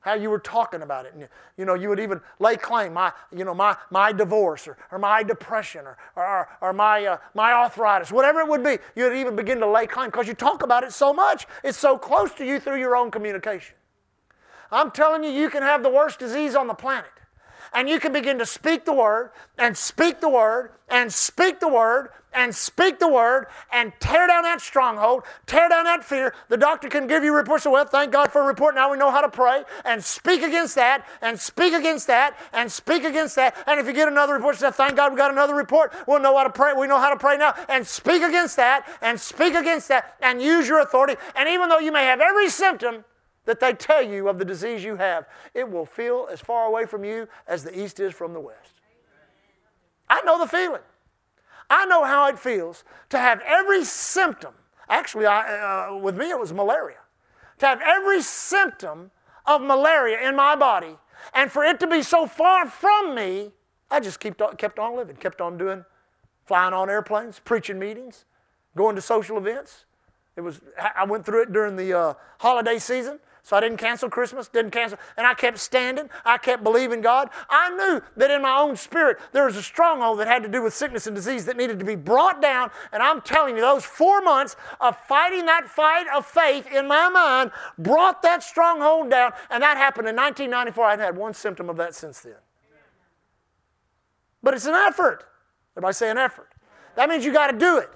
how 0.00 0.14
you 0.14 0.30
were 0.30 0.38
talking 0.38 0.82
about 0.82 1.06
it. 1.06 1.14
And, 1.14 1.28
you 1.56 1.64
know, 1.64 1.74
you 1.74 1.88
would 1.88 2.00
even 2.00 2.20
lay 2.38 2.56
claim, 2.56 2.94
my, 2.94 3.12
you 3.34 3.44
know, 3.44 3.54
my, 3.54 3.76
my 3.90 4.12
divorce 4.12 4.66
or, 4.66 4.78
or 4.90 4.98
my 4.98 5.22
depression 5.22 5.84
or, 5.86 5.98
or, 6.16 6.48
or 6.60 6.72
my, 6.72 7.04
uh, 7.04 7.18
my 7.34 7.52
arthritis, 7.52 8.12
whatever 8.12 8.40
it 8.40 8.48
would 8.48 8.62
be. 8.62 8.78
You 8.94 9.04
would 9.04 9.16
even 9.16 9.36
begin 9.36 9.58
to 9.60 9.66
lay 9.66 9.86
claim 9.86 10.10
because 10.10 10.28
you 10.28 10.34
talk 10.34 10.62
about 10.62 10.84
it 10.84 10.92
so 10.92 11.12
much. 11.12 11.46
It's 11.64 11.78
so 11.78 11.98
close 11.98 12.32
to 12.34 12.46
you 12.46 12.60
through 12.60 12.78
your 12.78 12.96
own 12.96 13.10
communication. 13.10 13.76
I'm 14.70 14.90
telling 14.90 15.24
you, 15.24 15.30
you 15.30 15.50
can 15.50 15.62
have 15.62 15.82
the 15.82 15.90
worst 15.90 16.18
disease 16.18 16.54
on 16.54 16.68
the 16.68 16.74
planet 16.74 17.10
and 17.72 17.88
you 17.88 18.00
can 18.00 18.12
begin 18.12 18.38
to 18.38 18.46
speak 18.46 18.84
the 18.84 18.92
word 18.92 19.30
and 19.58 19.76
speak 19.76 20.20
the 20.20 20.28
word 20.28 20.72
and 20.88 21.12
speak 21.12 21.60
the 21.60 21.68
word 21.68 22.10
and 22.32 22.54
speak 22.54 22.98
the 22.98 23.08
word 23.08 23.46
and 23.72 23.92
tear 24.00 24.26
down 24.26 24.42
that 24.42 24.60
stronghold, 24.60 25.22
tear 25.46 25.68
down 25.68 25.84
that 25.84 26.04
fear. 26.04 26.34
The 26.48 26.56
doctor 26.56 26.88
can 26.88 27.06
give 27.06 27.24
you 27.24 27.34
reports 27.34 27.66
of, 27.66 27.72
well, 27.72 27.84
thank 27.84 28.12
God 28.12 28.30
for 28.30 28.42
a 28.42 28.44
report. 28.44 28.74
Now 28.74 28.90
we 28.90 28.98
know 28.98 29.10
how 29.10 29.20
to 29.20 29.28
pray 29.28 29.64
and 29.84 30.02
speak 30.04 30.42
against 30.42 30.74
that 30.74 31.06
and 31.22 31.38
speak 31.38 31.72
against 31.72 32.06
that 32.06 32.38
and 32.52 32.70
speak 32.70 33.04
against 33.04 33.36
that. 33.36 33.56
And 33.66 33.80
if 33.80 33.86
you 33.86 33.92
get 33.92 34.08
another 34.08 34.34
report, 34.34 34.56
say, 34.56 34.70
thank 34.70 34.96
God 34.96 35.12
we 35.12 35.18
got 35.18 35.30
another 35.30 35.54
report. 35.54 35.92
We'll 36.06 36.20
know 36.20 36.36
how 36.36 36.44
to 36.44 36.50
pray. 36.50 36.74
We 36.74 36.86
know 36.86 36.98
how 36.98 37.10
to 37.10 37.18
pray 37.18 37.36
now 37.36 37.54
and 37.68 37.86
speak 37.86 38.22
against 38.22 38.56
that 38.56 38.86
and 39.00 39.18
speak 39.18 39.54
against 39.54 39.88
that 39.88 40.16
and 40.20 40.40
use 40.40 40.68
your 40.68 40.80
authority. 40.80 41.16
And 41.34 41.48
even 41.48 41.68
though 41.68 41.78
you 41.78 41.92
may 41.92 42.04
have 42.04 42.20
every 42.20 42.50
symptom, 42.50 43.04
that 43.48 43.60
they 43.60 43.72
tell 43.72 44.02
you 44.02 44.28
of 44.28 44.38
the 44.38 44.44
disease 44.44 44.84
you 44.84 44.96
have, 44.96 45.24
it 45.54 45.70
will 45.70 45.86
feel 45.86 46.28
as 46.30 46.38
far 46.38 46.66
away 46.66 46.84
from 46.84 47.02
you 47.02 47.26
as 47.46 47.64
the 47.64 47.80
east 47.80 47.98
is 47.98 48.12
from 48.12 48.34
the 48.34 48.40
west. 48.40 48.74
I 50.06 50.20
know 50.20 50.38
the 50.38 50.46
feeling. 50.46 50.82
I 51.70 51.86
know 51.86 52.04
how 52.04 52.28
it 52.28 52.38
feels 52.38 52.84
to 53.08 53.18
have 53.18 53.40
every 53.46 53.86
symptom. 53.86 54.52
Actually, 54.90 55.24
I, 55.24 55.86
uh, 55.88 55.96
with 55.96 56.14
me, 56.14 56.28
it 56.28 56.38
was 56.38 56.52
malaria. 56.52 56.98
To 57.60 57.66
have 57.66 57.80
every 57.80 58.20
symptom 58.20 59.12
of 59.46 59.62
malaria 59.62 60.28
in 60.28 60.36
my 60.36 60.54
body, 60.54 60.98
and 61.32 61.50
for 61.50 61.64
it 61.64 61.80
to 61.80 61.86
be 61.86 62.02
so 62.02 62.26
far 62.26 62.68
from 62.68 63.14
me, 63.14 63.52
I 63.90 64.00
just 64.00 64.20
kept 64.20 64.42
on, 64.42 64.56
kept 64.56 64.78
on 64.78 64.94
living, 64.94 65.16
kept 65.16 65.40
on 65.40 65.56
doing, 65.56 65.86
flying 66.44 66.74
on 66.74 66.90
airplanes, 66.90 67.40
preaching 67.42 67.78
meetings, 67.78 68.26
going 68.76 68.94
to 68.96 69.00
social 69.00 69.38
events. 69.38 69.86
It 70.36 70.42
was, 70.42 70.60
I 70.94 71.06
went 71.06 71.24
through 71.24 71.44
it 71.44 71.52
during 71.54 71.76
the 71.76 71.98
uh, 71.98 72.14
holiday 72.40 72.78
season. 72.78 73.20
So 73.48 73.56
I 73.56 73.60
didn't 73.60 73.78
cancel 73.78 74.10
Christmas, 74.10 74.46
didn't 74.46 74.72
cancel, 74.72 74.98
and 75.16 75.26
I 75.26 75.32
kept 75.32 75.58
standing. 75.58 76.10
I 76.22 76.36
kept 76.36 76.62
believing 76.62 77.00
God. 77.00 77.30
I 77.48 77.70
knew 77.70 78.02
that 78.18 78.30
in 78.30 78.42
my 78.42 78.58
own 78.58 78.76
spirit 78.76 79.16
there 79.32 79.46
was 79.46 79.56
a 79.56 79.62
stronghold 79.62 80.18
that 80.18 80.26
had 80.26 80.42
to 80.42 80.50
do 80.50 80.62
with 80.62 80.74
sickness 80.74 81.06
and 81.06 81.16
disease 81.16 81.46
that 81.46 81.56
needed 81.56 81.78
to 81.78 81.84
be 81.86 81.94
brought 81.94 82.42
down. 82.42 82.70
And 82.92 83.02
I'm 83.02 83.22
telling 83.22 83.56
you, 83.56 83.62
those 83.62 83.86
four 83.86 84.20
months 84.20 84.54
of 84.82 84.98
fighting 84.98 85.46
that 85.46 85.66
fight 85.66 86.04
of 86.14 86.26
faith 86.26 86.70
in 86.70 86.86
my 86.86 87.08
mind 87.08 87.50
brought 87.78 88.20
that 88.20 88.42
stronghold 88.42 89.08
down. 89.08 89.32
And 89.48 89.62
that 89.62 89.78
happened 89.78 90.08
in 90.08 90.14
1994. 90.14 90.84
I 90.84 90.90
hadn't 90.90 91.06
had 91.06 91.16
one 91.16 91.32
symptom 91.32 91.70
of 91.70 91.78
that 91.78 91.94
since 91.94 92.20
then. 92.20 92.34
But 94.42 94.52
it's 94.52 94.66
an 94.66 94.74
effort. 94.74 95.24
Everybody 95.72 95.94
say 95.94 96.10
an 96.10 96.18
effort. 96.18 96.52
That 96.96 97.08
means 97.08 97.24
you 97.24 97.32
got 97.32 97.50
to 97.50 97.56
do 97.58 97.78
it. 97.78 97.88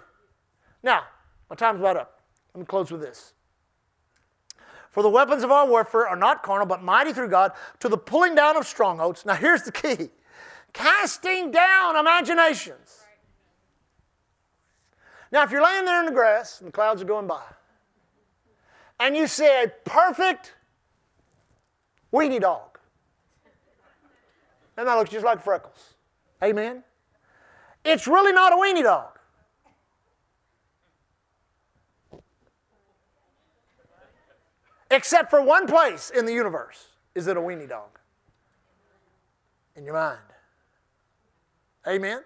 Now, 0.83 1.03
my 1.51 1.57
time's 1.57 1.81
about 1.81 1.99
up. 1.99 2.23
Let 2.55 2.61
me 2.61 2.65
close 2.65 2.91
with 2.91 3.03
this. 3.03 3.35
For 4.93 5.03
the 5.03 5.09
weapons 5.09 5.43
of 5.43 5.51
our 5.51 5.67
warfare 5.67 6.07
are 6.07 6.17
not 6.17 6.43
carnal, 6.43 6.67
but 6.67 6.83
mighty 6.83 7.15
through 7.15 7.29
God 7.29 7.53
to 7.81 7.89
the 7.89 7.97
pulling 7.97 8.35
down 8.35 8.59
of 8.59 8.67
strongholds. 8.67 9.25
Now, 9.25 9.35
here's 9.35 9.63
the 9.63 9.73
key 9.73 10.11
casting 10.75 11.51
down 11.51 11.97
imaginations. 11.97 13.01
Now, 15.31 15.43
if 15.45 15.51
you're 15.51 15.65
laying 15.65 15.87
there 15.87 16.01
in 16.01 16.07
the 16.07 16.13
grass 16.13 16.61
and 16.61 16.69
the 16.69 16.73
clouds 16.73 17.01
are 17.01 17.07
going 17.07 17.27
by, 17.27 17.43
and 19.01 19.17
you 19.17 19.27
see 19.27 19.47
a 19.47 19.69
perfect 19.87 20.53
weenie 22.13 22.41
dog, 22.41 22.79
and 24.77 24.87
that 24.87 24.95
looks 24.95 25.11
just 25.11 25.25
like 25.25 25.43
Freckles. 25.43 25.95
Amen? 26.43 26.85
It's 27.83 28.07
really 28.07 28.33
not 28.33 28.53
a 28.53 28.57
weenie 28.57 28.83
dog. 28.83 29.12
Except 34.93 35.31
for 35.31 35.41
one 35.41 35.67
place 35.67 36.11
in 36.11 36.27
the 36.27 36.35
universe 36.35 36.89
is 37.15 37.27
it 37.27 37.37
a 37.39 37.41
weenie 37.41 37.69
dog? 37.69 37.99
In 39.75 39.87
your 39.87 39.95
mind. 39.95 40.19
Amen? 41.89 42.21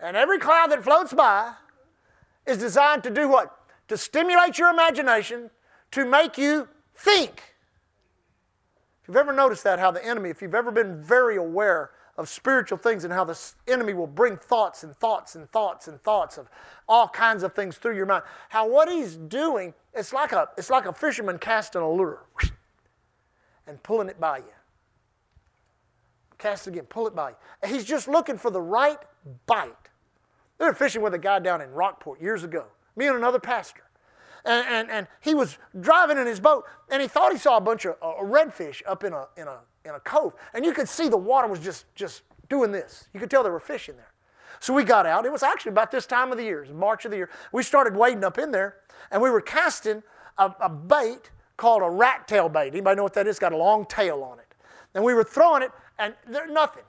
And 0.00 0.16
every 0.16 0.40
cloud 0.40 0.72
that 0.72 0.82
floats 0.82 1.12
by 1.12 1.52
is 2.46 2.58
designed 2.58 3.04
to 3.04 3.10
do 3.10 3.28
what? 3.28 3.56
To 3.88 3.96
stimulate 3.96 4.58
your 4.58 4.70
imagination, 4.70 5.50
to 5.92 6.04
make 6.04 6.36
you 6.36 6.68
think. 6.96 7.54
If 9.02 9.08
you've 9.08 9.16
ever 9.16 9.32
noticed 9.32 9.62
that, 9.62 9.78
how 9.78 9.92
the 9.92 10.04
enemy, 10.04 10.30
if 10.30 10.42
you've 10.42 10.54
ever 10.54 10.72
been 10.72 11.00
very 11.00 11.36
aware 11.36 11.90
of 12.18 12.28
spiritual 12.28 12.78
things 12.78 13.04
and 13.04 13.12
how 13.12 13.24
the 13.24 13.38
enemy 13.68 13.92
will 13.94 14.06
bring 14.06 14.36
thoughts 14.36 14.84
and 14.84 14.96
thoughts 14.96 15.34
and 15.34 15.50
thoughts 15.50 15.88
and 15.88 16.00
thoughts 16.02 16.38
of 16.38 16.48
all 16.88 17.08
kinds 17.08 17.42
of 17.42 17.54
things 17.54 17.76
through 17.76 17.96
your 17.96 18.06
mind. 18.06 18.24
How 18.48 18.68
what 18.68 18.88
he's 18.88 19.16
doing, 19.16 19.74
it's 19.94 20.12
like 20.12 20.32
a, 20.32 20.48
it's 20.56 20.70
like 20.70 20.86
a 20.86 20.92
fisherman 20.92 21.38
casting 21.38 21.82
a 21.82 21.90
lure 21.90 22.22
and 23.66 23.82
pulling 23.82 24.08
it 24.08 24.20
by 24.20 24.38
you. 24.38 24.44
Cast 26.38 26.66
it 26.66 26.70
again, 26.70 26.84
pull 26.84 27.06
it 27.06 27.14
by 27.14 27.30
you. 27.30 27.36
He's 27.68 27.84
just 27.84 28.08
looking 28.08 28.38
for 28.38 28.50
the 28.50 28.60
right 28.60 28.98
bite. 29.46 29.72
They 30.58 30.64
were 30.64 30.74
fishing 30.74 31.02
with 31.02 31.14
a 31.14 31.18
guy 31.18 31.38
down 31.38 31.60
in 31.60 31.70
Rockport 31.72 32.20
years 32.20 32.44
ago, 32.44 32.66
me 32.94 33.06
and 33.06 33.16
another 33.16 33.38
pastor. 33.38 33.82
And, 34.46 34.66
and, 34.68 34.90
and 34.90 35.06
he 35.20 35.34
was 35.34 35.58
driving 35.80 36.18
in 36.18 36.26
his 36.26 36.40
boat, 36.40 36.64
and 36.88 37.02
he 37.02 37.08
thought 37.08 37.32
he 37.32 37.38
saw 37.38 37.56
a 37.56 37.60
bunch 37.60 37.84
of 37.84 37.96
uh, 38.00 38.14
redfish 38.22 38.80
up 38.86 39.02
in 39.04 39.12
a, 39.12 39.26
in 39.36 39.48
a 39.48 39.58
in 39.86 39.94
a 39.94 40.00
cove, 40.00 40.34
and 40.52 40.64
you 40.64 40.72
could 40.72 40.88
see 40.88 41.08
the 41.08 41.16
water 41.16 41.48
was 41.48 41.60
just, 41.60 41.86
just 41.94 42.22
doing 42.48 42.72
this. 42.72 43.08
You 43.14 43.20
could 43.20 43.30
tell 43.30 43.42
there 43.42 43.52
were 43.52 43.60
fish 43.60 43.88
in 43.88 43.96
there. 43.96 44.12
So 44.58 44.72
we 44.72 44.84
got 44.84 45.06
out. 45.06 45.26
It 45.26 45.32
was 45.32 45.42
actually 45.42 45.70
about 45.70 45.90
this 45.90 46.06
time 46.06 46.32
of 46.32 46.38
the 46.38 46.44
year, 46.44 46.66
March 46.72 47.04
of 47.04 47.10
the 47.10 47.16
year. 47.16 47.30
We 47.52 47.62
started 47.62 47.94
wading 47.94 48.24
up 48.24 48.38
in 48.38 48.50
there, 48.50 48.76
and 49.10 49.22
we 49.22 49.30
were 49.30 49.40
casting 49.40 50.02
a, 50.38 50.52
a 50.60 50.68
bait 50.68 51.30
called 51.56 51.82
a 51.82 51.90
rat 51.90 52.26
tail 52.26 52.48
bait. 52.48 52.68
Anybody 52.68 52.96
know 52.96 53.02
what 53.02 53.14
that 53.14 53.26
is? 53.26 53.32
It's 53.32 53.38
got 53.38 53.52
a 53.52 53.56
long 53.56 53.86
tail 53.86 54.22
on 54.22 54.38
it. 54.38 54.46
And 54.94 55.04
we 55.04 55.14
were 55.14 55.24
throwing 55.24 55.62
it, 55.62 55.70
and 55.98 56.14
there 56.26 56.46
nothing. 56.46 56.84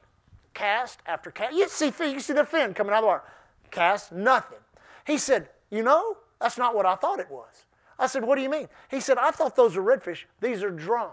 Cast 0.54 1.02
after 1.06 1.30
cast. 1.30 1.54
You 1.54 1.68
see, 1.68 1.92
you 2.00 2.20
see 2.20 2.34
the 2.34 2.46
fin 2.46 2.74
coming 2.74 2.94
out 2.94 3.00
of 3.00 3.04
the 3.04 3.08
water. 3.08 3.24
Cast, 3.70 4.12
nothing. 4.12 4.60
He 5.06 5.18
said, 5.18 5.50
You 5.70 5.84
know, 5.84 6.18
that's 6.40 6.58
not 6.58 6.76
what 6.76 6.86
I 6.86 6.96
thought 6.96 7.20
it 7.20 7.32
was. 7.32 7.66
I 8.00 8.08
said, 8.08 8.24
What 8.24 8.36
do 8.36 8.42
you 8.42 8.50
mean? 8.50 8.68
He 8.90 9.00
said, 9.00 9.18
I 9.18 9.32
thought 9.32 9.56
those 9.56 9.76
are 9.76 9.82
redfish. 9.82 10.26
These 10.40 10.64
are 10.64 10.70
drum. 10.70 11.12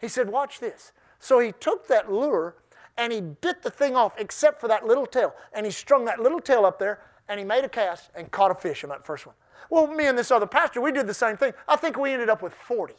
He 0.00 0.08
said, 0.08 0.30
Watch 0.30 0.60
this. 0.60 0.92
So 1.18 1.38
he 1.38 1.52
took 1.52 1.88
that 1.88 2.10
lure 2.10 2.56
and 2.96 3.12
he 3.12 3.20
bit 3.20 3.62
the 3.62 3.70
thing 3.70 3.94
off 3.96 4.14
except 4.18 4.60
for 4.60 4.68
that 4.68 4.86
little 4.86 5.06
tail. 5.06 5.34
And 5.52 5.64
he 5.66 5.72
strung 5.72 6.04
that 6.06 6.20
little 6.20 6.40
tail 6.40 6.64
up 6.64 6.78
there 6.78 7.00
and 7.28 7.38
he 7.38 7.44
made 7.44 7.64
a 7.64 7.68
cast 7.68 8.10
and 8.14 8.30
caught 8.30 8.50
a 8.50 8.54
fish 8.54 8.82
on 8.82 8.90
that 8.90 9.04
first 9.04 9.26
one. 9.26 9.34
Well, 9.70 9.86
me 9.86 10.06
and 10.06 10.16
this 10.16 10.30
other 10.30 10.46
pastor, 10.46 10.80
we 10.80 10.92
did 10.92 11.06
the 11.06 11.14
same 11.14 11.36
thing. 11.36 11.52
I 11.68 11.76
think 11.76 11.98
we 11.98 12.12
ended 12.12 12.28
up 12.28 12.42
with 12.42 12.54
40. 12.54 12.94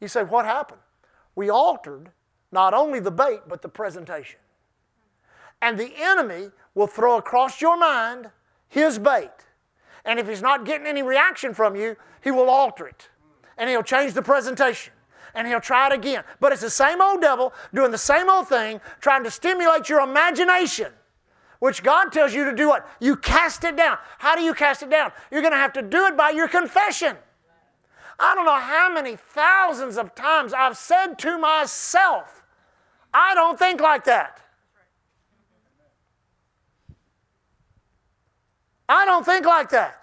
You 0.00 0.08
say, 0.08 0.22
What 0.22 0.44
happened? 0.44 0.80
We 1.34 1.48
altered 1.48 2.10
not 2.52 2.74
only 2.74 3.00
the 3.00 3.10
bait, 3.10 3.40
but 3.48 3.62
the 3.62 3.68
presentation. 3.68 4.40
And 5.62 5.78
the 5.78 5.92
enemy 5.96 6.50
will 6.74 6.86
throw 6.86 7.16
across 7.16 7.60
your 7.60 7.76
mind 7.76 8.30
his 8.70 8.98
bait. 8.98 9.28
And 10.06 10.18
if 10.18 10.26
he's 10.26 10.40
not 10.40 10.64
getting 10.64 10.86
any 10.86 11.02
reaction 11.02 11.52
from 11.52 11.76
you, 11.76 11.96
he 12.22 12.30
will 12.30 12.48
alter 12.48 12.86
it 12.86 13.10
and 13.58 13.68
he'll 13.68 13.82
change 13.82 14.14
the 14.14 14.22
presentation 14.22 14.94
and 15.34 15.46
he'll 15.46 15.60
try 15.60 15.88
it 15.88 15.92
again. 15.92 16.24
But 16.40 16.52
it's 16.52 16.62
the 16.62 16.70
same 16.70 17.02
old 17.02 17.20
devil 17.20 17.52
doing 17.74 17.90
the 17.90 17.98
same 17.98 18.30
old 18.30 18.48
thing, 18.48 18.80
trying 19.00 19.24
to 19.24 19.30
stimulate 19.30 19.90
your 19.90 20.00
imagination 20.00 20.92
which 21.60 21.82
God 21.82 22.10
tells 22.10 22.34
you 22.34 22.44
to 22.46 22.54
do 22.54 22.68
what? 22.68 22.88
You 23.00 23.16
cast 23.16 23.64
it 23.64 23.76
down. 23.76 23.98
How 24.18 24.34
do 24.34 24.42
you 24.42 24.54
cast 24.54 24.82
it 24.82 24.90
down? 24.90 25.12
You're 25.30 25.42
going 25.42 25.52
to 25.52 25.58
have 25.58 25.74
to 25.74 25.82
do 25.82 26.06
it 26.06 26.16
by 26.16 26.30
your 26.30 26.48
confession. 26.48 27.16
I 28.18 28.34
don't 28.34 28.46
know 28.46 28.58
how 28.58 28.92
many 28.92 29.16
thousands 29.16 29.96
of 29.96 30.14
times 30.14 30.52
I've 30.52 30.76
said 30.76 31.18
to 31.20 31.38
myself, 31.38 32.42
I 33.14 33.34
don't 33.34 33.58
think 33.58 33.80
like 33.80 34.04
that. 34.04 34.40
I 38.90 39.04
don't 39.04 39.24
think 39.24 39.46
like 39.46 39.70
that. 39.70 40.02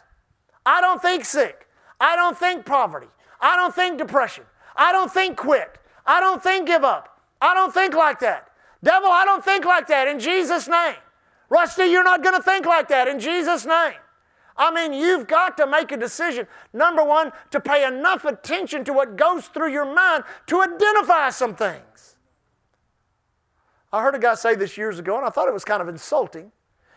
I 0.65 0.79
don't 0.79 1.01
think 1.01 1.25
sick. 1.25 1.67
I 1.99 2.15
don't 2.15 2.37
think 2.37 2.65
poverty. 2.65 3.07
I 3.41 3.57
don't 3.57 3.75
think 3.75 3.97
depression. 3.97 4.45
I 4.75 4.91
don't 4.93 5.11
think 5.11 5.35
quit. 5.35 5.77
I 6.05 6.21
don't 6.21 6.41
think 6.41 6.67
give 6.67 6.83
up. 6.83 7.19
I 7.41 7.53
don't 7.53 7.73
think 7.73 7.93
like 7.93 8.19
that. 8.19 8.49
Devil, 8.81 9.09
I 9.11 9.25
don't 9.25 9.43
think 9.43 9.65
like 9.65 9.87
that 9.87 10.07
in 10.07 10.19
Jesus' 10.19 10.67
name. 10.67 10.95
Rusty, 11.49 11.85
you're 11.85 12.03
not 12.03 12.23
going 12.23 12.35
to 12.35 12.41
think 12.41 12.65
like 12.65 12.87
that 12.87 13.07
in 13.07 13.19
Jesus' 13.19 13.65
name. 13.65 13.95
I 14.55 14.71
mean, 14.71 14.93
you've 14.93 15.27
got 15.27 15.57
to 15.57 15.67
make 15.67 15.91
a 15.91 15.97
decision. 15.97 16.47
Number 16.73 17.03
one, 17.03 17.31
to 17.51 17.59
pay 17.59 17.85
enough 17.85 18.23
attention 18.23 18.85
to 18.85 18.93
what 18.93 19.17
goes 19.17 19.47
through 19.47 19.71
your 19.71 19.85
mind 19.85 20.23
to 20.47 20.61
identify 20.61 21.29
some 21.29 21.55
things. 21.55 22.15
I 23.91 24.01
heard 24.01 24.15
a 24.15 24.19
guy 24.19 24.35
say 24.35 24.55
this 24.55 24.77
years 24.77 24.97
ago, 24.97 25.17
and 25.17 25.25
I 25.25 25.29
thought 25.29 25.47
it 25.47 25.53
was 25.53 25.65
kind 25.65 25.81
of 25.81 25.87
insulting. 25.87 26.51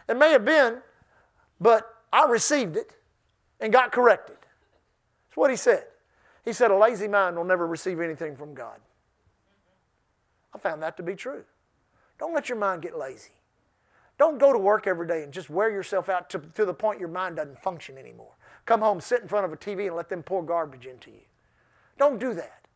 It 0.08 0.16
may 0.16 0.30
have 0.32 0.44
been, 0.44 0.78
but 1.60 1.94
I 2.12 2.26
received 2.26 2.76
it 2.76 2.92
and 3.60 3.72
got 3.72 3.92
corrected. 3.92 4.36
That's 5.28 5.36
what 5.36 5.50
he 5.50 5.56
said. 5.56 5.84
He 6.44 6.52
said, 6.52 6.70
A 6.70 6.76
lazy 6.76 7.08
mind 7.08 7.36
will 7.36 7.44
never 7.44 7.66
receive 7.66 8.00
anything 8.00 8.36
from 8.36 8.54
God. 8.54 8.80
I 10.54 10.58
found 10.58 10.82
that 10.82 10.96
to 10.96 11.02
be 11.02 11.14
true. 11.14 11.44
Don't 12.18 12.34
let 12.34 12.48
your 12.48 12.58
mind 12.58 12.82
get 12.82 12.98
lazy. 12.98 13.30
Don't 14.18 14.38
go 14.38 14.52
to 14.52 14.58
work 14.58 14.86
every 14.86 15.06
day 15.06 15.22
and 15.22 15.32
just 15.32 15.48
wear 15.48 15.70
yourself 15.70 16.08
out 16.08 16.28
to, 16.30 16.38
to 16.54 16.64
the 16.66 16.74
point 16.74 17.00
your 17.00 17.08
mind 17.08 17.36
doesn't 17.36 17.58
function 17.58 17.96
anymore. 17.96 18.32
Come 18.66 18.80
home, 18.80 19.00
sit 19.00 19.22
in 19.22 19.28
front 19.28 19.46
of 19.46 19.52
a 19.52 19.56
TV, 19.56 19.86
and 19.86 19.96
let 19.96 20.10
them 20.10 20.22
pour 20.22 20.42
garbage 20.42 20.86
into 20.86 21.10
you. 21.10 21.22
Don't 21.98 22.18
do 22.18 22.34
that. 22.34 22.66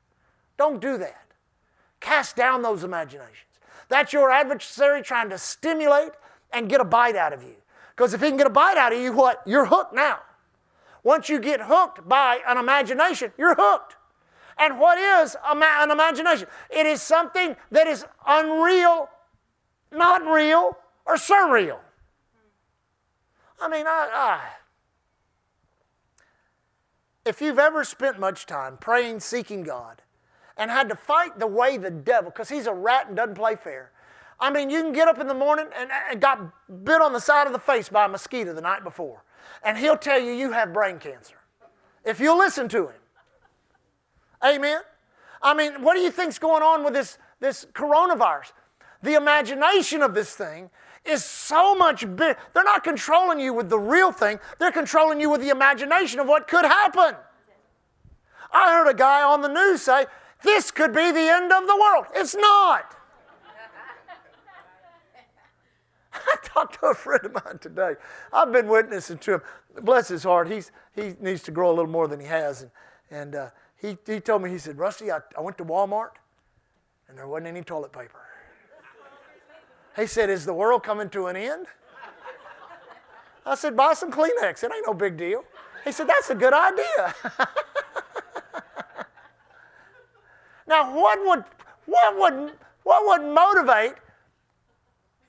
Don't 0.56 0.80
do 0.80 0.96
that. 0.98 1.26
Cast 2.00 2.36
down 2.36 2.62
those 2.62 2.84
imaginations. 2.84 3.58
That's 3.88 4.12
your 4.12 4.30
adversary 4.30 5.02
trying 5.02 5.28
to 5.30 5.38
stimulate 5.38 6.12
and 6.52 6.68
get 6.68 6.80
a 6.80 6.84
bite 6.84 7.16
out 7.16 7.32
of 7.32 7.42
you. 7.42 7.56
Because 7.96 8.14
if 8.14 8.20
he 8.20 8.28
can 8.28 8.36
get 8.36 8.46
a 8.46 8.50
bite 8.50 8.76
out 8.76 8.92
of 8.92 9.00
you, 9.00 9.12
what? 9.12 9.42
You're 9.46 9.66
hooked 9.66 9.94
now. 9.94 10.18
Once 11.02 11.28
you 11.28 11.38
get 11.38 11.60
hooked 11.62 12.08
by 12.08 12.40
an 12.46 12.56
imagination, 12.56 13.32
you're 13.38 13.54
hooked. 13.54 13.96
And 14.58 14.78
what 14.78 14.98
is 14.98 15.36
an 15.44 15.90
imagination? 15.90 16.48
It 16.70 16.86
is 16.86 17.02
something 17.02 17.56
that 17.70 17.86
is 17.86 18.04
unreal, 18.26 19.08
not 19.92 20.24
real, 20.24 20.76
or 21.04 21.16
surreal. 21.16 21.78
I 23.60 23.68
mean, 23.68 23.86
I, 23.86 24.08
I, 24.12 24.40
if 27.24 27.40
you've 27.40 27.58
ever 27.58 27.84
spent 27.84 28.18
much 28.18 28.46
time 28.46 28.76
praying, 28.76 29.20
seeking 29.20 29.62
God, 29.62 30.02
and 30.56 30.70
had 30.70 30.88
to 30.88 30.96
fight 30.96 31.38
the 31.38 31.46
way 31.46 31.76
the 31.76 31.90
devil, 31.90 32.30
because 32.30 32.48
he's 32.48 32.66
a 32.66 32.74
rat 32.74 33.08
and 33.08 33.16
doesn't 33.16 33.34
play 33.34 33.56
fair. 33.56 33.90
I 34.44 34.50
mean, 34.50 34.68
you 34.68 34.82
can 34.82 34.92
get 34.92 35.08
up 35.08 35.18
in 35.20 35.26
the 35.26 35.32
morning 35.32 35.64
and, 35.74 35.88
and 36.10 36.20
got 36.20 36.38
bit 36.84 37.00
on 37.00 37.14
the 37.14 37.18
side 37.18 37.46
of 37.46 37.54
the 37.54 37.58
face 37.58 37.88
by 37.88 38.04
a 38.04 38.08
mosquito 38.08 38.52
the 38.52 38.60
night 38.60 38.84
before, 38.84 39.24
and 39.62 39.78
he'll 39.78 39.96
tell 39.96 40.20
you 40.20 40.32
you 40.32 40.52
have 40.52 40.70
brain 40.70 40.98
cancer 40.98 41.36
if 42.04 42.20
you'll 42.20 42.36
listen 42.36 42.68
to 42.68 42.88
him. 42.88 43.00
Amen. 44.44 44.82
I 45.40 45.54
mean, 45.54 45.80
what 45.80 45.94
do 45.94 46.00
you 46.00 46.10
think's 46.10 46.38
going 46.38 46.62
on 46.62 46.84
with 46.84 46.92
this, 46.92 47.16
this 47.40 47.64
coronavirus? 47.72 48.52
The 49.02 49.14
imagination 49.14 50.02
of 50.02 50.12
this 50.12 50.34
thing 50.36 50.68
is 51.06 51.24
so 51.24 51.74
much 51.74 52.02
big. 52.14 52.36
They're 52.52 52.64
not 52.64 52.84
controlling 52.84 53.40
you 53.40 53.54
with 53.54 53.70
the 53.70 53.78
real 53.78 54.12
thing, 54.12 54.40
they're 54.58 54.72
controlling 54.72 55.22
you 55.22 55.30
with 55.30 55.40
the 55.40 55.48
imagination 55.48 56.20
of 56.20 56.28
what 56.28 56.48
could 56.48 56.66
happen. 56.66 57.16
I 58.52 58.74
heard 58.74 58.90
a 58.90 58.94
guy 58.94 59.22
on 59.22 59.40
the 59.40 59.48
news 59.48 59.80
say, 59.80 60.04
This 60.42 60.70
could 60.70 60.92
be 60.92 61.12
the 61.12 61.30
end 61.30 61.50
of 61.50 61.66
the 61.66 61.76
world. 61.80 62.08
It's 62.14 62.34
not. 62.34 62.94
I 66.32 66.36
talked 66.42 66.80
to 66.80 66.86
a 66.86 66.94
friend 66.94 67.24
of 67.24 67.34
mine 67.44 67.58
today. 67.58 67.94
I've 68.32 68.52
been 68.52 68.68
witnessing 68.68 69.18
to 69.18 69.34
him. 69.34 69.42
Bless 69.82 70.08
his 70.08 70.22
heart. 70.22 70.50
He's, 70.50 70.70
he 70.94 71.14
needs 71.20 71.42
to 71.44 71.50
grow 71.50 71.68
a 71.68 71.74
little 71.74 71.90
more 71.90 72.08
than 72.08 72.20
he 72.20 72.26
has. 72.26 72.62
And, 72.62 72.70
and 73.10 73.34
uh, 73.34 73.48
he, 73.76 73.98
he 74.06 74.20
told 74.20 74.42
me, 74.42 74.50
he 74.50 74.58
said, 74.58 74.78
Rusty, 74.78 75.10
I, 75.10 75.18
I 75.36 75.40
went 75.40 75.58
to 75.58 75.64
Walmart 75.64 76.10
and 77.08 77.18
there 77.18 77.26
wasn't 77.26 77.48
any 77.48 77.62
toilet 77.62 77.92
paper. 77.92 78.20
He 79.96 80.06
said, 80.06 80.30
Is 80.30 80.44
the 80.44 80.54
world 80.54 80.82
coming 80.82 81.08
to 81.10 81.26
an 81.26 81.36
end? 81.36 81.66
I 83.46 83.54
said, 83.54 83.76
Buy 83.76 83.94
some 83.94 84.10
Kleenex. 84.10 84.64
It 84.64 84.72
ain't 84.74 84.86
no 84.86 84.94
big 84.94 85.16
deal. 85.16 85.44
He 85.84 85.92
said, 85.92 86.08
That's 86.08 86.30
a 86.30 86.34
good 86.34 86.52
idea. 86.52 87.14
now, 90.66 90.94
what 90.94 91.20
would, 91.24 91.44
what, 91.86 92.18
would, 92.18 92.52
what 92.82 93.06
would 93.06 93.32
motivate 93.32 93.94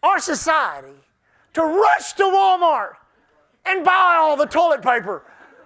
our 0.03 0.19
society 0.19 0.95
to 1.53 1.61
rush 1.61 2.13
to 2.13 2.23
Walmart 2.23 2.93
and 3.65 3.83
buy 3.83 4.17
all 4.19 4.35
the 4.35 4.45
toilet 4.45 4.81
paper? 4.81 5.23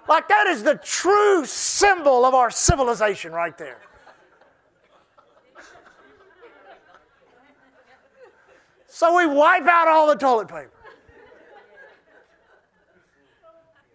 Like, 0.08 0.28
that 0.28 0.48
is 0.48 0.64
the 0.64 0.76
true 0.76 1.46
symbol 1.46 2.26
of 2.26 2.34
our 2.34 2.50
civilization 2.50 3.32
right 3.32 3.58
there. 3.58 3.80
So 8.88 9.16
we 9.16 9.28
wipe 9.28 9.68
out 9.68 9.88
all 9.88 10.08
the 10.08 10.16
toilet 10.16 10.48
paper. 10.48 10.72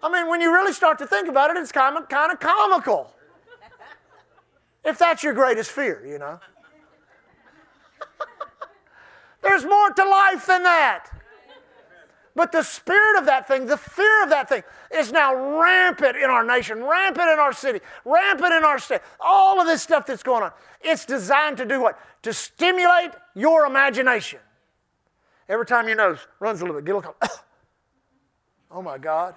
I 0.03 0.09
mean, 0.11 0.28
when 0.28 0.41
you 0.41 0.53
really 0.53 0.72
start 0.72 0.99
to 0.99 1.07
think 1.07 1.28
about 1.28 1.51
it, 1.51 1.57
it's 1.57 1.72
kind 1.72 1.97
of, 1.97 2.09
kind 2.09 2.30
of 2.30 2.39
comical. 2.39 3.12
If 4.85 4.99
that's 4.99 5.22
your 5.22 5.32
greatest 5.32 5.70
fear, 5.70 6.05
you 6.07 6.18
know. 6.18 6.39
There's 9.45 9.65
more 9.65 9.91
to 9.91 10.09
life 10.09 10.47
than 10.47 10.63
that. 10.65 11.11
But 12.37 12.51
the 12.51 12.63
spirit 12.63 13.19
of 13.19 13.27
that 13.27 13.47
thing, 13.47 13.67
the 13.67 13.77
fear 13.77 14.25
of 14.25 14.31
that 14.31 14.49
thing, 14.49 14.65
is 14.93 15.13
now 15.13 15.61
rampant 15.61 16.17
in 16.17 16.31
our 16.31 16.45
nation, 16.45 16.83
rampant 16.83 17.29
in 17.29 17.39
our 17.39 17.53
city, 17.53 17.81
rampant 18.05 18.53
in 18.53 18.65
our 18.65 18.81
state. 18.81 19.03
All 19.21 19.61
of 19.61 19.67
this 19.69 19.83
stuff 19.83 20.07
that's 20.07 20.25
going 20.25 20.43
on. 20.43 20.51
It's 20.81 21.05
designed 21.05 21.59
to 21.59 21.65
do 21.65 21.81
what? 21.81 21.99
To 22.23 22.33
stimulate 22.33 23.13
your 23.37 23.67
imagination. 23.67 24.41
Every 25.49 25.67
time 25.67 25.87
your 25.87 25.97
nose 25.97 26.27
runs 26.41 26.61
a 26.61 26.65
little 26.65 26.81
bit, 26.81 26.87
get 26.87 26.95
a 26.95 26.99
little. 26.99 27.17
oh 28.73 28.83
my 28.83 28.99
God. 28.99 29.37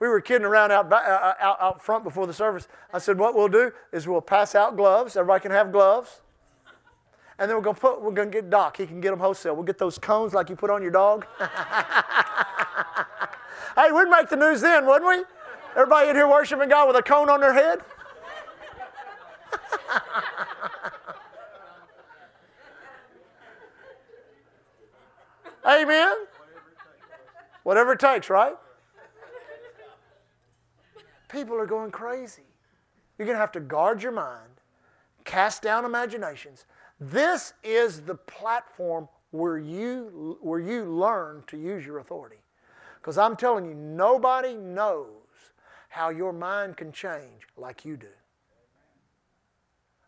We 0.00 0.08
were 0.08 0.20
kidding 0.20 0.46
around 0.46 0.72
out, 0.72 0.90
uh, 0.90 0.96
uh, 0.96 1.34
out, 1.38 1.60
out 1.60 1.82
front 1.82 2.02
before 2.04 2.26
the 2.26 2.32
service. 2.32 2.66
I 2.92 2.98
said, 2.98 3.18
What 3.18 3.34
we'll 3.34 3.48
do 3.48 3.70
is 3.92 4.08
we'll 4.08 4.22
pass 4.22 4.54
out 4.54 4.76
gloves. 4.76 5.14
Everybody 5.14 5.42
can 5.42 5.52
have 5.52 5.70
gloves. 5.70 6.22
And 7.38 7.48
then 7.48 7.56
we're 7.56 7.62
to 7.74 7.80
put, 7.80 8.02
we're 8.02 8.14
to 8.14 8.26
get 8.26 8.50
Doc. 8.50 8.76
He 8.78 8.86
can 8.86 9.00
get 9.00 9.10
them 9.10 9.20
wholesale. 9.20 9.54
We'll 9.54 9.64
get 9.64 9.78
those 9.78 9.98
cones 9.98 10.34
like 10.34 10.50
you 10.50 10.56
put 10.56 10.70
on 10.70 10.82
your 10.82 10.90
dog. 10.90 11.26
hey, 13.76 13.92
we'd 13.92 14.08
make 14.08 14.28
the 14.28 14.36
news 14.36 14.60
then, 14.60 14.84
wouldn't 14.86 15.08
we? 15.08 15.22
Everybody 15.72 16.10
in 16.10 16.16
here 16.16 16.28
worshiping 16.28 16.68
God 16.68 16.88
with 16.88 16.96
a 16.96 17.02
cone 17.02 17.30
on 17.30 17.40
their 17.40 17.54
head. 17.54 17.80
Amen? 25.66 26.14
Whatever 27.62 27.92
it 27.92 28.00
takes, 28.00 28.28
right? 28.28 28.56
People 31.30 31.56
are 31.56 31.66
going 31.66 31.90
crazy. 31.90 32.42
You're 33.18 33.26
going 33.26 33.36
to 33.36 33.40
have 33.40 33.52
to 33.52 33.60
guard 33.60 34.02
your 34.02 34.12
mind, 34.12 34.60
cast 35.24 35.62
down 35.62 35.84
imaginations. 35.84 36.64
This 36.98 37.52
is 37.62 38.00
the 38.00 38.14
platform 38.14 39.08
where 39.30 39.58
you, 39.58 40.38
where 40.40 40.58
you 40.58 40.84
learn 40.84 41.44
to 41.48 41.56
use 41.56 41.86
your 41.86 41.98
authority. 41.98 42.42
Because 43.00 43.16
I'm 43.16 43.36
telling 43.36 43.64
you, 43.64 43.74
nobody 43.74 44.54
knows 44.54 45.06
how 45.88 46.10
your 46.10 46.32
mind 46.32 46.76
can 46.76 46.92
change 46.92 47.46
like 47.56 47.84
you 47.84 47.96
do. 47.96 48.06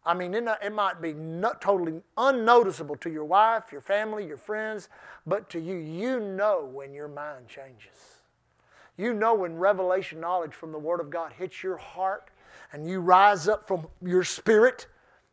I 0.05 0.14
mean, 0.14 0.35
it, 0.35 0.73
might 0.73 1.01
be 1.01 1.12
not 1.12 1.61
totally 1.61 2.03
unnoticeable 2.16 2.97
to 2.97 3.11
your 3.11 3.25
wife, 3.25 3.70
your 3.70 3.81
family, 3.81 4.27
your 4.27 4.37
friends, 4.37 4.89
but 5.27 5.49
to 5.51 5.61
you, 5.61 5.77
you 5.77 6.18
know 6.18 6.68
when 6.73 6.93
your 6.93 7.07
mind 7.07 7.47
changes. 7.47 8.12
You 9.03 9.12
know 9.12 9.34
when 9.34 9.57
revelation 9.57 10.20
knowledge 10.20 10.55
from 10.55 10.70
the 10.70 10.78
Word 10.78 11.00
of 11.00 11.11
God 11.11 11.32
hits 11.32 11.61
your 11.61 11.76
heart 11.76 12.30
and 12.72 12.88
you 12.88 13.00
rise 13.00 13.48
up 13.48 13.66
from 13.66 13.88
your 14.00 14.22
spirit 14.22 14.86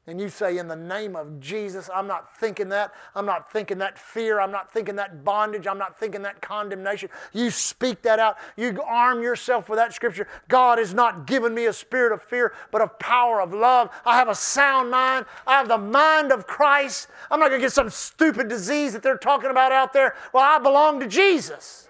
and 0.08 0.20
you 0.20 0.28
say, 0.28 0.58
In 0.58 0.68
the 0.68 0.76
name 0.76 1.16
of 1.16 1.40
Jesus, 1.40 1.88
I'm 1.94 2.08
not 2.08 2.36
thinking 2.40 2.70
that. 2.70 2.92
I'm 3.14 3.28
not 3.28 3.52
thinking 3.52 3.78
that 3.78 4.00
fear. 4.00 4.40
I'm 4.42 4.52
not 4.52 4.74
thinking 4.74 4.96
that 4.96 5.24
bondage. 5.24 5.68
I'm 5.68 5.78
not 5.78 6.00
thinking 6.00 6.24
that 6.24 6.42
condemnation. 6.42 7.10
You 7.32 7.52
speak 7.52 8.02
that 8.02 8.18
out. 8.18 8.38
You 8.58 8.82
arm 8.82 9.22
yourself 9.22 9.70
with 9.70 9.78
that 9.78 9.94
scripture. 9.94 10.28
God 10.48 10.80
has 10.80 10.96
not 10.96 11.28
given 11.28 11.54
me 11.54 11.68
a 11.68 11.74
spirit 11.74 12.12
of 12.12 12.24
fear, 12.24 12.54
but 12.72 12.82
of 12.82 12.98
power, 12.98 13.40
of 13.40 13.54
love. 13.54 13.92
I 14.04 14.18
have 14.18 14.30
a 14.30 14.36
sound 14.36 14.90
mind. 14.90 15.28
I 15.46 15.60
have 15.60 15.68
the 15.68 15.78
mind 15.78 16.32
of 16.32 16.48
Christ. 16.48 17.08
I'm 17.30 17.40
not 17.40 17.50
going 17.50 17.62
to 17.62 17.66
get 17.66 17.74
some 17.74 17.92
stupid 17.92 18.48
disease 18.48 18.94
that 18.94 19.04
they're 19.04 19.16
talking 19.16 19.52
about 19.52 19.72
out 19.72 19.94
there. 19.94 20.16
Well, 20.34 20.44
I 20.44 20.58
belong 20.58 21.00
to 21.02 21.08
Jesus. 21.08 21.86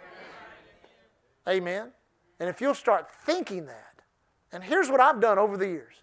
Amen. 1.47 1.91
And 2.39 2.49
if 2.49 2.61
you'll 2.61 2.73
start 2.73 3.09
thinking 3.25 3.65
that, 3.65 4.01
and 4.51 4.63
here's 4.63 4.89
what 4.89 4.99
I've 4.99 5.19
done 5.19 5.37
over 5.37 5.57
the 5.57 5.67
years 5.67 5.95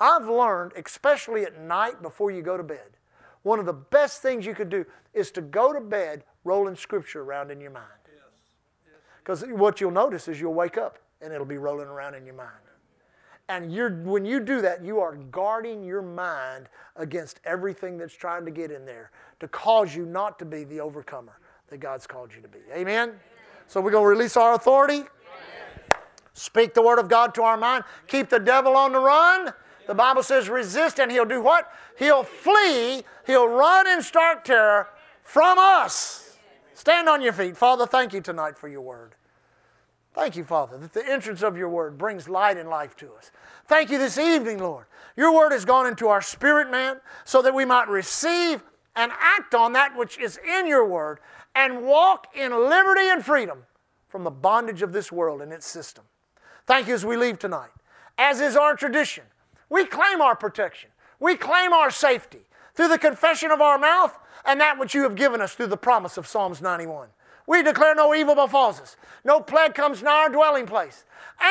I've 0.00 0.28
learned, 0.28 0.72
especially 0.76 1.42
at 1.42 1.60
night 1.60 2.02
before 2.02 2.30
you 2.30 2.42
go 2.42 2.56
to 2.56 2.62
bed, 2.62 2.96
one 3.42 3.58
of 3.58 3.66
the 3.66 3.72
best 3.72 4.22
things 4.22 4.46
you 4.46 4.54
could 4.54 4.68
do 4.68 4.84
is 5.14 5.30
to 5.32 5.40
go 5.40 5.72
to 5.72 5.80
bed 5.80 6.24
rolling 6.44 6.76
scripture 6.76 7.22
around 7.22 7.50
in 7.50 7.60
your 7.60 7.70
mind. 7.70 7.86
Because 9.18 9.42
what 9.42 9.80
you'll 9.80 9.90
notice 9.90 10.26
is 10.28 10.40
you'll 10.40 10.54
wake 10.54 10.78
up 10.78 10.98
and 11.20 11.32
it'll 11.32 11.46
be 11.46 11.58
rolling 11.58 11.88
around 11.88 12.14
in 12.14 12.24
your 12.24 12.34
mind. 12.34 12.50
And 13.50 13.72
you're, 13.72 13.90
when 14.02 14.24
you 14.24 14.40
do 14.40 14.60
that, 14.60 14.84
you 14.84 15.00
are 15.00 15.16
guarding 15.16 15.82
your 15.82 16.02
mind 16.02 16.68
against 16.96 17.40
everything 17.44 17.96
that's 17.96 18.14
trying 18.14 18.44
to 18.44 18.50
get 18.50 18.70
in 18.70 18.84
there 18.84 19.10
to 19.40 19.48
cause 19.48 19.94
you 19.94 20.04
not 20.04 20.38
to 20.38 20.44
be 20.44 20.64
the 20.64 20.80
overcomer 20.80 21.38
that 21.68 21.78
God's 21.78 22.06
called 22.06 22.34
you 22.34 22.42
to 22.42 22.48
be. 22.48 22.58
Amen? 22.74 23.14
So 23.68 23.82
we're 23.82 23.90
going 23.90 24.04
to 24.04 24.08
release 24.08 24.36
our 24.36 24.54
authority. 24.54 25.04
Speak 26.32 26.72
the 26.72 26.82
word 26.82 26.98
of 26.98 27.08
God 27.08 27.34
to 27.34 27.42
our 27.42 27.56
mind. 27.56 27.84
Keep 28.06 28.30
the 28.30 28.38
devil 28.38 28.76
on 28.76 28.92
the 28.92 28.98
run. 28.98 29.52
The 29.86 29.94
Bible 29.94 30.22
says 30.22 30.48
resist 30.48 30.98
and 30.98 31.12
he'll 31.12 31.24
do 31.24 31.42
what? 31.42 31.70
He'll 31.98 32.22
flee, 32.22 33.02
he'll 33.26 33.48
run 33.48 33.86
in 33.86 34.02
stark 34.02 34.44
terror 34.44 34.88
from 35.22 35.58
us. 35.58 36.36
Stand 36.74 37.08
on 37.08 37.20
your 37.20 37.32
feet. 37.32 37.56
Father, 37.56 37.86
thank 37.86 38.12
you 38.12 38.20
tonight 38.20 38.56
for 38.56 38.68
your 38.68 38.82
word. 38.82 39.14
Thank 40.14 40.36
you, 40.36 40.44
Father, 40.44 40.78
that 40.78 40.92
the 40.92 41.06
entrance 41.06 41.42
of 41.42 41.56
your 41.56 41.68
word 41.68 41.98
brings 41.98 42.28
light 42.28 42.56
and 42.56 42.68
life 42.68 42.96
to 42.96 43.12
us. 43.12 43.30
Thank 43.66 43.90
you 43.90 43.98
this 43.98 44.16
evening, 44.18 44.58
Lord. 44.58 44.86
Your 45.16 45.34
word 45.34 45.52
has 45.52 45.64
gone 45.64 45.86
into 45.86 46.08
our 46.08 46.22
spirit, 46.22 46.70
man, 46.70 47.00
so 47.24 47.42
that 47.42 47.54
we 47.54 47.64
might 47.64 47.88
receive 47.88 48.62
and 48.96 49.12
act 49.18 49.54
on 49.54 49.72
that 49.74 49.96
which 49.96 50.18
is 50.18 50.38
in 50.38 50.66
your 50.66 50.86
word 50.86 51.20
and 51.58 51.82
walk 51.82 52.28
in 52.36 52.52
liberty 52.52 53.08
and 53.08 53.24
freedom 53.24 53.64
from 54.06 54.22
the 54.22 54.30
bondage 54.30 54.80
of 54.80 54.92
this 54.92 55.10
world 55.10 55.42
and 55.42 55.52
its 55.52 55.66
system. 55.66 56.04
Thank 56.68 56.86
you 56.86 56.94
as 56.94 57.04
we 57.04 57.16
leave 57.16 57.40
tonight. 57.40 57.70
As 58.16 58.40
is 58.40 58.54
our 58.56 58.76
tradition, 58.76 59.24
we 59.68 59.84
claim 59.84 60.22
our 60.22 60.36
protection. 60.36 60.90
We 61.18 61.34
claim 61.34 61.72
our 61.72 61.90
safety 61.90 62.46
through 62.76 62.86
the 62.86 62.98
confession 62.98 63.50
of 63.50 63.60
our 63.60 63.76
mouth 63.76 64.16
and 64.46 64.60
that 64.60 64.78
which 64.78 64.94
you 64.94 65.02
have 65.02 65.16
given 65.16 65.40
us 65.40 65.54
through 65.54 65.66
the 65.66 65.76
promise 65.76 66.16
of 66.16 66.28
Psalms 66.28 66.62
91. 66.62 67.08
We 67.48 67.64
declare 67.64 67.96
no 67.96 68.14
evil 68.14 68.36
befalls 68.36 68.78
us, 68.78 68.96
no 69.24 69.40
plague 69.40 69.74
comes 69.74 70.00
nigh 70.00 70.10
our 70.10 70.28
dwelling 70.28 70.66
place. 70.66 71.04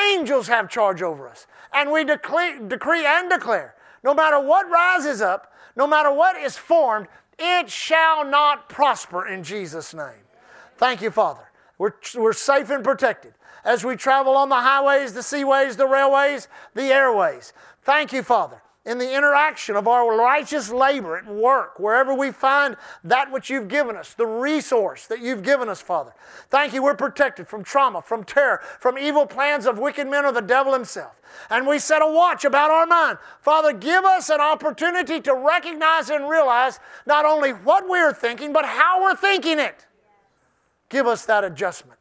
Angels 0.10 0.47
have 0.47 0.70
charge 0.70 1.01
over 1.01 1.28
us, 1.28 1.47
and 1.74 1.91
we 1.91 2.05
decree, 2.05 2.60
decree 2.66 3.05
and 3.05 3.30
declare 3.30 3.76
no 4.05 4.14
matter 4.14 4.39
what 4.39 4.70
rises 4.70 5.22
up, 5.22 5.51
no 5.76 5.86
matter 5.86 6.14
what 6.14 6.38
is 6.38 6.55
formed, 6.55 7.08
it 7.40 7.70
shall 7.70 8.26
not 8.26 8.70
prosper 8.70 9.28
in 9.28 9.44
Jesus' 9.44 9.94
name. 9.94 10.26
Thank 10.78 11.02
you, 11.02 11.12
Father. 11.12 11.52
We're, 11.78 11.94
we're 12.16 12.34
safe 12.34 12.70
and 12.70 12.84
protected 12.84 13.34
as 13.64 13.84
we 13.84 13.96
travel 13.96 14.36
on 14.36 14.50
the 14.50 14.56
highways, 14.56 15.14
the 15.14 15.22
seaways, 15.22 15.76
the 15.78 15.88
railways, 15.88 16.48
the 16.74 16.94
airways. 16.94 17.54
Thank 17.84 18.14
you, 18.14 18.24
Father, 18.24 18.62
in 18.88 18.98
the 18.98 19.14
interaction 19.14 19.76
of 19.76 19.86
our 19.86 20.18
righteous 20.18 20.72
labor 20.72 21.18
at 21.18 21.28
work, 21.28 21.78
wherever 21.78 22.14
we 22.14 22.32
find 22.32 22.78
that 23.04 23.30
which 23.30 23.50
you've 23.50 23.68
given 23.68 23.98
us, 23.98 24.14
the 24.14 24.26
resource 24.26 25.08
that 25.08 25.20
you've 25.20 25.44
given 25.44 25.68
us, 25.68 25.82
Father. 25.82 26.14
Thank 26.50 26.74
you, 26.74 26.82
we're 26.82 26.96
protected 26.96 27.50
from 27.50 27.66
trauma, 27.66 28.02
from 28.02 28.24
terror, 28.24 28.62
from 28.80 28.98
evil 28.98 29.28
plans 29.28 29.66
of 29.66 29.78
wicked 29.78 30.08
men 30.08 30.24
or 30.24 30.32
the 30.32 30.42
devil 30.42 30.72
himself. 30.72 31.20
And 31.50 31.68
we 31.68 31.80
set 31.80 32.02
a 32.02 32.08
watch 32.10 32.46
about 32.46 32.72
our 32.72 32.86
mind. 32.86 33.18
Father, 33.42 33.74
give 33.74 34.06
us 34.06 34.30
an 34.30 34.40
opportunity 34.40 35.20
to 35.20 35.36
recognize 35.36 36.10
and 36.10 36.30
realize 36.30 36.80
not 37.06 37.26
only 37.26 37.52
what 37.52 37.90
we're 37.90 38.14
thinking, 38.14 38.54
but 38.54 38.64
how 38.64 39.04
we're 39.04 39.18
thinking 39.18 39.60
it. 39.60 39.86
Give 40.88 41.08
us 41.08 41.26
that 41.26 41.44
adjustment. 41.44 42.00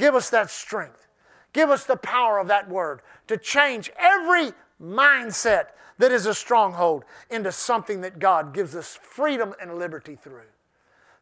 Give 0.00 0.16
us 0.16 0.30
that 0.30 0.50
strength. 0.50 1.06
Give 1.52 1.70
us 1.70 1.84
the 1.84 1.96
power 1.96 2.40
of 2.40 2.48
that 2.48 2.68
word 2.68 3.02
to 3.28 3.36
change 3.36 3.92
every 3.96 4.50
mindset 4.82 5.66
that 5.98 6.12
is 6.12 6.26
a 6.26 6.34
stronghold 6.34 7.04
into 7.30 7.52
something 7.52 8.00
that 8.00 8.18
God 8.18 8.52
gives 8.52 8.74
us 8.74 8.98
freedom 9.00 9.54
and 9.60 9.78
liberty 9.78 10.16
through. 10.16 10.42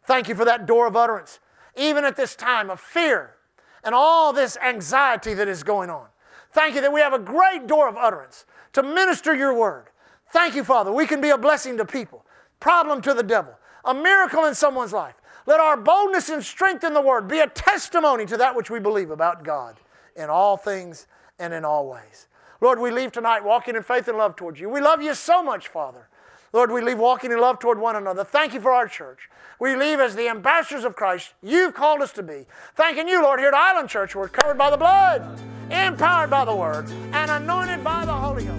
Thank 0.04 0.28
you 0.28 0.34
for 0.34 0.44
that 0.44 0.66
door 0.66 0.86
of 0.86 0.96
utterance, 0.96 1.38
even 1.76 2.04
at 2.04 2.16
this 2.16 2.34
time 2.34 2.70
of 2.70 2.80
fear 2.80 3.36
and 3.84 3.94
all 3.94 4.32
this 4.32 4.56
anxiety 4.56 5.34
that 5.34 5.48
is 5.48 5.62
going 5.62 5.90
on. 5.90 6.06
Thank 6.52 6.74
you 6.74 6.80
that 6.80 6.92
we 6.92 7.00
have 7.00 7.12
a 7.12 7.18
great 7.18 7.66
door 7.66 7.88
of 7.88 7.96
utterance 7.96 8.44
to 8.72 8.82
minister 8.82 9.34
your 9.34 9.54
word. 9.54 9.86
Thank 10.30 10.54
you, 10.54 10.64
Father. 10.64 10.92
We 10.92 11.06
can 11.06 11.20
be 11.20 11.30
a 11.30 11.38
blessing 11.38 11.76
to 11.78 11.84
people, 11.84 12.24
problem 12.60 13.02
to 13.02 13.14
the 13.14 13.22
devil, 13.22 13.54
a 13.84 13.94
miracle 13.94 14.44
in 14.44 14.54
someone's 14.54 14.92
life. 14.92 15.14
Let 15.46 15.60
our 15.60 15.76
boldness 15.76 16.28
and 16.28 16.44
strength 16.44 16.84
in 16.84 16.94
the 16.94 17.00
word 17.00 17.26
be 17.26 17.40
a 17.40 17.48
testimony 17.48 18.26
to 18.26 18.36
that 18.36 18.54
which 18.54 18.70
we 18.70 18.78
believe 18.78 19.10
about 19.10 19.44
God 19.44 19.80
in 20.14 20.30
all 20.30 20.56
things 20.56 21.06
and 21.38 21.52
in 21.52 21.64
all 21.64 21.88
ways. 21.88 22.28
Lord, 22.62 22.78
we 22.78 22.90
leave 22.90 23.12
tonight 23.12 23.44
walking 23.44 23.76
in 23.76 23.82
faith 23.82 24.08
and 24.08 24.16
love 24.16 24.36
towards 24.36 24.58
you. 24.58 24.70
We 24.70 24.80
love 24.80 25.02
you 25.02 25.14
so 25.14 25.42
much, 25.42 25.68
Father. 25.68 26.08
Lord, 26.52 26.70
we 26.70 26.80
leave 26.80 26.98
walking 26.98 27.32
in 27.32 27.40
love 27.40 27.58
toward 27.58 27.78
one 27.78 27.96
another. 27.96 28.24
Thank 28.24 28.54
you 28.54 28.60
for 28.60 28.70
our 28.70 28.86
church. 28.86 29.28
We 29.58 29.74
leave 29.74 30.00
as 30.00 30.14
the 30.14 30.28
ambassadors 30.28 30.84
of 30.84 30.94
Christ 30.94 31.32
you've 31.42 31.74
called 31.74 32.02
us 32.02 32.12
to 32.12 32.22
be. 32.22 32.46
Thanking 32.76 33.08
you, 33.08 33.22
Lord, 33.22 33.40
here 33.40 33.48
at 33.48 33.54
Island 33.54 33.88
Church, 33.88 34.14
we're 34.14 34.28
covered 34.28 34.58
by 34.58 34.70
the 34.70 34.76
blood, 34.76 35.40
empowered 35.70 36.30
by 36.30 36.44
the 36.44 36.54
word, 36.54 36.88
and 37.12 37.30
anointed 37.30 37.82
by 37.82 38.04
the 38.04 38.12
Holy 38.12 38.44
Ghost. 38.44 38.58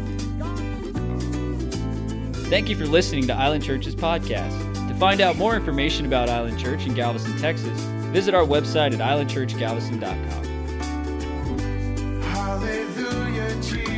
Thank 2.50 2.68
you 2.68 2.76
for 2.76 2.86
listening 2.86 3.26
to 3.28 3.34
Island 3.34 3.64
Church's 3.64 3.96
podcast. 3.96 4.74
To 4.90 4.96
find 4.96 5.22
out 5.22 5.38
more 5.38 5.56
information 5.56 6.06
about 6.06 6.30
Island 6.30 6.60
Church 6.60 6.86
in 6.86 6.94
Galveston, 6.94 7.38
Texas, 7.38 7.80
visit 8.12 8.34
our 8.34 8.46
website 8.46 8.94
at 8.94 9.00
islandchurchgalveston.com. 9.00 10.44
Hallelujah, 12.22 13.56
Jesus. 13.62 13.93